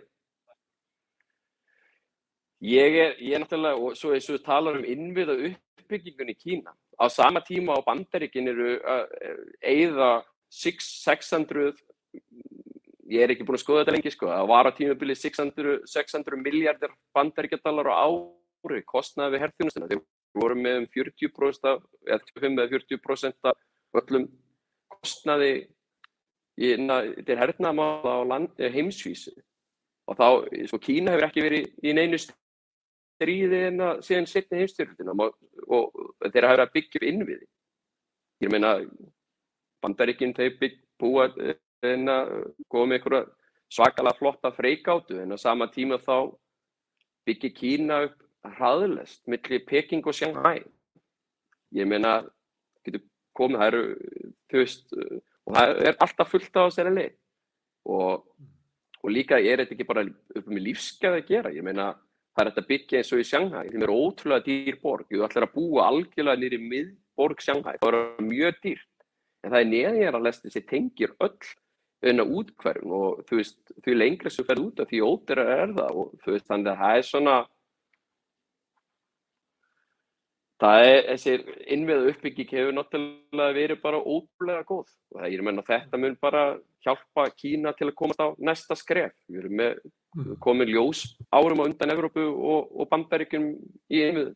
ég 2.66 3.00
er, 3.02 3.18
ég 3.20 3.36
er 3.36 3.44
náttúrulega 3.44 3.82
og 3.82 4.00
svo 4.00 4.14
eins 4.16 4.30
og 4.30 4.38
við 4.38 4.46
talar 4.48 4.80
um 4.80 4.88
innviða 4.88 5.36
uppbyggingun 5.52 6.32
í 6.32 6.38
Kína, 6.40 6.72
á 6.96 7.06
sama 7.12 7.44
tíma 7.44 7.76
á 7.76 7.84
bandaríkin 7.86 8.48
eru 8.48 8.78
eða 9.60 10.24
600 10.48 11.76
ég 13.12 13.22
er 13.22 13.34
ekki 13.34 13.46
búin 13.46 13.60
að 13.60 13.66
skoða 13.66 13.84
þetta 13.84 13.98
lengi 13.98 14.14
sko, 14.14 14.32
það 14.32 14.48
var 14.50 14.70
á 14.70 14.78
tímabili 14.78 15.16
600, 15.20 15.82
600 15.92 16.40
miljardar 16.42 16.96
bandaríkjadalar 17.16 17.92
á 17.92 18.08
ári 18.66 18.82
kostnaði 18.88 19.36
við 19.36 19.44
herþjónustina, 19.44 19.90
þeir 19.92 20.02
vorum 20.36 20.62
með 20.66 20.82
um 20.82 20.88
40% 20.96 21.70
af, 21.72 21.84
eða 22.08 22.20
25 22.32 22.62
eða 22.62 22.72
40% 22.76 23.50
af 23.52 24.02
öllum 24.02 24.28
kostnaði 24.92 25.54
til 26.56 27.38
hernaðamála 27.40 28.16
á 28.16 28.22
land, 28.28 28.56
heimsvísu. 28.60 29.34
Og 30.06 30.18
þá, 30.20 30.28
sko 30.70 30.80
Kína 30.80 31.16
hefur 31.16 31.28
ekki 31.28 31.44
verið 31.44 31.70
í 31.84 31.94
neinu 31.98 32.20
stríði 32.22 33.62
en 33.72 33.84
að 33.84 34.02
síðan 34.06 34.30
setni 34.30 34.62
heimstyrlutina 34.62 35.16
og, 35.16 35.36
og 35.68 36.30
þeirra 36.30 36.52
hefur 36.52 36.64
að 36.66 36.74
byggja 36.76 37.02
upp 37.02 37.08
innviði. 37.10 37.48
Ég 38.44 38.52
meina 38.52 38.76
bandaríkinn 39.84 40.36
þeir 40.36 40.76
búa 41.00 41.30
en 41.86 42.12
að 42.12 42.32
koma 42.72 42.96
einhverja 42.96 43.26
svakalega 43.72 44.20
flotta 44.20 44.52
freikáttu 44.56 45.20
en 45.22 45.36
á 45.36 45.38
sama 45.42 45.68
tíma 45.72 45.98
þá 46.00 46.32
byggja 47.28 47.52
Kína 47.58 48.04
upp 48.10 48.25
hraðlest 48.58 49.22
millir 49.32 49.66
Peking 49.68 50.06
og 50.08 50.16
Shanghai. 50.16 50.60
Ég 51.76 51.88
meina 51.90 52.20
getur 52.86 53.04
komið, 53.36 53.62
það 53.62 53.70
eru 53.72 53.84
þú 54.52 54.62
veist, 54.62 54.98
og 55.46 55.58
það 55.58 55.82
er 55.90 56.00
alltaf 56.06 56.32
fullt 56.32 56.60
á 56.60 56.64
þessari 56.64 56.96
leið. 56.96 57.16
Og, 57.96 58.26
og 59.04 59.14
líka 59.14 59.40
er 59.40 59.62
þetta 59.62 59.76
ekki 59.76 59.90
bara 59.90 60.06
upp 60.08 60.48
með 60.50 60.66
lífsgæði 60.70 61.22
að 61.22 61.30
gera, 61.30 61.54
ég 61.54 61.66
meina 61.66 61.92
það 62.36 62.42
er 62.46 62.52
þetta 62.52 62.70
byggja 62.72 63.02
eins 63.02 63.14
og 63.14 63.22
í 63.22 63.28
Shanghai, 63.28 63.68
þeim 63.72 63.86
er 63.86 63.94
ótrúlega 63.94 64.46
dýr 64.48 64.80
borg, 64.82 65.06
þú 65.12 65.28
ætlar 65.28 65.48
að 65.48 65.54
búa 65.56 65.86
algjörlega 65.90 66.42
nýri 66.42 66.60
miðborg 66.64 67.44
Shanghai, 67.44 67.76
það 67.84 68.00
er 68.00 68.26
mjög 68.26 68.58
dýrt, 68.64 68.90
en 69.44 69.54
það 69.54 69.62
er 69.62 69.70
neðjara 69.70 70.26
lesti 70.26 70.52
sem 70.52 70.66
tengir 70.68 71.14
öll 71.20 71.38
auðvitað 72.06 72.34
útkverfum 72.38 72.94
og 72.96 73.22
þú 73.26 73.40
veist, 73.40 73.60
því 73.84 73.96
lengri 73.96 74.32
sem 74.32 74.46
fer 74.46 74.62
út 74.62 74.80
af 74.80 74.90
því 74.90 75.02
ódera 75.06 75.46
er 75.56 75.74
það. 75.74 75.92
Og 75.96 76.12
þú 76.24 76.34
veist, 76.36 76.48
þannig 76.50 76.72
að 76.72 76.82
það 76.82 76.98
er 76.98 77.08
svona 77.10 77.36
Það 80.62 80.86
er, 80.88 81.02
þessir 81.10 81.42
innviða 81.76 82.12
uppbygging 82.14 82.52
hefur 82.56 82.76
náttúrulega 82.78 83.56
verið 83.58 83.82
bara 83.82 84.00
ótrúlega 84.00 84.64
góð 84.64 84.86
og 84.86 85.18
það, 85.18 85.28
ég 85.34 85.44
menna 85.44 85.66
þetta 85.68 86.00
mun 86.00 86.16
bara 86.22 86.44
hjálpa 86.86 87.26
Kína 87.36 87.74
til 87.76 87.90
að 87.90 87.98
komast 88.00 88.22
á 88.24 88.32
næsta 88.40 88.78
skref. 88.80 89.12
Við 89.28 89.42
erum 89.42 89.58
með, 89.60 89.82
mm. 90.16 90.30
komið 90.46 90.72
ljós 90.78 91.02
árum 91.28 91.60
á 91.60 91.68
undan 91.68 91.92
Evrópu 91.92 92.24
og, 92.24 92.72
og 92.72 92.90
bandaríkjum 92.94 93.50
í 93.92 94.02
innviðu. 94.06 94.36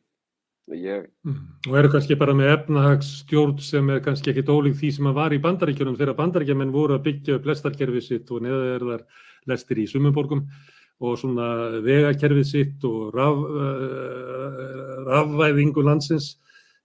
Ég... 0.76 1.08
Mm. 1.26 1.38
Og 1.70 1.78
eru 1.80 1.90
kannski 1.94 2.18
bara 2.20 2.36
með 2.38 2.52
efnahagsstjórn 2.58 3.56
sem 3.64 3.88
er 3.90 4.04
kannski 4.06 4.34
ekkit 4.34 4.52
ólík 4.52 4.76
því 4.78 4.92
sem 4.98 5.08
að 5.10 5.22
var 5.22 5.34
í 5.34 5.40
bandaríkjunum 5.42 5.98
þegar 5.98 6.20
bandaríkjamenn 6.20 6.76
voru 6.76 6.98
að 6.98 7.08
byggja 7.08 7.40
upp 7.40 7.48
lestarkerfið 7.50 8.06
sitt 8.06 8.36
og 8.36 8.44
neðaðerðar 8.46 9.08
lestir 9.50 9.82
í 9.82 9.88
sumuborgum 9.90 10.44
og 11.00 11.16
svona 11.22 11.80
vegakerfið 11.86 12.48
sitt 12.48 12.86
og 12.88 13.14
raf, 13.16 13.40
uh, 13.40 14.96
rafvæðingu 15.08 15.84
landsins 15.86 16.34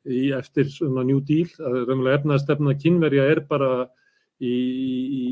í, 0.07 0.31
eftir 0.37 0.71
svona 0.71 1.03
New 1.07 1.21
Deal. 1.27 1.51
Raunverulega 1.59 2.21
efnaðstefna 2.21 2.77
kynverja 2.79 3.27
er 3.33 3.43
bara 3.49 3.89
í, 4.39 4.55
í 4.55 5.25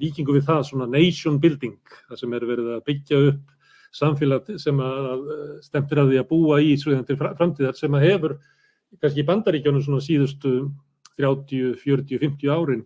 líkingu 0.00 0.36
við 0.36 0.48
það 0.48 0.62
svona 0.70 0.88
nation 0.90 1.36
building, 1.40 1.76
það 2.08 2.22
sem 2.22 2.38
er 2.38 2.48
verið 2.48 2.72
að 2.76 2.86
byggja 2.88 3.20
upp 3.32 3.52
samfélag 3.94 4.48
sem 4.58 4.80
að 4.82 5.28
stemtir 5.62 6.00
að 6.02 6.10
því 6.10 6.18
að 6.18 6.30
búa 6.32 6.58
í 6.62 6.74
svoðan 6.80 7.06
til 7.06 7.18
framtíðar 7.20 7.78
sem 7.78 7.94
að 7.94 8.08
hefur 8.08 8.34
kannski 9.02 9.22
í 9.22 9.28
bandaríkjónum 9.28 9.84
svona 9.84 10.02
síðustu 10.02 10.56
30, 11.20 11.76
40, 11.82 12.18
50 12.24 12.50
árin 12.50 12.82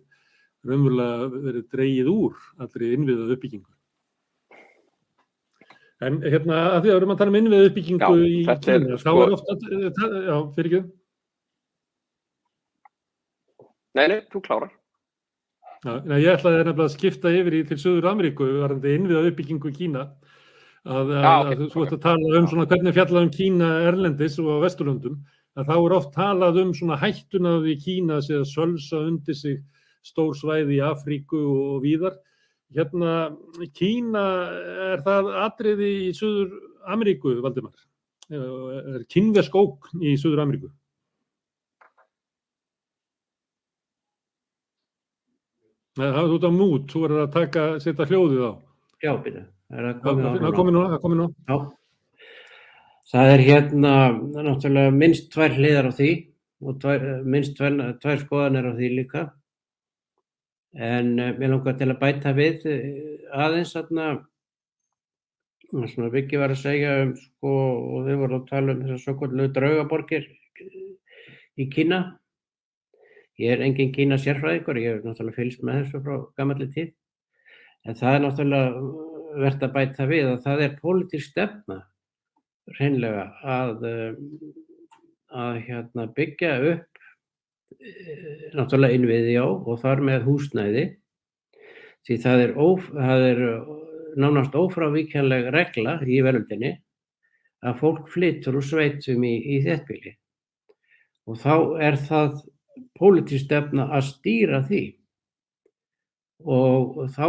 raunverulega 0.67 1.27
verið 1.33 1.67
dreyið 1.73 2.09
úr 2.11 2.39
allri 2.61 2.93
innviðað 2.93 3.35
uppbyggingu. 3.37 3.78
En 5.99 6.21
hérna 6.23 6.57
að 6.77 6.77
því 6.77 6.77
að 6.77 6.85
við 6.85 6.95
erum 6.95 7.11
að 7.11 7.19
tala 7.19 7.31
um 7.33 7.37
innvið 7.41 7.65
uppbyggingu 7.67 8.17
í 8.23 8.35
Kína, 8.47 8.95
þá 8.95 9.01
sko... 9.01 9.15
er 9.23 9.33
ofta, 9.35 9.55
já, 10.29 10.35
fyrir 10.55 10.69
ekki. 10.69 10.81
Nei, 13.99 14.05
nei, 14.07 14.19
þú 14.31 14.41
klárar. 14.45 14.71
Já, 15.83 15.91
nei, 16.07 16.17
ég 16.23 16.37
ætlaði 16.37 16.61
nefnilega 16.61 16.85
að 16.85 16.93
skipta 16.93 17.33
yfir 17.35 17.57
í 17.57 17.59
til 17.67 17.79
Suður 17.81 18.07
Ameríku, 18.13 18.47
varðandi 18.61 18.93
innvið 18.95 19.27
uppbyggingu 19.31 19.71
í 19.71 19.75
Kína. 19.75 20.05
Að, 20.87 21.11
já, 21.11 21.19
að, 21.19 21.51
að 21.51 21.65
þú 21.73 21.83
ert 21.83 21.97
að 21.97 22.05
tala 22.05 22.39
um 22.39 22.47
svona 22.47 22.67
hvernig 22.71 22.95
fjallað 22.95 23.25
um 23.25 23.33
Kína 23.35 23.73
Erlendis 23.89 24.39
og 24.39 24.49
á 24.55 24.63
Vesturlundum, 24.63 25.19
að 25.59 25.67
þá 25.67 25.75
er 25.75 25.97
oft 25.97 26.15
talað 26.15 26.61
um 26.63 26.71
svona 26.77 26.99
hættunaði 27.01 27.75
í 27.75 27.81
Kína 27.83 28.21
að 28.21 28.47
sölsa 28.47 29.03
undir 29.03 29.35
sig 29.35 29.59
stór 30.07 30.31
svæði 30.39 30.79
í 30.79 30.83
Afríku 30.87 31.43
og 31.43 31.83
víðar 31.83 32.15
Hérna, 32.77 33.13
Kína, 33.73 34.25
er 34.93 35.01
það 35.05 35.29
atriði 35.41 35.87
í 36.05 36.09
Suður 36.13 36.51
Ameríku, 36.89 37.33
Valdimar? 37.41 37.73
Er 38.29 39.05
kynversk 39.09 39.55
ókn 39.57 40.03
í 40.05 40.13
Suður 40.21 40.43
Ameríku? 40.43 40.69
Það 45.97 46.19
er 46.21 46.35
út 46.35 46.45
á 46.45 46.51
mút, 46.53 46.85
þú 46.91 47.01
verður 47.07 47.23
að 47.25 47.33
taka, 47.33 47.63
setja 47.83 48.05
hljóðið 48.07 48.45
á. 48.45 48.51
Já, 49.03 49.11
byrja, 49.25 49.43
það 49.73 49.89
er 49.89 49.97
komið 50.05 50.23
nú. 50.77 50.83
Það 50.93 51.01
komið 51.01 51.19
nú. 51.19 51.25
Já, 51.49 51.57
það 53.09 53.31
er 53.33 53.45
hérna, 53.49 53.95
náttúrulega 54.45 54.93
minnst 54.95 55.27
tvær 55.33 55.57
hliðar 55.57 55.89
á 55.89 55.91
því 55.97 56.11
og 56.61 56.79
tvær, 56.85 57.09
minnst 57.25 57.57
tvær, 57.57 57.81
tvær 57.99 58.23
skoðanir 58.23 58.69
á 58.69 58.71
því 58.77 58.93
líka. 58.93 59.25
En 60.77 61.15
uh, 61.17 61.31
mér 61.37 61.53
langar 61.55 61.77
til 61.79 61.89
að 61.89 62.01
bæta 62.01 62.33
við 62.37 62.67
uh, 62.69 62.83
aðeins 63.45 63.75
aðna 63.79 64.09
svona 65.69 66.09
Viki 66.13 66.37
var 66.41 66.53
að 66.53 66.63
segja 66.63 66.95
um 67.03 67.11
sko 67.17 67.51
og 67.53 68.07
þau 68.07 68.15
voru 68.23 68.39
að 68.39 68.47
tala 68.49 68.73
um 68.73 68.79
þessar 68.83 69.01
svo 69.03 69.13
kvöldu 69.19 69.49
draugaborgir 69.53 70.25
í 71.59 71.67
Kína. 71.69 71.99
Ég 73.39 73.53
er 73.53 73.61
engin 73.63 73.93
Kína 73.95 74.17
sérfræðingur, 74.19 74.79
ég 74.81 74.97
hef 74.97 75.05
náttúrulega 75.05 75.37
fylgst 75.37 75.61
með 75.63 75.83
þessu 75.83 76.01
frá 76.03 76.15
gammalli 76.39 76.67
tíð. 76.73 76.89
En 77.85 77.95
það 77.95 78.15
er 78.15 78.25
náttúrulega 78.25 78.69
verðt 79.39 79.65
að 79.67 79.75
bæta 79.77 80.07
við 80.09 80.31
að 80.31 80.41
það 80.45 80.63
er 80.65 80.79
pólitísk 80.81 81.31
stefna 81.31 81.79
reynlega 82.77 83.25
að, 83.57 83.85
að 85.29 85.61
hérna, 85.67 86.07
byggja 86.17 86.51
upp 86.59 86.69
eh, 86.69 86.88
náttúrulega 88.57 88.97
innviði 88.97 89.35
á 89.39 89.47
og 89.47 89.79
þar 89.81 90.03
með 90.09 90.27
húsnæði. 90.27 90.85
Því 92.07 92.17
það 92.23 92.43
er, 92.45 92.53
óf, 92.57 92.85
það 92.95 93.25
er 93.27 93.41
nánast 94.19 94.55
ófrávíkjanleg 94.57 95.49
regla 95.53 95.97
í 96.07 96.21
veröldinni 96.25 96.73
að 97.59 97.81
fólk 97.81 98.07
flyttur 98.09 98.57
úr 98.59 98.65
sveitum 98.65 99.25
í, 99.27 99.35
í 99.35 99.59
þéttbíli 99.65 100.15
og 101.29 101.37
þá 101.37 101.55
er 101.85 101.97
það 102.07 102.39
pólitísk 102.97 103.45
stefna 103.45 103.89
að 103.93 104.05
stýra 104.07 104.61
því. 104.65 104.83
Og 106.47 107.03
þá 107.13 107.27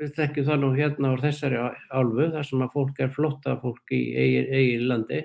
við 0.00 0.14
þekkjum 0.16 0.46
það 0.48 0.62
nú 0.62 0.70
hérna 0.74 1.12
á 1.12 1.22
þessari 1.22 1.60
álfu 1.92 2.30
þar 2.32 2.48
sem 2.48 2.64
að 2.64 2.72
fólk 2.74 3.02
er 3.04 3.12
flotta 3.14 3.56
fólk 3.60 3.92
í 3.94 4.00
eigin, 4.16 4.48
eigin 4.56 4.86
landi 4.88 5.20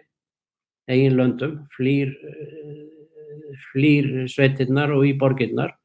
eigin 0.91 1.15
löndum 1.17 1.55
flýr 1.73 2.11
flýr 3.71 4.11
sveitinnar 4.31 4.93
og 4.95 5.05
í 5.07 5.13
borginnar 5.19 5.75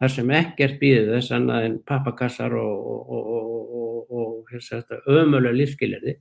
þar 0.00 0.12
sem 0.12 0.30
ekkert 0.36 0.78
býðir 0.80 1.12
þess 1.14 1.34
annað 1.36 1.68
en 1.68 1.76
pappakassar 1.88 2.54
og, 2.58 2.86
og, 2.92 3.28
og, 3.34 4.14
og 4.14 5.04
ömulega 5.08 5.54
lífskilirði. 5.54 6.16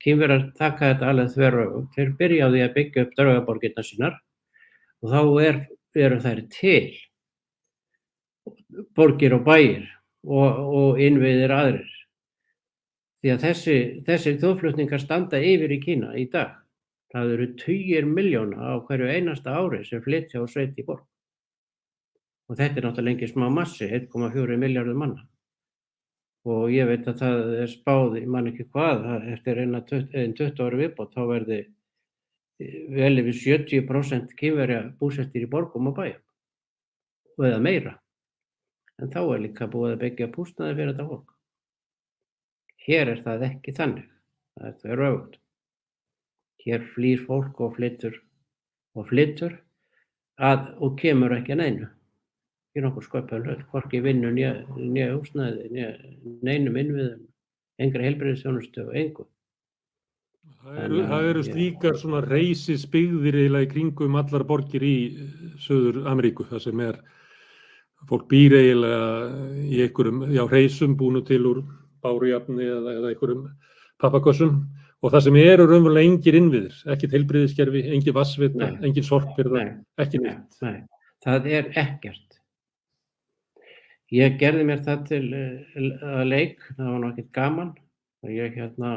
Kýmverðar 0.00 0.46
taka 0.56 0.94
þetta 0.94 1.08
alveg 1.12 1.32
þverju. 1.34 1.84
Þeir 1.94 2.10
byrjaði 2.18 2.64
að 2.64 2.74
byggja 2.76 3.04
upp 3.04 3.16
draugaborginna 3.18 3.84
sínar 3.84 4.18
og 5.00 5.12
þá 5.12 5.20
er, 5.44 5.62
eru 5.96 6.20
þær 6.24 6.42
til 6.52 6.84
borgir 8.96 9.34
og 9.36 9.44
bæir 9.44 9.88
og 10.24 11.00
innviðir 11.00 11.52
aðrir. 11.54 11.96
Því 13.20 13.32
að 13.34 13.42
þessi, 13.44 13.76
þessi 14.06 14.36
þjóðflutningar 14.40 15.02
standa 15.02 15.40
yfir 15.44 15.74
í 15.74 15.80
Kína 15.82 16.14
í 16.16 16.26
dag. 16.32 16.59
Það 17.10 17.32
eru 17.36 17.46
20 17.58 18.10
miljóna 18.16 18.70
á 18.70 18.72
hverju 18.86 19.08
einasta 19.10 19.56
ári 19.58 19.82
sem 19.86 20.02
flytja 20.04 20.42
og 20.44 20.50
sveiti 20.52 20.84
í 20.84 20.86
borg 20.86 21.10
og 22.50 22.58
þetta 22.58 22.80
er 22.80 22.86
náttúrulega 22.88 23.14
engin 23.14 23.30
smá 23.30 23.46
massi, 23.54 23.86
1,4 23.86 24.56
miljardur 24.58 24.96
manna. 24.98 25.26
Og 26.50 26.72
ég 26.72 26.88
veit 26.88 27.06
að 27.06 27.20
það 27.20 27.42
er 27.62 27.70
spáð, 27.70 28.16
ég 28.18 28.30
man 28.34 28.48
ekki 28.50 28.66
hvað, 28.72 29.04
eftir 29.36 29.60
einn 29.62 29.76
20 30.34 30.64
ári 30.64 30.80
viðbót, 30.80 31.12
þá 31.14 31.20
verði 31.28 31.58
e, 31.60 32.70
vel 32.96 33.22
yfir 33.22 33.38
70% 33.60 34.34
kynverja 34.40 34.80
búsettir 34.98 35.46
í 35.46 35.50
borgum 35.52 35.92
og 35.92 35.98
bæjum, 36.00 36.22
og 37.36 37.46
eða 37.50 37.60
meira. 37.68 37.94
En 39.00 39.12
þá 39.12 39.20
er 39.22 39.44
líka 39.44 39.70
búið 39.70 39.94
að 39.94 40.02
byggja 40.02 40.32
púsnaði 40.34 40.78
fyrir 40.80 40.90
þetta 40.94 41.08
fólk. 41.12 41.36
Hér 42.88 43.12
er 43.14 43.22
það 43.28 43.46
ekki 43.46 43.76
þannig, 43.76 44.10
það 44.58 44.90
er 44.90 45.04
auðvitað. 45.06 45.39
Hér 46.64 46.84
flýr 46.94 47.24
fólk 47.26 47.60
og 47.64 47.76
flyttur 47.78 48.18
og 48.98 49.08
flyttur 49.08 49.56
að, 50.36 50.70
og 50.80 50.98
kemur 51.00 51.32
ekki 51.38 51.56
neinu 51.56 51.88
ekki 52.70 52.84
nokkur 52.84 53.02
sköpun 53.02 53.44
hlut, 53.44 53.62
hvorki 53.72 53.98
vinnu 54.02 54.30
nýja 54.30 55.10
húsnæði, 55.10 55.86
neinum 56.46 56.76
innviðum, 56.78 57.24
engri 57.82 58.06
helbriðsjónustu 58.06 58.84
og 58.84 58.96
engu. 59.00 59.26
Það 60.60 60.78
eru, 60.84 61.00
það 61.08 61.28
eru 61.30 61.42
slíkar 61.46 61.96
svona 61.98 62.20
reysisbyggðir 62.26 63.38
eiginlega 63.40 63.66
í 63.66 63.70
kringum 63.72 64.18
allar 64.20 64.44
borgir 64.46 64.84
í 64.84 64.94
eh, 65.08 65.32
Söður 65.64 66.04
Ameríku, 66.10 66.46
það 66.46 66.62
sem 66.66 66.82
er, 66.84 67.00
fólk 68.06 68.28
býr 68.30 68.54
eiginlega 68.60 69.08
í 69.66 69.82
einhverjum, 69.86 70.24
já, 70.36 70.44
reysum 70.52 70.94
búinu 71.00 71.24
til 71.26 71.42
úr 71.50 71.62
bárujafni 72.04 72.68
eða, 72.68 72.94
eða 73.00 73.10
einhverjum 73.10 73.48
pappakossum 74.00 74.60
og 75.00 75.12
það 75.14 75.22
sem 75.26 75.38
eru 75.40 75.66
raunverulega 75.68 76.10
engir 76.10 76.36
innviðir, 76.36 76.80
ekkert 76.94 77.14
helbriðiskerfi, 77.16 77.84
engin 77.94 78.16
vassvita, 78.16 78.72
engin 78.84 79.06
sorpirða, 79.06 79.62
ekki 80.02 80.20
neitt. 80.20 80.58
Nei, 80.64 80.82
það 81.24 81.48
er 81.58 81.70
ekkert. 81.80 82.26
Ég 84.10 84.36
gerði 84.40 84.66
mér 84.66 84.82
það 84.82 85.06
til 85.06 85.22
uh, 85.38 86.02
að 86.18 86.24
leik, 86.26 86.66
það 86.74 86.90
var 86.90 87.00
náttúrulega 87.04 87.34
gaman. 87.36 87.70
Ég 88.28 88.56
hérna 88.58 88.90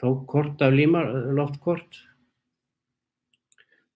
tók 0.00 0.24
kort 0.26 0.62
af 0.64 0.72
límar, 0.74 1.12
loftkort 1.36 2.00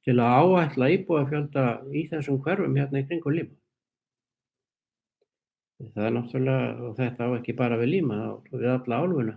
til 0.06 0.14
að 0.22 0.52
áætla 0.60 0.90
íbúa 0.94 1.24
fjölda 1.28 1.64
í 1.90 2.04
þessum 2.12 2.38
hverfum 2.44 2.76
hérna 2.78 3.02
í 3.02 3.08
kringu 3.08 3.32
líma. 3.34 3.56
Það 5.96 6.06
er 6.06 6.14
náttúrulega, 6.14 6.70
og 6.86 6.94
þetta 7.00 7.26
á 7.26 7.28
ekki 7.38 7.56
bara 7.58 7.80
við 7.80 7.92
líma, 7.96 8.20
við 8.52 8.70
alla 8.72 9.00
álfuna, 9.02 9.34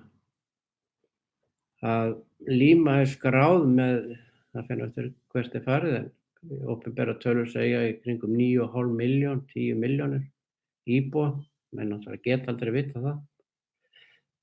að 1.82 2.16
líma 2.48 3.02
er 3.02 3.10
skráð 3.10 3.68
með, 3.70 4.02
það 4.54 4.68
finnur 4.68 4.90
eftir 4.90 5.14
hvert 5.34 5.56
er 5.56 5.66
farið 5.66 5.96
en 6.00 6.10
Opinbera 6.74 7.14
tölur 7.22 7.50
segja 7.50 7.84
í 7.86 7.98
kringum 8.02 8.34
9,5 8.34 8.94
miljón, 8.98 9.44
10 9.54 9.78
miljónir 9.78 10.24
íbúa, 10.90 11.36
menn 11.78 11.92
náttúrulega 11.94 12.24
geta 12.26 12.50
aldrei 12.52 12.74
vita 12.74 13.02
það. 13.04 13.20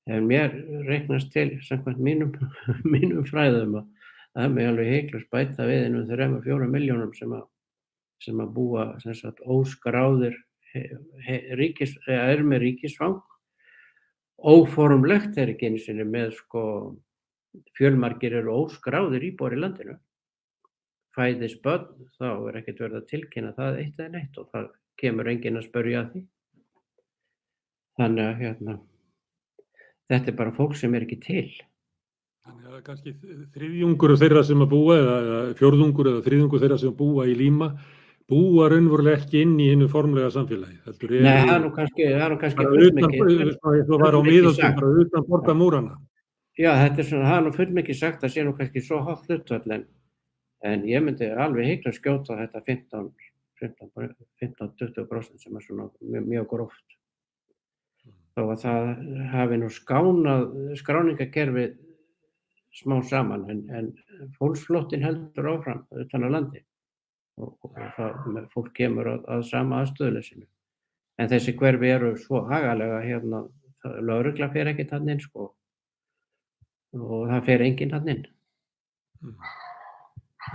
En 0.09 0.27
mér 0.29 0.55
reiknast 0.87 1.31
til, 1.33 1.57
samkvæmt 1.67 1.99
mínum, 2.01 2.31
mínum 2.95 3.25
fræðum, 3.27 3.81
að 3.81 3.89
það 4.33 4.45
er 4.45 4.53
mig 4.55 4.69
alveg 4.69 4.93
heiklust 4.93 5.31
bæta 5.33 5.67
við 5.67 5.87
innum 5.89 6.07
3-4 6.07 6.69
miljónum 6.71 7.11
sem, 7.17 7.35
sem 8.23 8.39
að 8.39 8.53
búa 8.55 8.87
sagt, 9.03 9.43
óskráðir, 9.43 10.39
ríkis, 11.59 11.97
er 12.07 12.45
með 12.47 12.63
ríkisfang. 12.63 13.19
Óformlegt 14.39 15.35
er 15.37 15.51
ekki 15.51 15.67
eins 15.67 15.89
og 15.91 15.99
með 16.07 16.31
sko, 16.37 16.63
fjölmargir 17.77 18.35
eru 18.41 18.55
óskráðir 18.65 19.25
íbúar 19.31 19.55
í 19.57 19.61
landinu 19.63 19.97
fæðist 21.19 21.63
börn 21.65 21.87
þá 22.19 22.27
er 22.49 22.59
ekkert 22.61 22.83
verið 22.83 22.99
að 22.99 23.07
tilkynna 23.09 23.55
það 23.57 23.79
eitt 23.83 23.99
eða 23.99 24.13
neitt 24.15 24.37
og 24.39 24.51
það 24.53 24.67
kemur 24.99 25.31
enginn 25.31 25.59
að 25.59 25.67
spörja 25.67 26.03
að 26.03 26.11
því. 26.13 26.21
Þannig 27.99 28.25
að 28.25 28.43
hérna, 28.43 28.75
þetta 30.11 30.31
er 30.31 30.37
bara 30.39 30.55
fólk 30.55 30.75
sem 30.79 30.95
er 30.95 31.05
ekki 31.05 31.19
til. 31.23 31.47
Þannig 32.47 32.75
að 32.75 32.83
kannski 32.87 33.15
þriðjungur 33.55 34.15
þeirra 34.19 34.43
sem 34.47 34.63
að 34.63 34.71
búa 34.73 34.99
eða 34.99 35.39
fjörðungur 35.59 36.11
eða 36.13 36.25
þriðjungur 36.27 36.63
þeirra 36.63 36.77
sem 36.81 36.93
að 36.93 36.99
búa 37.01 37.27
í 37.29 37.35
líma 37.37 37.73
búa 38.29 38.67
raunverulega 38.69 39.17
ekki 39.17 39.41
inn 39.41 39.55
í 39.57 39.71
hinnu 39.71 39.87
formlega 39.89 40.29
samfélagi. 40.33 40.77
Er, 40.85 40.95
Nei, 41.09 41.33
það 41.33 41.53
er 41.55 41.63
nú 41.63 41.71
kannski, 41.73 42.05
það 42.05 42.25
er 42.25 42.33
nú 42.33 42.39
kannski 42.43 42.67
fullmikið. 42.67 43.53
Það 43.89 44.75
bara 44.77 44.91
utan 45.03 45.25
borta 45.27 45.55
múrana. 45.57 45.97
Já, 46.59 46.73
þetta 46.75 47.01
er 47.01 47.07
svona, 47.07 47.29
það 47.29 47.37
er 47.37 47.45
nú 47.45 47.51
fullmikið 47.55 47.97
sagt 47.97 48.25
að 48.25 48.33
sé 48.33 48.43
nú 48.43 48.51
kannski 48.57 48.81
svo 48.83 48.99
hátt 49.05 49.29
hlutvall 49.29 49.77
en 49.77 49.85
En 50.67 50.81
ég 50.83 50.99
myndi 51.03 51.27
alveg 51.31 51.65
heikla 51.69 51.91
skjóta 51.95 52.35
þetta 52.35 52.59
15-20% 52.67 55.39
sem 55.39 55.55
er 55.55 55.63
svona 55.63 55.85
mjög, 56.03 56.25
mjög 56.27 56.47
gróft. 56.51 56.87
Þó 58.35 58.41
að 58.43 58.59
það 58.63 58.83
hafi 59.33 59.55
nú 59.59 59.69
skánað 59.71 60.43
skráningakerfið 60.81 61.71
smá 62.79 62.97
saman 63.07 63.43
en, 63.51 63.61
en 63.73 63.85
fólksflottin 64.35 65.03
heldur 65.03 65.51
áfram 65.55 65.81
utan 66.03 66.25
á 66.27 66.29
landi 66.29 66.61
og, 67.39 67.49
og 67.63 67.69
það, 67.95 68.11
fólk 68.53 68.71
kemur 68.75 69.05
að, 69.15 69.21
að 69.31 69.41
sama 69.49 69.73
aðstöðlesinu. 69.83 70.45
En 71.19 71.27
þessi 71.31 71.51
hverfi 71.59 71.87
eru 71.91 72.09
svo 72.19 72.37
hagalega 72.51 72.99
hérna, 73.03 73.39
laurugla 74.03 74.47
fer 74.51 74.67
ekki 74.71 74.85
tann 74.91 75.11
inn 75.11 75.21
sko 75.23 75.43
og 76.97 77.25
það 77.29 77.47
fer 77.47 77.65
enginn 77.65 77.91
tann 77.93 78.13
inn. 78.13 78.23
Mm. 79.23 79.35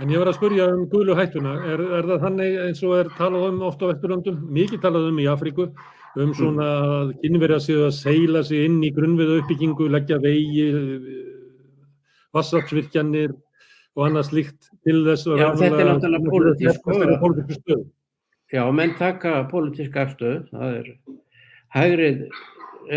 En 0.01 0.11
ég 0.11 0.19
var 0.19 0.27
að 0.27 0.39
spurja 0.39 0.65
um 0.73 0.87
gulu 0.91 1.15
hættuna. 1.15 1.53
Er, 1.71 1.83
er 1.99 2.07
það 2.09 2.23
þannig 2.25 2.57
eins 2.65 2.81
og 2.83 2.97
er 2.97 3.11
talað 3.15 3.45
um 3.51 3.61
ofta 3.63 3.87
á 3.87 3.89
Vesturlöndum, 3.93 4.41
mikið 4.57 4.81
talað 4.83 5.07
um 5.11 5.21
í 5.23 5.27
Afríku, 5.31 5.69
um 6.19 6.33
svona 6.35 6.67
að 6.83 7.13
kynverja 7.21 7.61
séu 7.63 7.85
að 7.87 7.95
seila 7.99 8.41
sig 8.43 8.65
inn 8.67 8.81
í 8.83 8.91
grunnviða 8.95 9.39
uppbyggingu, 9.41 9.87
leggja 9.93 10.19
vegi, 10.23 10.67
vassarpsvirkjanir 12.35 13.35
og 13.95 14.07
annað 14.09 14.31
slíkt 14.31 14.71
til 14.83 15.03
þess 15.05 15.29
að... 15.29 15.43
Já, 15.43 15.47
þetta 15.61 15.83
er 15.83 15.91
náttúrulega 15.91 17.19
pólitísk 17.21 17.61
stöð. 17.61 17.85
Já, 18.51 18.63
menn 18.75 18.97
taka 18.99 19.37
pólitísk 19.51 19.95
afstöð. 20.01 20.41
Það 20.51 20.79
er, 20.81 20.89
hægrið 21.75 22.25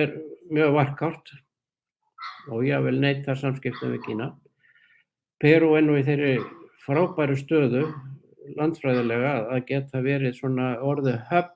er 0.03 0.17
mjög 0.51 0.75
varkárt 0.81 1.37
og 2.49 2.65
ég 2.67 2.85
vil 2.85 3.01
neyta 3.03 3.37
samskiptum 3.37 3.95
við 3.95 4.05
Kína. 4.07 4.29
Peru 5.39 5.75
enn 5.79 5.91
og 5.93 6.01
í 6.01 6.07
þeirri 6.07 6.33
frábæru 6.85 7.37
stöðu 7.39 7.85
landfræðilega 8.57 9.35
að 9.53 9.67
geta 9.69 10.01
verið 10.05 10.39
svona 10.39 10.71
orðið 10.85 11.21
höpp 11.29 11.55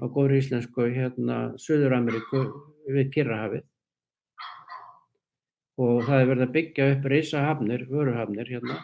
á 0.00 0.04
góður 0.06 0.36
íslensku 0.38 0.86
hérna 0.94 1.40
Suður 1.60 1.96
Ameríku 1.98 2.44
við 2.88 3.10
Kirrahafið 3.16 3.66
og 5.80 6.02
það 6.06 6.16
er 6.22 6.26
verið 6.28 6.44
að 6.44 6.54
byggja 6.56 6.86
upp 6.94 7.06
reysahafnir, 7.08 7.86
vöruhafnir 7.88 8.50
hérna. 8.52 8.80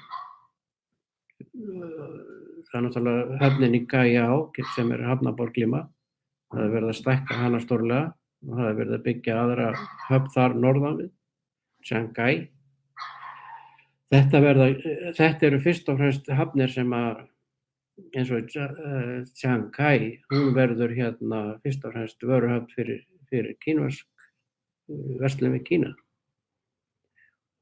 Það 2.67 2.79
er 2.79 2.85
náttúrulega 2.87 3.41
höfnin 3.43 3.77
í 3.77 3.83
Gæjá 3.91 4.29
sem 4.75 4.93
er 4.97 5.05
hafnaborg 5.05 5.59
Lima. 5.61 5.83
Það 6.55 6.63
er 6.63 6.73
verið 6.73 6.93
að 6.93 6.99
stækka 7.01 7.41
hana 7.43 7.61
stórlega 7.61 8.15
og 8.45 8.59
það 8.59 8.69
er 8.69 8.77
verið 8.81 8.97
að 8.97 9.07
byggja 9.07 9.39
aðra 9.43 9.71
höfn 10.09 10.35
þar 10.35 10.59
norðan 10.65 10.99
við, 11.01 11.11
Shanghai. 11.87 12.35
Þetta, 14.13 14.41
verða, 14.43 14.67
þetta 15.19 15.49
eru 15.49 15.63
fyrst 15.65 15.89
og 15.91 15.99
fremst 15.99 16.29
hafnir 16.39 16.71
sem 16.71 16.93
að 16.95 17.25
eins 18.15 18.31
og 18.35 18.51
Shanghai, 19.33 20.21
hún 20.31 20.53
verður 20.55 20.95
hérna 20.95 21.45
fyrst 21.65 21.87
og 21.89 21.97
fremst 21.97 22.23
vöruhöfn 22.23 22.69
fyrir, 22.77 23.01
fyrir 23.31 23.57
kínvarsk 23.65 24.29
verslum 25.21 25.57
við 25.57 25.65
Kína 25.71 25.95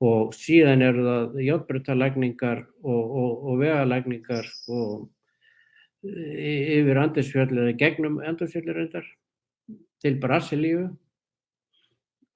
og 0.05 0.35
síðan 0.37 0.83
eru 0.85 1.05
það 1.07 1.37
játbrutalækningar 1.47 2.65
og, 2.83 3.03
og, 3.05 3.45
og 3.49 3.61
vegalækningar 3.63 4.49
og 4.69 5.11
yfir 6.05 7.01
Andesfjörl 7.01 7.61
eða 7.63 7.77
gegnum 7.81 8.19
Andesfjörlir 8.21 8.77
reyndar 8.77 9.07
til 10.05 10.21
Brasilíu 10.21 10.85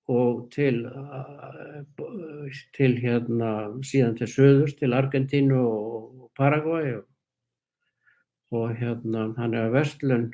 og 0.09 0.47
til, 0.55 0.87
til 2.77 2.97
hérna 3.03 3.51
síðan 3.85 4.17
til 4.17 4.29
söðurs 4.33 4.77
til 4.79 4.97
Argentínu 4.97 5.59
og 5.61 6.31
Paraguay 6.39 6.95
og, 6.97 7.05
og 8.57 8.73
hérna 8.79 9.27
hann 9.37 9.57
er 9.57 9.69
að 9.69 9.77
verslun 9.77 10.31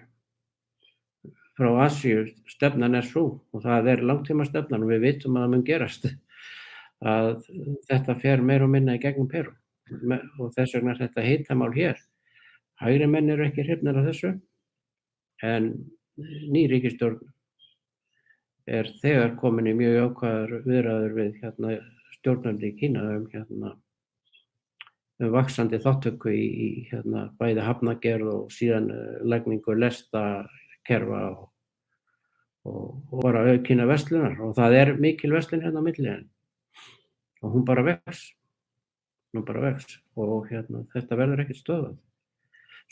frá 1.58 1.72
Asíu 1.88 2.28
stefnan 2.50 2.94
er 2.94 3.06
svo 3.06 3.24
og 3.50 3.66
það 3.66 3.90
er 3.92 4.06
langtíma 4.06 4.46
stefnan 4.46 4.86
og 4.86 4.94
við 4.94 5.04
vitum 5.08 5.34
að 5.34 5.46
það 5.46 5.52
mun 5.56 5.66
gerast 5.66 6.06
að 7.04 7.30
þetta 7.90 8.16
fer 8.22 8.46
meir 8.46 8.62
og 8.62 8.70
minna 8.76 8.94
í 8.94 9.02
gegnum 9.02 9.28
Peru 9.30 9.56
og 10.38 10.54
þess 10.54 10.78
vegna 10.78 10.94
þetta 10.96 11.24
heitamál 11.24 11.74
hér. 11.74 11.98
Hægri 12.80 13.06
menn 13.10 13.30
eru 13.30 13.44
ekki 13.46 13.66
hrifnir 13.66 13.98
af 13.98 14.06
þessu 14.08 14.32
en 15.44 15.68
ný 16.16 16.66
ríkistjórn 16.70 17.22
er 18.70 18.88
þegar 19.02 19.34
komin 19.40 19.68
í 19.68 19.74
mjög 19.76 19.96
ákvæður 20.08 20.52
viðræður 20.64 21.16
við 21.18 21.40
hérna, 21.42 21.72
stjórnandi 22.16 22.70
í 22.70 22.76
Kína 22.78 23.02
um, 23.16 23.24
hérna, 23.32 23.72
um 25.20 25.32
vaksandi 25.34 25.80
þáttöku 25.84 26.32
í, 26.32 26.44
í 26.44 26.68
hérna, 26.92 27.26
bæði 27.40 27.66
hafnagerð 27.66 28.30
og 28.32 28.54
síðan 28.54 28.88
uh, 28.94 29.18
legningu 29.26 29.76
lestakerfa 29.76 31.20
og, 31.32 31.50
og, 32.70 32.86
og 33.10 33.26
bara 33.26 33.44
aukina 33.50 33.88
vestlunar 33.90 34.38
og 34.40 34.56
það 34.56 34.78
er 34.80 34.94
mikil 35.02 35.34
vestlun 35.34 35.66
hérna 35.66 35.84
á 35.84 35.86
milliðin 35.86 36.24
og 37.44 37.52
hún 37.52 37.68
bara 37.68 37.84
vex 37.84 38.30
hún 39.34 39.44
bara 39.44 39.66
vex 39.66 39.98
og 40.16 40.48
hérna, 40.48 40.86
þetta 40.94 41.18
verður 41.18 41.44
ekkert 41.44 41.60
stöðað 41.60 41.94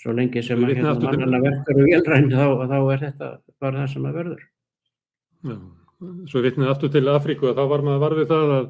svo 0.01 0.15
lengi 0.17 0.43
sem 0.45 0.63
að 0.63 0.75
hérna, 0.75 0.95
mannana 1.03 1.41
verkar 1.43 1.79
og 1.79 1.91
velræn 1.91 2.31
þá, 2.33 2.47
þá 2.71 2.79
er 2.81 3.03
þetta 3.07 3.29
bara 3.63 3.83
það 3.83 3.93
sem 3.93 4.09
að 4.09 4.19
verður. 4.19 4.47
Já, 5.43 5.57
svo 6.31 6.43
vitnið 6.45 6.73
aftur 6.73 6.93
til 6.95 7.05
Afríku 7.11 7.51
og 7.51 7.59
þá 7.59 7.63
var 7.71 7.85
maður 7.87 8.03
varfið 8.07 8.33
það 8.33 8.55
að, 8.57 8.67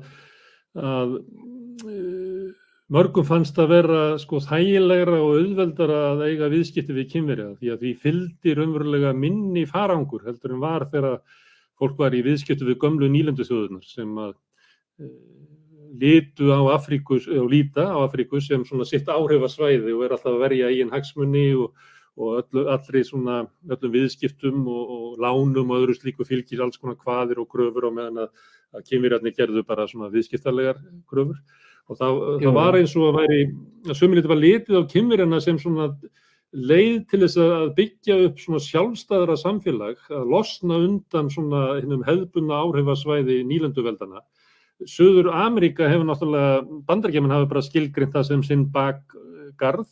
að 0.93 1.15
e, 1.89 2.01
mörgum 2.93 3.29
fannst 3.29 3.61
að 3.63 3.73
vera 3.73 4.01
sko 4.21 4.41
þægilegra 4.45 5.21
og 5.21 5.39
auðveldara 5.39 6.01
að 6.11 6.25
eiga 6.29 6.51
viðskipti 6.53 6.97
við 6.97 7.11
kynverja 7.15 7.49
því 7.61 7.73
að 7.73 7.85
því 7.85 7.95
fylgdi 8.05 8.57
raunverulega 8.59 9.15
minni 9.17 9.65
farangur 9.69 10.27
heldur 10.29 10.57
en 10.57 10.65
var 10.65 10.89
þegar 10.93 11.21
fólk 11.81 11.97
var 12.01 12.17
í 12.17 12.25
viðskipti 12.27 12.69
við 12.69 12.81
gömlu 12.83 13.09
nýlendu 13.13 13.47
þjóðunar 13.49 13.89
sem 13.89 14.13
að 14.21 14.35
e, 15.01 15.13
litu 16.01 16.53
á 16.53 16.61
Afríku 16.73 17.19
og 17.21 17.49
líta 17.51 17.85
á 17.93 17.99
Afríku 18.01 18.41
sem 18.41 18.65
svona 18.65 18.87
sitt 18.89 19.09
áhrifasvæði 19.09 19.93
og 19.93 20.05
er 20.05 20.15
alltaf 20.17 20.33
að 20.33 20.45
verja 20.45 20.71
eigin 20.71 20.93
hagsmunni 20.93 21.53
og, 21.55 21.75
og 22.17 22.41
öllu, 22.41 22.65
allri 22.73 23.03
svona 23.05 23.43
öllum 23.69 23.93
viðskiptum 23.93 24.65
og, 24.69 24.95
og 24.97 25.21
lánum 25.21 25.71
og 25.73 25.83
öðru 25.83 25.99
slíku 25.99 26.25
fylgir 26.29 26.65
alls 26.65 26.81
konar 26.81 26.97
hvaðir 26.97 27.43
og 27.43 27.51
gröfur 27.53 27.91
og 27.91 27.97
meðan 27.99 28.25
að, 28.25 28.33
að 28.73 28.89
kynvirjarnir 28.89 29.37
gerðu 29.37 29.65
bara 29.69 29.89
svona 29.91 30.11
viðskiptarlegar 30.13 30.81
gröfur 31.11 31.39
og 31.91 31.99
það, 31.99 32.21
það 32.43 32.59
var 32.59 32.79
eins 32.79 32.97
og 32.97 33.09
að 33.11 33.17
væri 33.21 33.41
að 33.89 33.97
sömulítið 33.99 34.33
var 34.33 34.43
litið 34.43 34.79
á 34.81 34.91
kynvirjarna 34.93 35.41
sem 35.45 35.59
svona 35.61 35.89
leið 36.53 36.99
til 37.09 37.23
þess 37.25 37.41
að 37.41 37.71
byggja 37.79 38.19
upp 38.27 38.41
svona 38.41 38.61
sjálfstæðara 38.61 39.37
samfélag 39.41 40.13
að 40.13 40.29
losna 40.29 40.79
undan 40.85 41.31
svona 41.33 41.63
hefðbunna 41.81 42.61
áhrifasvæði 42.67 43.41
nýlenduveldana 43.49 44.21
Suður 44.91 45.31
Ameríka 45.37 45.89
hefur 45.91 46.07
náttúrulega, 46.09 46.63
bandarækjumann 46.89 47.35
hafa 47.35 47.49
bara 47.51 47.65
skilgrind 47.65 48.15
það 48.15 48.29
sem 48.29 48.45
sinn 48.47 48.69
bakgarð. 48.75 49.89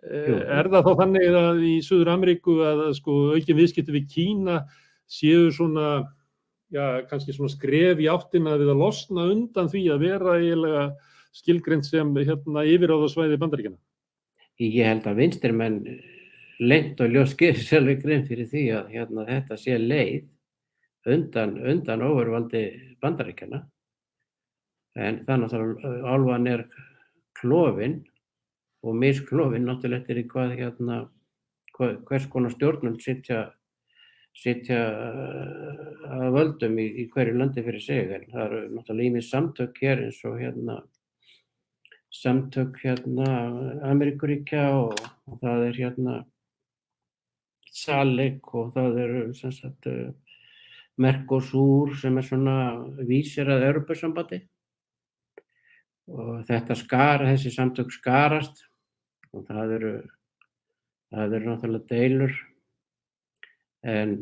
Er 0.00 0.70
það 0.72 0.86
þá 0.86 0.92
þannig 1.02 1.36
að 1.40 1.60
í 1.68 1.74
Suður 1.84 2.12
Ameríku 2.14 2.56
að 2.64 2.86
sko, 2.98 3.18
aukin 3.36 3.58
viðskipti 3.58 3.94
við 3.94 4.08
Kína 4.12 4.62
séu 5.10 5.50
svona, 5.54 6.06
já, 6.72 7.02
kannski 7.10 7.34
svona 7.36 7.52
skref 7.52 8.00
í 8.00 8.08
áttina 8.10 8.56
við 8.60 8.72
að 8.72 8.82
losna 8.84 9.26
undan 9.32 9.70
því 9.72 9.84
að 9.94 10.04
vera 10.06 10.36
eiginlega 10.38 10.84
skilgrind 11.36 11.86
sem 11.86 12.14
hérna 12.16 12.64
yfiráðasvæði 12.66 13.38
bandaríkjana? 13.40 13.78
Ég 14.60 14.86
held 14.86 15.06
að 15.08 15.20
vinstir 15.22 15.54
menn 15.56 15.82
lengt 16.60 17.00
og 17.00 17.12
ljós 17.12 17.34
gerir 17.38 17.60
sjálfur 17.68 18.00
grein 18.02 18.26
fyrir 18.28 18.48
því 18.50 18.64
að 18.78 18.94
hérna, 18.94 19.26
þetta 19.28 19.58
sé 19.60 19.78
leið 19.80 21.10
undan, 21.10 21.54
undan 21.64 22.02
ofurvaldi 22.04 22.64
bandaríkjana 23.00 23.62
en 24.98 25.20
þannig 25.26 25.54
að 25.54 26.04
álvan 26.10 26.48
er 26.50 26.66
klófin 27.38 28.00
og 28.82 28.96
misklófin 28.96 29.68
náttúrulega 29.68 30.02
eftir 30.02 30.26
hvað 30.30 30.56
hérna 30.58 31.00
hvað, 31.76 31.96
hvers 32.08 32.28
konar 32.32 32.54
stjórnum 32.54 32.98
sitja 33.00 33.48
sitja 34.36 34.78
uh, 34.94 35.84
að 36.14 36.26
völdum 36.36 36.78
í, 36.78 36.86
í 37.02 37.06
hverju 37.10 37.36
landi 37.36 37.64
fyrir 37.66 37.82
sig. 37.82 38.12
En 38.14 38.26
það 38.30 38.44
eru 38.46 38.60
náttúrulega 38.76 39.10
ímið 39.10 39.26
samtök 39.26 39.80
hér 39.82 40.04
eins 40.06 40.20
og 40.28 40.38
hérna 40.40 40.80
samtök 42.20 42.80
hérna 42.82 43.28
Ameríkuríkja 43.86 44.64
og, 44.74 44.96
og 45.30 45.42
það 45.42 45.66
er 45.68 45.78
hérna 45.78 46.16
Salik 47.70 48.48
og 48.58 48.72
það 48.74 48.98
eru 49.04 49.26
sem 49.38 49.52
sagt 49.54 49.86
uh, 49.90 50.08
Mercosur 51.00 51.94
sem 51.96 52.18
er 52.18 52.26
svona 52.26 52.56
vísir 53.08 53.48
að 53.50 53.68
Europasambandi 53.70 54.42
og 56.10 56.44
þetta 56.48 56.76
skara, 56.78 57.28
þessi 57.30 57.52
samtök 57.54 57.92
skarast 57.94 58.64
og 59.34 59.44
það 59.46 59.74
eru, 59.76 59.92
það 61.14 61.36
eru 61.38 61.50
náttúrulega 61.50 61.90
deilur 61.90 62.34
en 63.86 64.16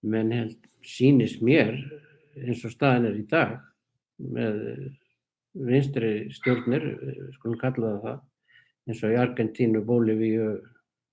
menn 0.00 0.32
held 0.32 0.70
sínist 0.86 1.42
mér 1.44 1.74
eins 2.40 2.64
og 2.64 2.72
staðin 2.72 3.10
er 3.10 3.18
í 3.20 3.26
dag 3.28 3.58
með 4.20 4.60
vinstri 5.60 6.30
stjórnir, 6.32 6.84
skulum 7.36 7.58
kalla 7.60 7.94
það 7.96 8.02
það, 8.06 8.18
eins 8.88 9.02
og 9.04 9.12
í 9.12 9.18
Argentínu, 9.20 9.82
Bólivíu, 9.84 10.48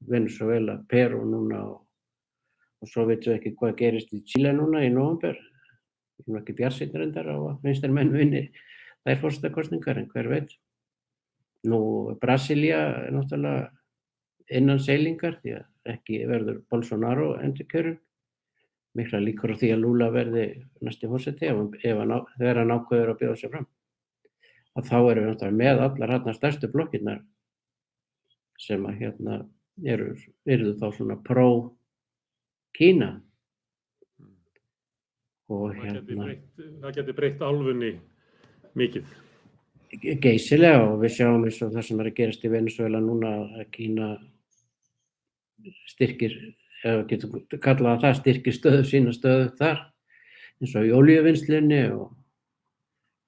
Venezuela, 0.07 0.77
Peru 0.89 1.23
núna 1.25 1.63
og, 1.65 1.77
og 2.81 2.91
svo 2.91 3.07
veitum 3.09 3.33
við 3.33 3.39
ekki 3.39 3.55
hvað 3.57 3.77
gerist 3.81 4.13
í 4.13 4.21
Chile 4.29 4.53
núna 4.53 4.83
í 4.85 4.91
november. 4.93 5.39
Ég 6.21 6.33
er 6.33 6.41
ekki 6.41 6.57
björnsýttir 6.57 7.03
endar 7.07 7.29
á 7.29 7.35
að 7.35 7.63
vinstri 7.65 7.89
menn 7.93 8.13
vinni 8.13 8.47
þær 9.07 9.21
fórstakostningar 9.21 10.01
en 10.01 10.09
hver 10.11 10.27
veit. 10.31 10.51
Nú 11.67 11.79
Brasilia 12.21 12.79
er 13.07 13.15
náttúrulega 13.15 13.69
innan 14.59 14.79
seilingar 14.83 15.39
því 15.41 15.55
að 15.57 15.93
ekki 15.93 16.19
verður 16.27 16.59
Bolsonaro 16.71 17.29
endur 17.43 17.67
kjörun. 17.71 17.97
Mikla 18.97 19.19
líkur 19.21 19.53
á 19.53 19.59
því 19.59 19.69
að 19.75 19.83
Lula 19.83 20.07
verði 20.11 20.45
næsti 20.83 21.09
fórseti 21.09 21.47
ef, 21.47 21.57
ef 21.83 21.99
hann, 22.01 22.13
þegar 22.39 22.61
hann 22.63 22.75
ákveður 22.75 23.13
að 23.13 23.19
bjóða 23.21 23.39
sér 23.41 23.53
fram. 23.53 23.67
Að 24.77 24.89
þá 24.89 24.97
erum 24.97 25.23
við 25.23 25.29
náttúrulega 25.31 25.59
með 25.61 25.83
allar 25.85 26.13
hérna 26.15 26.33
stærstu 26.37 26.71
blokkirnar 26.73 27.21
sem 28.57 28.85
að 28.89 28.99
hérna 29.03 29.33
eru, 29.85 30.09
eru 30.49 30.73
þá 30.81 30.87
svona 30.97 31.17
pró-Kína. 31.27 33.09
Og 35.53 35.77
hérna... 35.77 36.23
Það 36.81 36.95
getur 36.97 37.15
breytt 37.21 37.41
álfunni 37.45 37.91
mikið? 38.77 39.11
Geysilega 40.21 40.83
og 40.83 40.97
við 41.01 41.13
sjáum 41.15 41.45
eins 41.47 41.61
og 41.63 41.73
það 41.73 41.87
sem 41.87 42.01
er 42.03 42.09
að 42.09 42.17
gerast 42.17 42.43
í 42.43 42.51
Venezuela 42.51 43.01
núna 43.01 43.33
að 43.57 43.69
Kína 43.75 44.09
styrkir, 45.87 46.35
eða 46.85 47.05
getur 47.09 47.59
kallað 47.63 47.93
að 47.95 48.03
það 48.05 48.17
styrkir 48.21 48.55
stöðu 48.55 48.83
sína 48.87 49.13
stöðu 49.15 49.47
þar 49.57 49.85
eins 50.61 50.75
og 50.77 50.87
í 50.87 50.93
ólíuvinnslinni 50.93 51.81
og 51.95 52.11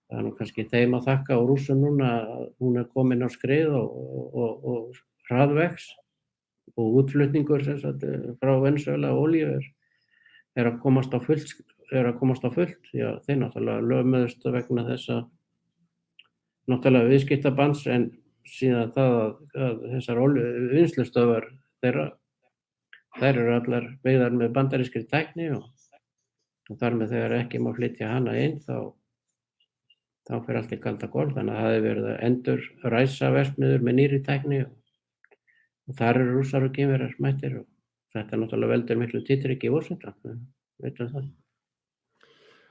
það 0.10 0.20
er 0.20 0.26
nú 0.26 0.34
kannski 0.38 0.66
þeim 0.70 0.96
að 0.98 1.08
þakka 1.10 1.38
á 1.38 1.42
rúsum 1.46 1.82
núna 1.84 2.12
að 2.20 2.46
hún 2.62 2.78
er 2.82 2.88
komin 2.94 3.26
á 3.26 3.30
skrið 3.30 3.74
og, 3.78 3.98
og, 4.34 4.70
og 4.72 5.02
hraðvegs 5.30 5.90
og 6.76 7.02
útflutningur 7.02 7.66
sagt, 7.66 8.06
frá 8.42 8.54
Venezuela 8.64 9.14
og 9.14 9.28
ólíu 9.28 9.52
er, 9.58 9.68
er 10.58 10.72
að 10.72 10.80
komast 10.84 11.14
á 11.14 11.20
full, 11.22 11.42
eru 11.92 12.12
að 12.12 12.20
komast 12.22 12.46
á 12.46 12.50
fullt 12.54 12.94
að 12.94 13.20
þeir 13.28 13.42
náttúrulega 13.44 13.90
lögmeðust 13.92 14.50
vegna 14.50 14.88
þess 14.90 15.14
að 15.14 15.28
náttúrulega 16.70 17.12
viðskiptabans 17.14 17.84
en 17.92 18.10
síðan 18.50 18.94
það 18.96 19.18
að, 19.18 19.34
að 19.66 19.84
þessar 19.96 20.22
vinslustöfar 20.74 21.50
þeirra 21.84 22.08
þær 23.20 23.42
eru 23.42 23.56
allar 23.56 23.90
beigðar 24.06 24.38
með 24.38 24.54
bandarískri 24.56 25.04
tækni 25.10 25.50
og, 25.56 25.68
og 26.70 26.80
þar 26.80 26.98
með 27.00 27.16
þegar 27.16 27.36
ekki 27.40 27.62
má 27.64 27.72
flytja 27.76 28.14
hana 28.14 28.38
inn 28.40 28.60
þá 28.64 28.94
þá 30.30 30.36
fyrir 30.46 30.60
allt 30.60 30.76
í 30.76 30.80
kalda 30.84 31.10
gól 31.10 31.28
þannig 31.34 31.56
að 31.56 31.64
það 31.64 31.74
hefur 31.74 31.88
verið 31.88 32.08
að 32.12 32.24
endur 32.28 32.66
ræsa 32.94 33.32
versmiður 33.34 33.86
með 33.86 33.98
nýri 33.98 34.22
tækni 34.28 34.62
og, 34.68 34.72
og 35.90 36.00
þar 36.00 36.22
eru 36.22 36.38
rúsar 36.38 36.68
og 36.68 36.74
kynverar 36.76 37.16
mættir 37.24 37.60
og 37.64 37.68
þetta 38.14 38.38
náttúrulega 38.38 38.74
veldur 38.76 39.00
miklu 39.02 39.24
títryggi 39.26 39.70
í 39.70 39.74
við 39.74 40.38
veitum 40.80 41.10
það. 41.14 41.30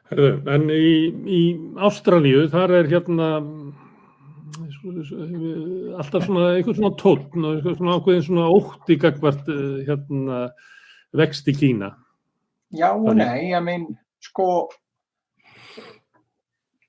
Herðu, 0.09 0.29
en 0.49 0.71
í, 0.73 0.93
í 1.29 1.43
Ástralíu 1.85 2.47
þar 2.49 2.73
er 2.79 2.87
hérna 2.89 3.27
alltaf 4.85 6.27
svona 6.27 6.51
einhvern 6.57 6.79
svona 6.79 6.95
tótt 7.01 7.37
og 7.39 7.71
svona 7.79 7.97
ákveðin 7.99 8.27
svona 8.27 8.49
ótti 8.53 8.99
gagvart 9.01 9.49
eh, 9.53 9.79
hérna 9.89 10.43
vext 11.17 11.49
í 11.49 11.55
Kína. 11.57 11.93
Já 12.75 12.91
og 12.93 13.15
nei, 13.17 13.51
ég 13.53 13.65
meina 13.65 13.97
sko 14.23 14.69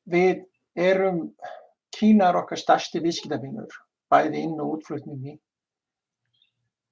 við 0.10 0.44
erum 0.76 1.30
Kína 1.96 2.30
er 2.30 2.42
okkar 2.42 2.60
stærsti 2.60 3.02
viðskiptafinnur 3.04 3.74
bæði 4.10 4.44
inn- 4.46 4.60
og 4.62 4.78
útflutningi. 4.78 5.38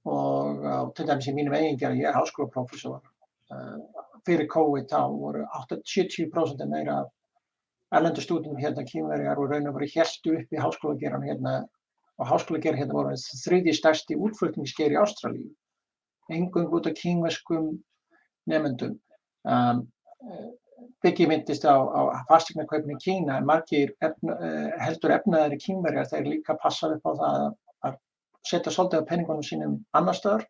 Og 0.08 0.64
á, 0.64 0.88
til 0.96 1.08
dæmis 1.08 1.28
í 1.28 1.36
mínum 1.36 1.56
eigingar, 1.58 1.96
ég 1.96 2.08
er 2.08 2.16
háskólaprofessor, 2.16 3.02
fyrir 4.28 4.48
COVID 4.52 4.90
þá 4.92 5.02
voru 5.12 5.46
70% 5.88 6.66
meira 6.72 7.02
erlendu 7.96 8.24
stúdinum 8.24 8.60
hérna 8.60 8.84
kýmverjar 8.88 9.40
og 9.40 9.52
raun 9.52 9.70
og 9.70 9.78
verið 9.78 9.96
helstu 10.02 10.36
upp 10.40 10.54
í 10.54 10.62
háskólageran 10.62 11.26
hérna 11.28 11.54
og 12.18 12.30
háskólageran 12.32 12.80
hérna 12.82 12.98
voru 12.98 13.16
þriði 13.46 13.76
stærsti 13.78 14.18
útflutningsger 14.18 14.96
í 14.96 15.00
Ástralíu, 15.00 15.52
engung 16.34 16.74
út 16.74 16.90
af 16.90 16.98
kýmverskum 17.00 17.76
nefnendum. 18.50 18.98
Um, 19.48 19.86
Byggi 21.02 21.28
myndist 21.30 21.66
á, 21.66 21.74
á 21.74 22.26
fastegnarkaupin 22.30 22.96
í 22.96 23.00
Kína 23.02 23.38
en 23.38 23.46
margir 23.46 23.94
efna, 24.02 24.34
uh, 24.34 24.70
heldur 24.82 25.14
efnaðari 25.14 25.58
kýmverjar 25.62 26.10
þeir 26.10 26.30
líka 26.32 26.58
passaði 26.62 26.98
upp 26.98 27.10
á 27.10 27.14
það 27.22 27.44
að 27.88 27.98
setja 28.50 28.74
svolítið 28.74 29.02
af 29.02 29.08
penningunum 29.10 29.46
sínum 29.46 29.76
annar 29.98 30.18
stöðar 30.18 30.46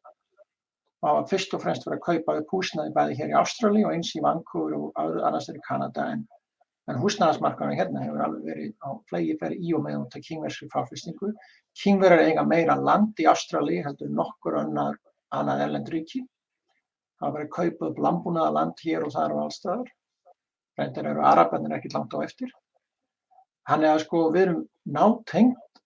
og 1.03 1.09
hafa 1.09 1.27
fyrst 1.31 1.53
og 1.53 1.63
fremst 1.63 1.85
verið 1.85 1.99
að 1.99 2.05
kaupa 2.07 2.37
upp 2.41 2.53
húsnaði 2.55 2.93
bæði 2.95 3.17
hér 3.19 3.33
í 3.33 3.37
Ástrali 3.39 3.83
og 3.85 3.93
eins 3.93 4.13
í 4.17 4.23
Vancouver 4.23 4.77
og 4.79 5.19
annars 5.27 5.49
er 5.51 5.59
í 5.59 5.65
Kanada 5.67 6.07
en, 6.13 6.23
en 6.87 6.99
húsnaðarsmarkaðurinn 7.01 7.79
hérna 7.81 8.03
hefur 8.05 8.23
alveg 8.23 8.47
verið 8.47 8.71
á 8.79 8.89
flegi 9.09 9.35
fyrir 9.41 9.59
í 9.59 9.73
og 9.75 9.83
með 9.83 9.97
út 10.01 10.15
af 10.15 10.23
kínverðsri 10.27 10.69
fáflýstingu. 10.71 11.33
Kínverðar 11.81 12.23
eiga 12.29 12.45
meira 12.47 12.77
land 12.79 13.19
í 13.19 13.27
Ástrali 13.27 13.81
heldur 13.83 14.13
nokkur 14.13 14.59
annar 14.61 14.95
annað 15.35 15.63
erlend 15.65 15.91
ríki. 15.91 16.23
Það 17.19 17.35
verið 17.35 17.47
að 17.49 17.55
kaupa 17.57 17.89
upp 17.89 18.01
landbúnaða 18.05 18.55
land 18.55 18.83
hér 18.85 19.03
og 19.03 19.13
þar 19.17 19.35
og 19.35 19.43
allstaðar. 19.43 19.91
Reyndar 20.77 21.11
eru 21.11 21.25
arabarnir 21.25 21.75
ekkert 21.77 21.97
langt 21.97 22.15
á 22.15 22.19
eftir. 22.23 22.51
Þannig 23.67 23.91
að 23.91 24.03
sko 24.05 24.23
við 24.31 24.43
erum 24.45 24.61
nátengt 24.95 25.81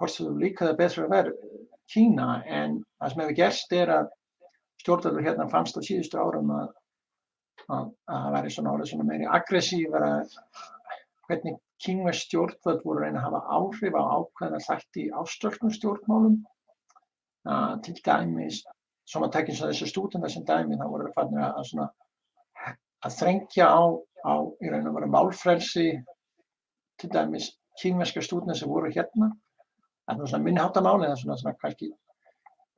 hvort 0.00 0.14
sem 0.14 0.26
þú 0.26 0.38
líkaði 0.40 0.78
betra 0.80 1.04
að 1.06 1.14
vera 1.14 1.58
Kína 1.90 2.28
en 2.46 2.80
það 2.98 3.12
sem 3.12 3.22
hefur 3.22 3.38
gerst 3.38 3.72
er 3.74 3.90
að 3.90 4.10
stjórnvöldur 4.80 5.26
hérna 5.26 5.46
fannst 5.50 5.78
á 5.78 5.80
síðustu 5.82 6.18
árum 6.18 6.52
að 6.54 6.68
að 7.68 7.90
það 8.08 8.34
væri 8.36 8.52
svona 8.54 8.74
orðið 8.74 8.92
svona 8.92 9.08
meiri 9.10 9.28
aggressífara 9.38 10.12
hvernig 11.28 11.58
kínverð 11.80 12.18
stjórnvöld 12.20 12.82
voru 12.84 13.04
reyna 13.04 13.20
að 13.20 13.26
hafa 13.28 13.40
áhrif 13.56 13.96
á 13.96 14.02
ákveðna 14.16 14.60
þætti 14.66 15.06
í 15.06 15.12
ástörnum 15.22 15.74
stjórnmálum. 15.76 16.40
Uh, 17.48 17.78
til 17.80 17.94
dæmis 18.04 18.60
sem 19.08 19.24
að 19.24 19.32
tekja 19.34 19.54
eins 19.54 19.62
og 19.64 19.70
þessu 19.70 19.86
stúdenda 19.88 20.28
sem 20.28 20.44
dæmi 20.44 20.76
þá 20.76 20.84
voru 20.90 21.06
það 21.06 21.14
fannir 21.16 21.44
að 21.46 21.62
svona 21.70 21.86
að 23.00 23.14
þrengja 23.16 23.68
á, 23.72 23.82
á 24.28 24.34
í 24.60 24.72
raun 24.72 24.90
og 24.90 24.96
veru 24.98 25.08
málfrelsi 25.14 25.86
til 27.00 27.10
dæmis 27.14 27.48
kínverðska 27.80 28.22
stúdenda 28.26 28.56
sem 28.58 28.68
voru 28.68 28.92
hérna. 28.92 29.30
Það 30.04 30.20
er 30.26 30.32
svona 30.32 30.46
minnháttamáli 30.46 31.08
eða 31.08 31.16
svona, 31.22 31.38
svona 31.40 31.56
kannski 31.62 31.90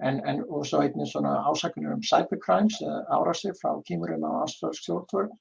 en, 0.02 0.20
en 0.28 0.42
og 0.48 0.66
svo 0.66 0.82
einnig 0.82 1.08
svona 1.10 1.34
ásakunir 1.50 1.94
um 1.94 2.04
cybercrimes 2.06 2.80
eða 2.82 3.02
árasir 3.16 3.56
frá 3.58 3.74
kímurum 3.86 4.26
á 4.26 4.42
ástralsk 4.42 4.82
stjórnvörð 4.82 5.34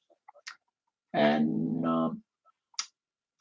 en 1.18 1.48
uh, 1.86 2.12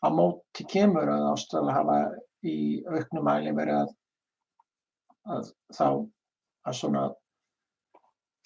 á 0.01 0.09
móti 0.09 0.67
kemur 0.69 1.09
að 1.13 1.29
Ástralja 1.31 1.77
hafa 1.77 1.99
í 2.47 2.57
auknum 2.89 3.27
mæli 3.27 3.53
verið 3.57 3.83
að, 3.83 3.91
að 5.37 5.51
þá 5.77 5.87
að 5.91 6.79
svona 6.79 7.03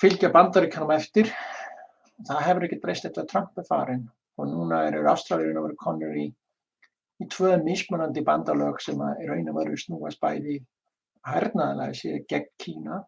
fylgja 0.03 0.33
bandaríkanum 0.35 0.93
eftir. 0.97 1.31
Það 2.27 2.45
hefur 2.49 2.66
ekkert 2.66 2.83
breyst 2.83 3.07
eftir 3.09 3.25
að 3.25 3.31
Trump 3.31 3.59
er 3.59 3.68
farin 3.68 4.09
og 4.39 4.51
núna 4.51 4.83
eru 4.89 5.07
Ástraljurinn 5.11 5.61
að 5.61 5.68
vera 5.68 5.83
konur 5.85 6.18
í 6.18 6.29
í 7.22 7.29
tvö 7.31 7.55
mismunandi 7.62 8.25
bandalög 8.27 8.81
sem 8.83 8.99
að 9.01 9.22
í 9.22 9.29
raun 9.31 9.51
og 9.53 9.59
veru 9.61 9.77
snúast 9.79 10.18
bæði 10.22 10.57
hernaðilega 11.29 11.99
sér 11.99 12.22
gegn 12.31 12.51
Kína. 12.61 13.01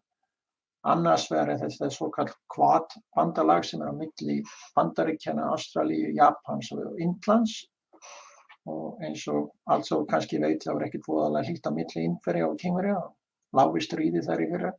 Annars 0.87 1.25
verður 1.31 1.63
þetta 1.63 1.89
svo 1.91 2.09
kallt 2.13 2.35
Quad 2.53 2.93
bandalag 3.15 3.65
sem 3.67 3.81
er 3.81 3.91
á 3.91 3.95
milli 3.97 4.37
Bandaríkjana, 4.77 5.49
Ástralíu, 5.55 6.13
Japans 6.15 6.71
og 6.75 7.01
Indlands 7.03 7.57
og 8.67 9.03
eins 9.03 9.23
og 9.31 9.51
altså 9.73 10.01
kannski 10.09 10.39
veit 10.43 10.63
það 10.63 10.75
verður 10.75 10.87
ekkert 10.87 11.09
voðalega 11.11 11.49
hlýtt 11.49 11.69
á 11.69 11.71
milli 11.75 12.03
innferja 12.07 12.49
og 12.49 12.59
kingverja 12.61 12.97
og 12.99 13.59
lági 13.59 13.83
stríði 13.85 14.23
þar 14.25 14.43
í 14.43 14.49
fyrra. 14.51 14.71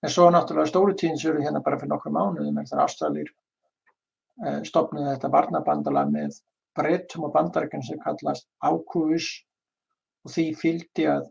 En 0.00 0.12
svo 0.14 0.28
náttúrulega 0.32 0.70
stóru 0.70 0.94
tíðins 0.96 1.24
eru 1.28 1.42
hérna 1.44 1.62
bara 1.64 1.78
fyrir 1.80 1.92
nokkru 1.92 2.12
mánuðum 2.14 2.60
er 2.62 2.84
Ástralir 2.84 3.28
eh, 4.46 4.62
stopnuði 4.64 5.10
þetta 5.10 5.32
varnabandalag 5.34 6.14
með 6.14 6.38
Bretum 6.78 7.26
og 7.28 7.34
Bandaríkjum 7.34 7.84
sem 7.84 8.00
kallast 8.04 8.46
AUKUS 8.64 9.28
og 10.24 10.32
því 10.34 10.46
fylgdi 10.62 11.08
að, 11.10 11.26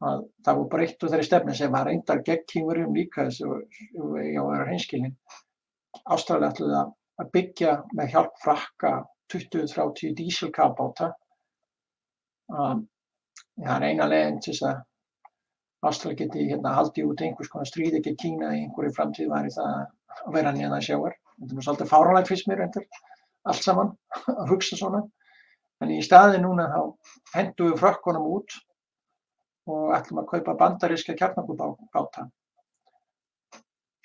að 0.00 0.22
það 0.46 0.58
var 0.58 0.68
breytt 0.74 1.04
úr 1.04 1.12
þeirri 1.12 1.26
stefni 1.28 1.54
sem 1.56 1.72
var 1.72 1.88
reyndar 1.88 2.22
gegn 2.26 2.46
kynverjum 2.52 2.96
líka 2.96 3.26
þessu 3.28 3.48
ég 3.52 4.38
á 4.40 4.42
að 4.42 4.52
vera 4.54 4.68
hinskilin. 4.70 5.16
Ástralja 6.14 6.52
ætluði 6.52 6.78
að 6.80 7.32
byggja 7.34 7.74
með 7.98 8.14
hjálp 8.14 8.38
frakka 8.44 8.92
20-30 9.32 10.14
dísilkabáta. 10.18 11.10
Um, 12.50 12.86
það 13.60 13.74
er 13.76 13.88
eina 13.90 14.08
leginn 14.10 14.40
til 14.40 14.54
þess 14.54 14.68
að 14.70 14.86
Ástralja 15.90 16.18
geti 16.24 16.42
hérna, 16.44 16.74
haldið 16.76 17.06
út 17.08 17.22
einhvers 17.24 17.48
konar 17.48 17.68
stríði 17.68 18.00
ekki 18.00 18.16
Kína 18.20 18.50
í 18.52 18.64
einhverju 18.66 18.92
framtíð 18.96 19.30
var 19.32 19.46
í 19.48 19.52
það 19.54 19.70
að 19.76 20.34
vera 20.34 20.52
nýjan 20.52 20.74
að 20.76 20.82
sjáar. 20.88 21.14
Þetta 21.38 21.56
er 21.56 21.66
svolítið 21.66 21.92
fáranlægt 21.92 22.28
fyrst 22.28 22.48
mér 22.50 22.60
reyndar 22.60 22.88
allt 23.48 23.64
saman 23.64 23.94
að 24.40 24.50
hugsa 24.52 24.76
svona. 24.76 25.00
En 25.80 25.92
í 25.94 26.02
staði 26.04 26.42
núna 26.42 26.66
þá 26.68 26.80
hendum 27.38 27.70
við 27.70 27.80
frökkunum 27.80 28.26
út 28.28 28.58
og 29.68 29.92
ætlum 29.96 30.22
að 30.22 30.30
kaupa 30.32 30.56
bandaríska 30.62 31.16
kjarnakubáta 31.18 32.28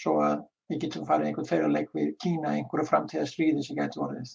svo 0.02 0.18
að 0.24 0.42
við 0.72 0.82
getum 0.86 1.06
farið 1.08 1.30
einhvern 1.30 1.50
fyrirleik 1.50 1.94
við 1.96 2.12
Kína 2.24 2.56
einhverju 2.58 2.90
framtíða 2.90 3.30
stríði 3.30 3.64
sem 3.66 3.78
getur 3.80 4.08
orðið. 4.08 4.34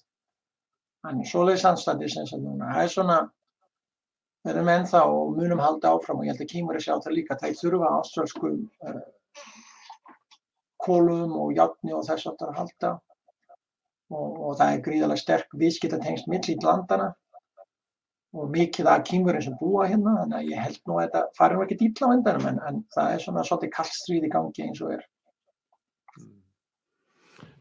Þannig 1.05 1.31
svoleiðis 1.31 1.67
anstæðis 1.71 2.17
eins 2.21 2.33
og 2.37 2.43
núna. 2.45 2.73
Það 2.75 2.83
er 2.83 2.93
svona, 2.95 3.19
við 4.45 4.53
erum 4.55 4.73
ennþá 4.75 5.03
og 5.11 5.33
munum 5.39 5.63
halda 5.65 5.95
áfram 5.95 6.21
og 6.21 6.27
ég 6.29 6.35
held 6.35 6.45
að 6.45 6.53
Kímur 6.53 6.79
er 6.79 6.85
sjá 6.85 6.95
það 6.97 7.17
líka. 7.17 7.39
Það 7.41 7.57
þurfa 7.61 7.93
ástrálsku 7.99 8.53
uh, 8.57 9.01
kólum 10.81 11.37
og 11.41 11.55
játni 11.57 11.97
og 11.97 12.05
þess 12.09 12.31
að 12.31 12.39
það 12.43 12.61
halda 12.61 12.93
og, 14.11 14.29
og 14.29 14.55
það 14.61 14.75
er 14.75 14.85
gríðarlega 14.87 15.25
sterk 15.25 15.59
viðskiptatengst 15.63 16.31
millir 16.31 16.65
landana 16.67 17.11
og 18.31 18.51
mikið 18.55 18.89
af 18.91 19.05
kýmurinn 19.09 19.43
sem 19.43 19.57
búa 19.59 19.89
hérna 19.91 20.19
þannig 20.21 20.37
að 20.39 20.51
ég 20.53 20.65
held 20.65 20.83
nú 20.87 20.99
að 20.99 21.07
þetta 21.07 21.23
farir 21.39 21.59
nú 21.59 21.65
ekki 21.65 21.79
dýpla 21.81 22.11
á 22.11 22.15
endanum 22.15 22.47
en, 22.51 22.61
en 22.69 22.83
það 22.95 23.15
er 23.15 23.25
svona 23.25 23.47
svolítið 23.47 23.73
kallstríð 23.75 24.27
í 24.29 24.31
gangi 24.31 24.67
eins 24.67 24.83
og 24.85 24.93
er. 24.95 25.07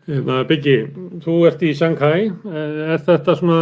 Hérna 0.09 0.43
Byggi, 0.49 0.75
þú 1.25 1.35
ert 1.49 1.63
í 1.65 1.71
Shanghai, 1.77 2.29
er 2.49 3.01
þetta 3.05 3.35
svona, 3.37 3.59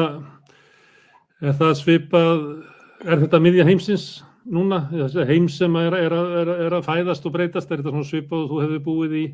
er 1.44 1.56
það 1.60 1.74
svipað, 1.80 2.44
er 3.04 3.24
þetta 3.24 3.42
miðja 3.44 3.68
heimsins 3.68 4.06
núna, 4.48 4.84
heims 5.28 5.58
sem 5.60 5.76
er, 5.80 5.96
er, 5.98 6.16
er, 6.42 6.54
er 6.68 6.76
að 6.78 6.86
fæðast 6.88 7.26
og 7.28 7.36
breytast, 7.36 7.72
er 7.72 7.82
þetta 7.82 7.96
svona 7.96 8.08
svipað 8.08 8.46
og 8.46 8.52
þú 8.52 8.62
hefur 8.64 8.84
búið 8.86 9.18
í, 9.20 9.26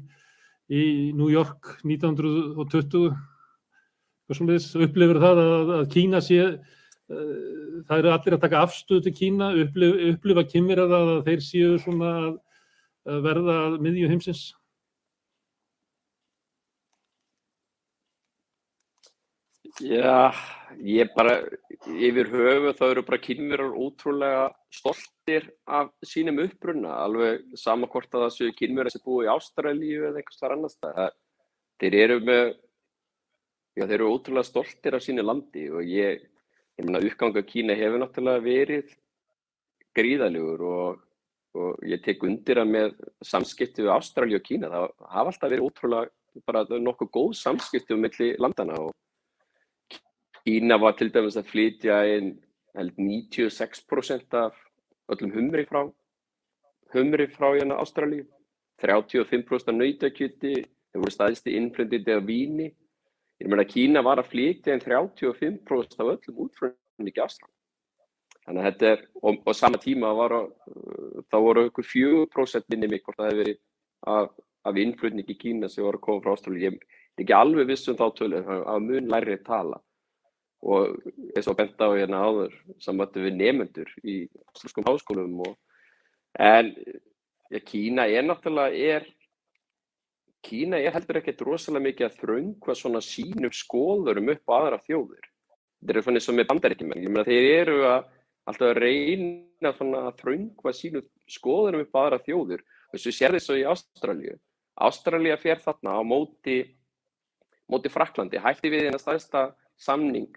í 0.74 0.86
New 1.18 1.30
York 1.34 1.76
1920? 1.86 3.14
upplifur 4.34 5.20
það 5.22 5.42
að, 5.44 5.76
að 5.78 5.86
Kína 5.94 6.22
sé 6.24 6.40
það 7.88 8.00
eru 8.00 8.12
allir 8.14 8.38
að 8.38 8.44
taka 8.46 8.64
afstöðu 8.66 9.06
til 9.06 9.16
Kína 9.20 9.52
upplif, 9.64 9.96
upplifa 10.14 10.44
kymir 10.50 10.84
að, 10.84 10.98
þeir 11.28 11.46
séu 11.46 11.78
svona 11.82 12.12
að 13.04 13.24
verða 13.26 13.58
miðju 13.84 14.12
heimsins 14.12 14.52
Já, 19.82 20.30
ég 20.86 21.10
bara, 21.16 21.40
yfir 21.90 22.28
höfu 22.30 22.74
þá 22.78 22.84
eru 22.92 23.04
bara 23.08 23.18
kynverar 23.18 23.72
ótrúlega 23.74 24.44
stoltir 24.70 25.48
af 25.66 25.90
sínum 26.06 26.44
uppbrunna, 26.44 26.92
alveg 27.02 27.56
sama 27.58 27.90
hvort 27.90 28.12
að 28.14 28.28
það 28.28 28.36
séu 28.36 28.54
kynverar 28.60 28.94
sem 28.94 29.02
búið 29.02 29.26
í 29.26 29.32
Ástralíu 29.34 30.04
eða 30.12 30.22
einhvers 30.22 30.42
þar 30.44 30.56
annars 30.58 30.78
það. 30.78 31.18
Þeir 31.82 31.98
eru 32.04 32.20
með, 32.30 32.44
já 33.74 33.86
þeir 33.88 33.96
eru 33.98 34.12
ótrúlega 34.14 34.50
stoltir 34.52 35.00
af 35.00 35.06
sínu 35.08 35.26
landi 35.26 35.66
og 35.74 35.90
ég, 35.90 36.22
ég 36.80 36.88
meina 36.88 37.02
uppganga 37.06 37.44
Kína 37.46 37.76
hefur 37.78 38.02
náttúrulega 38.02 38.44
verið 38.46 38.94
gríðalegur 39.98 40.64
og, 40.68 41.04
og 41.54 41.86
ég 41.86 42.02
tek 42.06 42.24
undir 42.26 42.62
að 42.64 42.74
með 42.74 42.96
samskipti 43.22 43.86
við 43.86 43.94
Ástralíu 43.94 44.40
og 44.40 44.46
Kína, 44.48 44.72
það 44.74 44.88
hafa 45.14 45.34
alltaf 45.34 45.54
verið 45.54 45.68
ótrúlega 45.68 46.44
bara 46.50 46.66
nokkuð 46.82 47.12
góð 47.14 47.34
samskipti 47.38 47.94
um 47.94 48.02
milli 48.02 48.34
landana 48.42 48.80
og 48.88 50.00
Kína 50.44 50.80
var 50.82 50.98
til 51.00 51.12
dæmis 51.14 51.38
að 51.40 51.52
flytja 51.54 52.00
inn 52.18 52.34
held 52.74 52.98
96% 52.98 54.34
af 54.36 54.58
öllum 55.14 55.36
humri 55.36 55.68
frá 55.70 55.86
humri 56.94 57.28
frá 57.28 57.54
hérna 57.54 57.78
Ástralíu. 57.82 58.26
35% 58.82 59.70
af 59.70 59.76
nautakjöti 59.78 60.54
þeir 60.58 61.00
voru 61.00 61.14
staðisti 61.14 61.54
innflöndindi 61.56 62.12
af 62.12 62.26
víni 62.28 62.72
ég 63.42 63.50
meina 63.50 63.66
Kína 63.68 64.04
var 64.06 64.22
að 64.22 64.32
flytja 64.34 64.76
inn 64.76 64.84
35% 64.84 66.00
af 66.00 66.14
öllum 66.16 66.46
útflöndinni 66.46 67.14
ekki 67.14 67.24
Ástralíu 67.24 67.54
þannig 68.44 68.62
að 68.62 68.68
þetta 68.70 68.90
er 68.92 69.06
og, 69.22 69.38
og 69.46 69.56
sama 69.56 69.80
tíma 69.82 70.12
var 70.18 70.36
að 70.38 70.50
þá 71.32 71.38
voru 71.46 71.68
okkur 71.70 71.88
4% 71.88 72.68
minni 72.74 72.90
mig 72.92 73.04
hvort 73.06 73.20
það 73.20 73.32
hefði 73.32 73.44
verið 73.44 73.62
af, 74.14 74.34
af 74.68 74.82
innflöndinni 74.84 75.26
í 75.28 75.40
Kína 75.40 75.72
sem 75.72 75.86
voru 75.86 76.00
að 76.00 76.06
koma 76.08 76.24
frá 76.26 76.36
Ástralíu. 76.36 76.74
Ég 76.74 76.76
er 76.76 77.24
ekki 77.24 77.38
alveg 77.38 77.70
viss 77.70 77.90
um 77.92 78.00
þá 78.00 78.06
tölu 78.18 78.44
að 78.44 78.86
mun 78.88 79.10
læri 79.14 79.40
tala. 79.48 79.80
Og 80.64 80.96
eins 81.36 81.50
og 81.52 81.58
bent 81.60 81.82
á 81.84 81.88
hérna 81.92 82.24
áður 82.24 82.54
samvættu 82.84 83.24
við 83.24 83.40
nefnendur 83.40 83.90
í 84.04 84.22
ástralskum 84.52 84.88
háskólum 84.88 85.42
og 85.44 85.58
en 86.40 86.72
ja, 87.52 87.60
Kína 87.60 88.08
er 88.08 88.24
náttúrulega 88.28 88.96
er 88.96 89.10
Kína 90.44 90.80
er 90.82 90.94
heldur 90.96 91.20
ekkert 91.22 91.42
rosalega 91.48 91.88
mikið 91.88 92.08
að 92.10 92.18
þröngva 92.20 92.76
svona 92.76 93.02
sínum 93.04 93.54
skóðurum 93.56 94.34
upp 94.34 94.52
á 94.52 94.54
aðra 94.58 94.82
þjóðir. 94.84 95.30
Þetta 95.80 95.96
er 95.96 96.06
svona 96.06 96.20
eins 96.20 96.30
og 96.30 96.38
með 96.38 96.50
bandaríkjumenn. 96.52 97.04
Ég 97.04 97.14
meina 97.14 97.28
þeir 97.28 97.48
eru 97.62 97.78
að 97.88 98.10
alltaf 98.52 98.70
að 98.70 98.82
reyna 98.84 99.72
að 99.72 100.14
þröngva 100.20 100.76
sínum 100.76 101.08
skóðurum 101.32 101.86
upp 101.86 101.96
á 101.96 102.00
aðra 102.04 102.22
þjóðir. 102.28 102.64
Þess 102.92 103.04
að 103.04 103.10
við 103.10 103.18
sér 103.20 103.38
þessu 103.38 103.60
í 103.60 103.66
Ástralju. 103.72 104.38
Ástralja 104.84 105.40
fer 105.40 105.64
þarna 105.64 105.96
á 105.96 106.02
móti, 106.04 106.60
móti 107.72 107.92
Fraklandi, 107.94 108.42
hætti 108.42 108.72
við 108.74 108.88
hérna 108.88 109.02
staðista 109.02 109.52
samning 109.80 110.32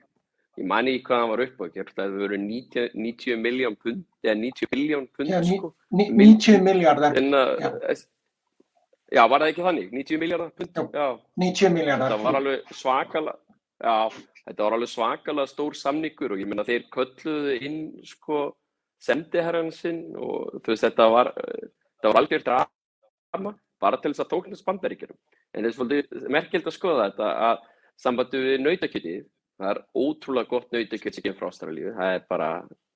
ég 0.57 0.67
mani 0.69 0.97
ekki 0.97 1.11
hvað 1.11 1.23
hann 1.23 1.33
var 1.33 1.43
upp 1.45 1.59
á 1.61 1.65
ekki, 1.67 1.85
það 1.93 2.07
hefur 2.07 2.23
verið 2.25 2.45
90, 2.47 2.87
90 2.97 3.41
miljón 3.45 3.77
pund 3.83 4.05
eða 4.25 4.37
90 4.41 4.71
biljón 4.73 5.09
pund 5.17 5.33
Já, 5.33 5.41
sko. 5.45 5.73
90 5.93 6.63
miljardar. 6.65 7.19
En, 7.21 7.35
Já. 7.35 7.97
Já. 9.13 9.23
var 9.27 9.43
það 9.43 9.51
ekki 9.53 9.67
þannig? 9.67 9.91
90 9.95 10.23
miljardar 10.23 10.55
pund? 10.57 10.73
Já. 10.77 10.87
Já, 10.95 11.07
90 11.43 11.75
miljardar. 11.75 12.15
þetta 12.15 12.25
var 12.25 12.41
alveg 12.41 12.73
svakalega, 12.81 13.59
já, 13.85 13.97
þetta 14.45 14.67
var 14.67 14.79
alveg 14.79 14.93
svakalega 14.93 15.53
stór 15.53 15.79
samningur 15.83 16.35
og 16.35 16.43
ég 16.43 16.51
meina 16.51 16.67
þeir 16.67 16.89
kölluðu 16.97 17.61
inn 17.69 17.79
sko 18.07 18.43
sendiherran 19.07 19.71
sinn 19.75 20.03
og 20.17 20.59
þú 20.65 20.73
veist 20.73 20.87
þetta 20.89 21.09
var, 21.13 21.33
þetta 21.37 22.13
var 22.13 22.21
algjör 22.23 22.45
drama 22.51 23.57
bara 23.83 24.01
til 24.01 24.15
þess 24.15 24.25
að 24.25 24.31
tóknast 24.33 24.65
bandaríkjurum. 24.65 25.17
En 25.53 25.63
það 25.63 25.69
er 25.69 25.75
svolítið 25.77 26.29
merkild 26.33 26.69
að 26.69 26.77
skoða 26.79 27.11
þetta 27.11 27.33
að 27.51 27.65
sambandi 28.01 28.41
við 28.41 28.63
nautakjötið 28.65 29.25
það 29.57 29.73
er 29.73 29.83
ótrúlega 29.97 30.51
gott 30.51 30.73
nautakjöt 30.75 31.17
sem 31.17 31.25
kemur 31.25 31.39
frá 31.41 31.51
Ástralíu, 31.51 31.93
það 31.97 32.15
er 32.15 32.25
bara, 32.31 32.49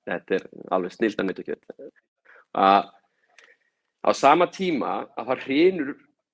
þetta 0.09 0.37
er 0.37 0.47
alveg 0.75 0.95
snilda 0.95 1.25
nautakjöt. 1.25 1.69
Að 2.61 2.91
á 4.01 4.09
sama 4.17 4.47
tíma 4.49 5.07
að 5.17 5.31
það 5.31 5.43
hrinur 5.45 5.91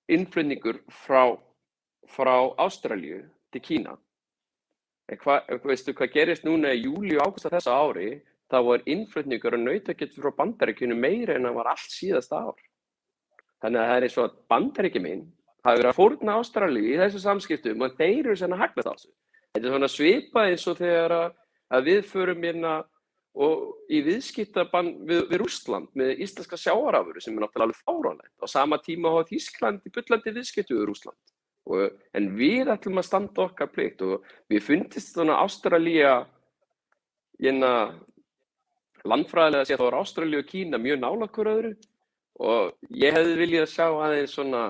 innflutningur 0.08 0.82
frá, 1.04 1.36
frá 2.08 2.36
Ástralíu 2.64 3.26
til 3.52 3.62
Kína. 3.62 3.98
Hva, 5.24 5.40
veistu 5.64 5.94
hvað 5.96 6.14
gerist 6.14 6.48
núna 6.48 6.74
í 6.76 6.84
júli 6.84 7.16
og 7.16 7.30
ágúst 7.30 7.48
af 7.48 7.56
þessa 7.56 7.76
ári, 7.76 8.10
þá 8.52 8.58
var 8.64 8.84
innflutningur 8.88 9.56
og 9.56 9.64
nautakjöt 9.64 10.16
frá 10.16 10.34
bandaríkjunum 10.36 11.00
meira 11.00 11.36
en 11.36 11.48
það 11.48 11.60
var 11.60 11.72
allt 11.74 11.94
síðasta 11.94 12.42
ár. 12.44 12.60
Þannig 13.64 13.82
að 13.82 13.88
það 13.88 13.98
er 13.98 14.08
eins 14.08 14.18
og 14.18 14.28
að 14.28 14.38
bandaríkjuminn 14.54 15.24
hafi 15.68 15.82
verið 15.82 15.92
að 15.92 16.00
fórna 16.00 16.38
Ástralíu 16.42 16.92
í 16.92 17.00
þessu 17.00 17.24
samskiptum 17.24 17.84
og 17.84 17.96
þeir 18.00 18.20
eru 18.20 18.36
sem 18.40 18.56
að 18.56 18.64
hagnast 18.64 18.88
á 18.88 18.94
þessu. 18.94 19.12
Þetta 19.56 19.68
er 19.68 19.74
svona 19.74 19.92
svipað 19.92 20.52
eins 20.52 20.68
og 20.68 20.80
þegar 20.80 21.16
að 21.18 21.88
við 21.88 22.04
förum 22.08 22.44
hérna 22.48 22.74
og 23.38 23.92
í 23.94 24.02
viðskiptabann 24.06 24.94
við, 25.06 25.24
við 25.30 25.42
Rússland 25.44 25.90
með 25.98 26.24
íslenska 26.26 26.58
sjáarafuru 26.58 27.22
sem 27.22 27.36
er 27.36 27.44
náttúrulega 27.44 27.68
alveg 27.68 27.82
fáránlegt. 27.86 28.34
Á 28.42 28.46
sama 28.50 28.80
tíma 28.82 29.14
hafa 29.14 29.28
Þískland 29.30 29.86
í 29.86 29.94
byllandi 29.94 30.34
viðskiptu 30.40 30.78
við 30.80 30.88
Rússland. 30.90 31.20
Og, 31.68 32.00
en 32.16 32.32
við 32.40 32.72
ætlum 32.72 33.02
að 33.02 33.10
standa 33.10 33.44
okkar 33.44 33.70
plikt 33.74 34.02
og 34.08 34.26
við 34.50 34.64
fundist 34.64 35.14
svona 35.14 35.38
Ástralía 35.44 36.22
hérna 37.38 37.72
landfræðilega 39.08 39.68
sé 39.68 39.78
þá 39.78 39.86
er 39.90 40.00
Ástralía 40.00 40.42
og 40.42 40.50
Kína 40.50 40.82
mjög 40.82 41.02
nála 41.04 41.30
hver 41.30 41.52
öðru 41.54 41.74
og 42.48 42.94
ég 42.94 43.16
hefði 43.16 43.36
viljað 43.42 43.70
sjá 43.74 43.88
aðeins 43.90 44.34
svona 44.38 44.64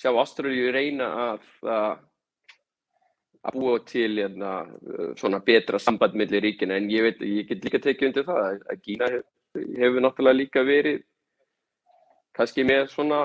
sjá 0.00 0.10
Ástralíu 0.10 0.72
reyna 0.74 1.10
að, 1.26 1.46
að 3.42 3.56
búa 3.58 3.78
til 3.86 4.10
hérna, 4.20 4.50
svona 5.18 5.40
betra 5.42 5.80
samband 5.82 6.14
millir 6.18 6.44
ríkina 6.44 6.76
en 6.78 6.90
ég, 6.90 7.02
veit, 7.08 7.22
ég 7.26 7.48
get 7.48 7.64
líka 7.66 7.80
tekið 7.82 8.08
undir 8.08 8.26
það 8.28 8.44
að 8.70 8.82
Kína 8.84 9.08
hef, 9.10 9.24
hefur 9.54 10.04
náttúrulega 10.04 10.38
líka 10.38 10.62
verið 10.66 11.00
kannski 12.36 12.64
með 12.66 12.86
svona 12.92 13.24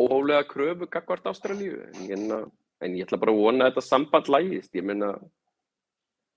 óhólega 0.00 0.46
kröfu 0.48 0.88
gagvart 0.88 1.28
Ástralíu 1.28 1.82
en, 1.84 2.08
en, 2.16 2.48
en 2.80 2.96
ég 2.96 3.04
ætla 3.04 3.20
bara 3.20 3.36
að 3.36 3.42
vona 3.44 3.66
að 3.66 3.74
þetta 3.74 3.86
samband 3.90 4.32
lægist, 4.32 4.72
ég 4.74 4.86
meina 4.86 5.12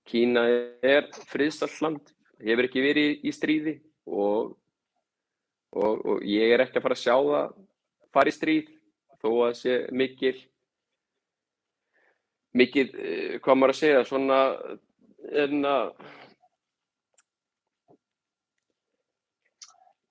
Kína 0.04 0.44
er 0.84 1.08
friðsalt 1.30 1.80
land, 1.80 2.12
hefur 2.44 2.68
ekki 2.68 2.84
verið 2.84 3.24
í 3.24 3.32
stríði 3.32 3.78
og, 4.04 4.52
og, 5.72 6.02
og 6.04 6.26
ég 6.28 6.52
er 6.52 6.66
ekki 6.66 6.76
að 6.76 6.90
fara 6.90 6.98
að 6.98 7.06
sjá 7.06 7.14
það 7.16 7.54
fara 8.14 8.28
í 8.28 8.36
stríð 8.36 8.74
þó 9.24 9.30
að 9.46 9.54
sé 9.62 9.78
mikil 9.96 10.36
mikið, 12.54 12.92
hvað 13.44 13.58
maður 13.60 13.74
að 13.74 13.80
segja, 13.80 14.04
svona 14.08 14.40
en 15.44 15.64
að 15.68 15.94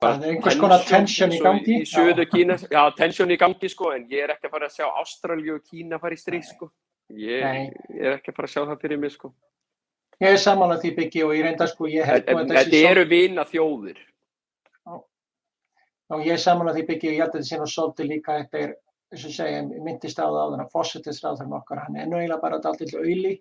Það 0.03 0.25
er 0.25 0.33
einhvers 0.33 0.59
konar 0.59 0.81
tension 0.83 1.31
í 1.31 1.39
gangi. 1.39 1.75
Í 1.79 1.87
söðu 1.87 2.25
Kína, 2.27 2.57
já, 2.59 2.81
tension 2.97 3.31
í 3.31 3.37
gangi 3.39 3.69
sko, 3.71 3.93
en 3.95 4.05
ég 4.11 4.25
er 4.25 4.33
ekki 4.33 4.49
að 4.49 4.55
fara 4.57 4.67
að 4.67 4.75
sjá 4.75 4.87
Ástralju 4.99 5.57
og 5.57 5.63
Kína 5.69 5.99
fara 6.01 6.17
í 6.17 6.19
stríð 6.19 6.47
sko. 6.49 6.69
Ég, 7.13 7.69
ég 7.93 8.01
er 8.01 8.17
ekki 8.17 8.33
að 8.33 8.39
fara 8.39 8.49
að 8.49 8.55
sjá 8.55 8.61
það 8.63 8.81
fyrir 8.83 8.99
mig 8.99 9.13
sko. 9.13 9.31
Ég 10.23 10.35
er 10.35 10.41
samanlega 10.41 10.83
því 10.83 10.91
byggi 10.97 11.23
og 11.25 11.33
ég 11.35 11.47
reynda 11.47 11.67
sko, 11.71 11.87
ég 11.91 12.07
held 12.07 12.29
En 12.31 12.51
þetta 12.51 12.81
eru 12.91 13.05
vina 13.09 13.45
þjóðir. 13.47 14.01
Og 16.13 16.25
ég 16.27 16.35
er 16.35 16.41
samanlega 16.43 16.81
því 16.81 16.85
byggi 16.91 17.09
og 17.09 17.15
ég 17.15 17.23
held 17.23 17.37
að 17.39 17.47
sé 17.47 17.59
nú 17.59 17.69
svolítið 17.69 18.11
líka, 18.11 18.37
þetta 18.43 18.63
er 18.65 18.75
eins 19.13 19.25
og 19.29 19.33
segja, 19.35 19.63
myndist 19.85 20.19
á 20.19 20.25
það 20.25 20.39
áður 20.43 20.63
að 20.63 20.71
fósittisráðurinn 20.73 21.57
okkar, 21.59 21.83
hann 21.85 21.97
er 22.01 22.07
nú 22.09 22.17
eiginlega 22.17 22.41
bara 22.41 22.57
alltaf 22.57 22.95
auðli 22.97 23.33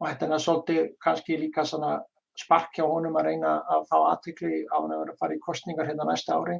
og 0.00 0.08
þetta 0.10 0.26
er 0.28 0.42
svolítið 0.44 0.90
kannski 1.04 1.38
líka 1.40 1.64
svona 1.68 1.94
spark 2.38 2.74
hjá 2.76 2.84
honum 2.84 3.16
að 3.16 3.28
reyna 3.30 3.54
að 3.70 3.86
fá 3.90 3.96
aðtikli 4.10 4.64
á 4.68 4.76
hann 4.76 4.92
að 4.92 5.04
vera 5.04 5.14
að 5.14 5.22
fara 5.22 5.36
í 5.36 5.42
kostningar 5.44 5.88
hérna 5.88 6.08
næsta 6.08 6.36
ári. 6.36 6.58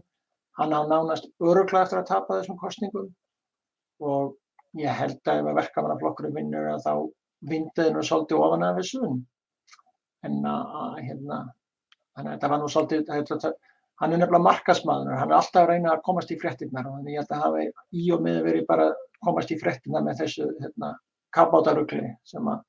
Hann 0.58 0.72
á 0.72 0.80
nánast 0.86 1.26
öruglega 1.42 1.82
eftir 1.82 2.00
að 2.00 2.10
tapa 2.12 2.38
þessum 2.38 2.58
kostningum 2.60 3.10
og 4.06 4.36
ég 4.78 5.00
held 5.00 5.20
að 5.26 5.40
ef 5.42 5.50
að 5.50 5.58
verkamannaflokkurinn 5.60 6.36
vinnur 6.38 6.70
að 6.70 6.84
þá 6.86 6.92
vindið 7.50 7.90
nú 7.94 8.04
svolítið 8.06 8.44
ofan 8.46 8.66
af 8.66 8.78
þessu 8.78 9.10
en 10.24 10.38
að 10.48 11.00
hérna, 11.04 11.40
þannig 12.14 12.30
að 12.30 12.34
þetta 12.36 12.50
var 12.52 12.62
nú 12.62 12.70
svolítið, 12.72 13.10
hann 14.02 14.12
er 14.12 14.20
nefnilega 14.20 14.42
markasmaður, 14.48 15.16
hann 15.20 15.30
er 15.30 15.38
alltaf 15.38 15.62
að 15.62 15.70
reyna 15.70 15.92
að 15.94 16.04
komast 16.06 16.32
í 16.34 16.38
fréttinnar 16.40 16.88
og 16.90 17.10
ég 17.10 17.20
held 17.20 17.34
að 17.34 17.44
hafa 17.44 17.64
í 17.94 18.06
og 18.14 18.24
með 18.24 18.40
verið 18.48 18.66
bara 18.70 18.88
að 18.90 18.96
komast 19.26 19.52
í 19.54 19.58
fréttinnar 19.60 20.04
með 20.06 20.24
þessu 20.24 20.48
hérna, 20.62 20.94
kappbátarugli 21.34 22.10
sem 22.26 22.50
að 22.50 22.64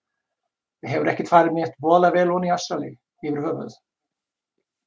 hefur 0.85 1.09
ekkert 1.11 1.31
farið 1.31 1.57
mér 1.57 1.73
vola 1.81 2.11
vel 2.13 2.29
onni 2.33 2.51
í 2.51 2.53
Ástrali 2.53 2.93
yfir 3.25 3.41
höfuð. 3.41 3.73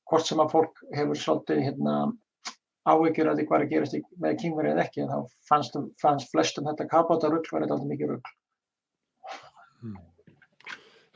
Hvort 0.09 0.29
sem 0.29 0.41
að 0.41 0.53
fólk 0.55 0.83
hefur 0.95 1.19
svolítið 1.21 1.65
hérna, 1.67 1.95
áhyggjur 2.89 3.33
að 3.33 3.41
því 3.41 3.49
hvað 3.49 3.59
er 3.59 3.65
að 3.67 3.73
gerast 3.73 4.13
með 4.23 4.39
kynverið 4.43 4.73
eða 4.73 4.85
ekki, 4.87 5.09
þá 5.11 5.19
fannst, 5.51 5.81
fannst 6.01 6.31
flestum 6.33 6.69
þetta 6.71 6.89
kappbátarugl 6.93 7.51
verið 7.51 7.75
alltaf 7.75 7.91
mikið 7.91 8.15
rugl. 8.15 8.37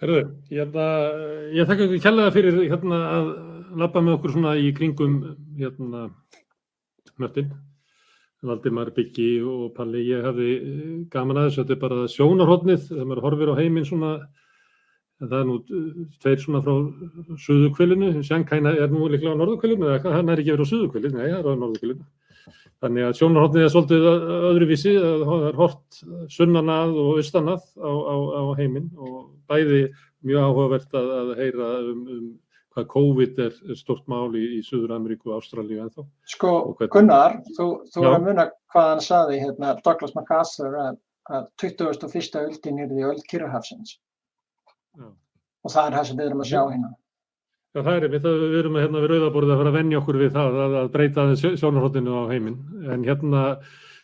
Herðu, 0.02 0.22
ég, 0.50 0.78
ég 1.54 1.68
þakka 1.68 1.84
ykkur 1.86 2.00
kjallaða 2.02 2.30
fyrir 2.34 2.56
hérna, 2.66 2.96
að 3.16 3.28
lappa 3.78 4.00
með 4.02 4.16
okkur 4.16 4.32
svona 4.34 4.56
í 4.58 4.72
kringum 4.74 5.20
hérna, 5.60 6.08
nöttin. 7.22 7.52
Valdimar 8.42 8.90
Byggi 8.90 9.36
og 9.46 9.68
Palli, 9.76 10.00
ég 10.08 10.24
hafði 10.26 10.48
eh, 10.56 10.78
gaman 11.12 11.38
að 11.38 11.44
þessu, 11.48 11.60
þetta 11.60 11.74
er 11.76 11.80
bara 11.84 12.06
sjónarhóttnið, 12.10 12.88
þegar 12.88 13.06
maður 13.06 13.26
horfir 13.28 13.52
á 13.54 13.60
heiminn 13.60 13.86
svona, 13.86 14.10
það 15.22 15.36
er 15.38 15.46
nú 15.46 15.58
eh, 15.62 16.00
tveir 16.24 16.42
svona 16.42 16.62
frá 16.66 17.38
suðukvölinu, 17.44 18.10
Sjanghæna 18.26 18.74
er 18.74 18.90
nú 18.90 19.06
líklega 19.06 19.36
á 19.38 19.40
norðukvölinu, 19.44 19.92
eða 19.94 20.16
hann 20.16 20.34
er 20.34 20.42
ekki 20.42 20.56
verið 20.56 20.66
á 20.66 20.72
suðukvölinu, 20.72 21.14
nei, 21.20 21.28
það 21.28 21.38
er 21.38 21.46
á 21.46 21.62
norðukvölinu. 21.62 22.08
Þannig 22.82 23.06
að 23.06 23.18
sjónarhóttnið 23.18 23.64
er 23.66 23.72
svolítið 23.72 24.06
öðruvísi, 24.50 24.94
það 25.00 25.44
er 25.48 25.58
hort 25.60 25.98
sunnanað 26.34 26.96
og 27.02 27.20
austanað 27.20 27.66
á, 27.78 27.92
á, 27.92 28.16
á 28.38 28.42
heiminn 28.58 28.88
og 28.98 29.18
bæði 29.50 29.82
mjög 30.26 30.48
áhugavert 30.48 30.96
að, 30.98 31.12
að 31.18 31.34
heyra 31.42 31.68
um, 31.92 32.00
um 32.16 32.26
hvað 32.72 32.88
COVID 32.92 33.40
er 33.44 33.56
stort 33.76 34.06
mál 34.08 34.32
í, 34.38 34.44
í 34.58 34.60
Suður 34.64 34.94
Ameríku 34.96 35.32
og 35.32 35.42
Ástralíu 35.42 35.82
ennþá. 35.82 36.06
Sko 36.32 36.52
Gunnar, 36.92 37.38
þú, 37.58 37.66
þú 37.92 38.04
er 38.06 38.14
að 38.14 38.26
munna 38.26 38.46
hvað 38.72 38.88
hann 38.94 39.04
saði 39.04 39.42
hérna, 39.42 39.74
Douglas 39.84 40.14
MacArthur 40.16 40.78
að, 40.80 40.96
að 41.28 41.50
21. 41.60 42.40
öldin 42.46 42.80
er 42.82 42.90
því 42.92 43.06
öld 43.10 43.26
Kyrrahafsins 43.28 43.98
og 45.62 45.70
það 45.70 45.84
er 45.84 45.96
það 45.96 46.08
sem 46.08 46.18
við 46.18 46.28
erum 46.30 46.44
að 46.44 46.50
sjá 46.50 46.60
hérna. 46.62 46.90
Já, 47.72 47.80
það 47.80 47.94
er 47.94 48.04
einmitt, 48.04 48.26
við 48.28 48.54
erum 48.58 48.74
hérna 48.76 49.00
við 49.00 49.10
rauðaborðið 49.14 49.50
að 49.54 49.60
fara 49.62 49.70
að 49.70 49.76
vennja 49.78 49.98
okkur 50.02 50.16
við 50.20 50.34
það 50.34 50.56
að, 50.60 50.74
að 50.76 50.88
breyta 50.92 51.22
sjónarhóttinu 51.40 52.16
á 52.20 52.22
heiminn. 52.28 52.58
En 52.92 53.06
hérna, 53.06 53.44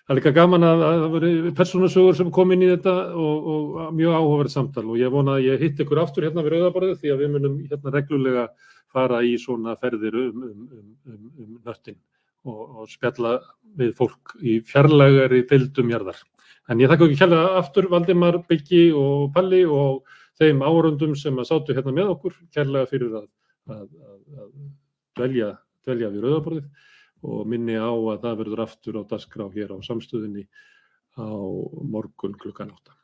það 0.06 0.14
er 0.14 0.18
líka 0.18 0.32
gaman 0.38 0.64
að 0.64 0.84
það 0.84 1.04
voru 1.12 1.32
persónasögur 1.58 2.16
sem 2.16 2.30
kom 2.32 2.54
inn 2.54 2.64
í 2.64 2.70
þetta 2.70 2.94
og, 3.12 3.50
og 3.52 3.90
mjög 3.98 4.16
áhugaverð 4.16 4.54
samtal 4.54 4.86
og 4.86 4.96
ég 4.96 5.12
vona 5.12 5.36
að 5.36 5.50
ég 5.50 5.66
hitt 5.66 5.82
ykkur 5.84 6.00
aftur 6.00 6.24
hérna 6.24 6.46
við 6.46 6.54
rauðaborðið 6.54 6.96
því 7.02 7.12
að 7.12 7.20
við 7.20 7.34
munum 7.34 7.60
hérna 7.68 7.92
reglulega 7.98 8.48
fara 8.96 9.20
í 9.20 9.36
svona 9.42 9.76
ferðir 9.76 10.16
um, 10.16 10.46
um, 10.48 10.66
um, 10.72 10.90
um, 11.12 11.22
um 11.44 11.54
nöttin 11.68 12.00
og, 12.48 12.62
og 12.64 12.88
spjalla 12.88 13.36
við 13.76 13.92
fólk 14.00 14.38
í 14.40 14.62
fjarlægari 14.64 15.42
fylgdum 15.50 15.92
jarðar. 15.92 16.22
En 16.72 16.80
ég 16.80 16.88
þakka 16.88 17.04
ekki 17.04 17.20
kjærlega 17.20 17.58
aftur 17.60 17.92
Valdimar, 17.92 18.40
Byggi 18.48 18.86
og 18.96 19.28
Palli 19.36 19.66
og 19.68 20.08
þeim 20.40 20.64
árundum 20.64 21.12
sem 21.20 21.36
að 21.36 21.50
sátu 21.50 21.76
hérna 21.76 21.92
með 21.92 22.14
okkur 22.14 22.40
kjærlega 22.56 22.88
fyrir 22.88 23.12
að 23.12 23.28
að, 23.72 23.88
að, 24.42 24.52
dvelja, 25.18 25.50
dvelja 25.86 26.12
við 26.14 26.26
rauðaborðið 26.26 26.86
og 27.28 27.48
minni 27.50 27.78
á 27.78 27.90
að 27.90 28.20
það 28.24 28.38
verður 28.42 28.64
aftur 28.64 29.00
á 29.00 29.02
dasgrá 29.10 29.48
hér 29.54 29.74
á 29.74 29.78
samstöðinni 29.86 30.44
á 31.18 31.30
morgun 31.94 32.36
klukkan 32.38 32.70
átta. 32.74 32.97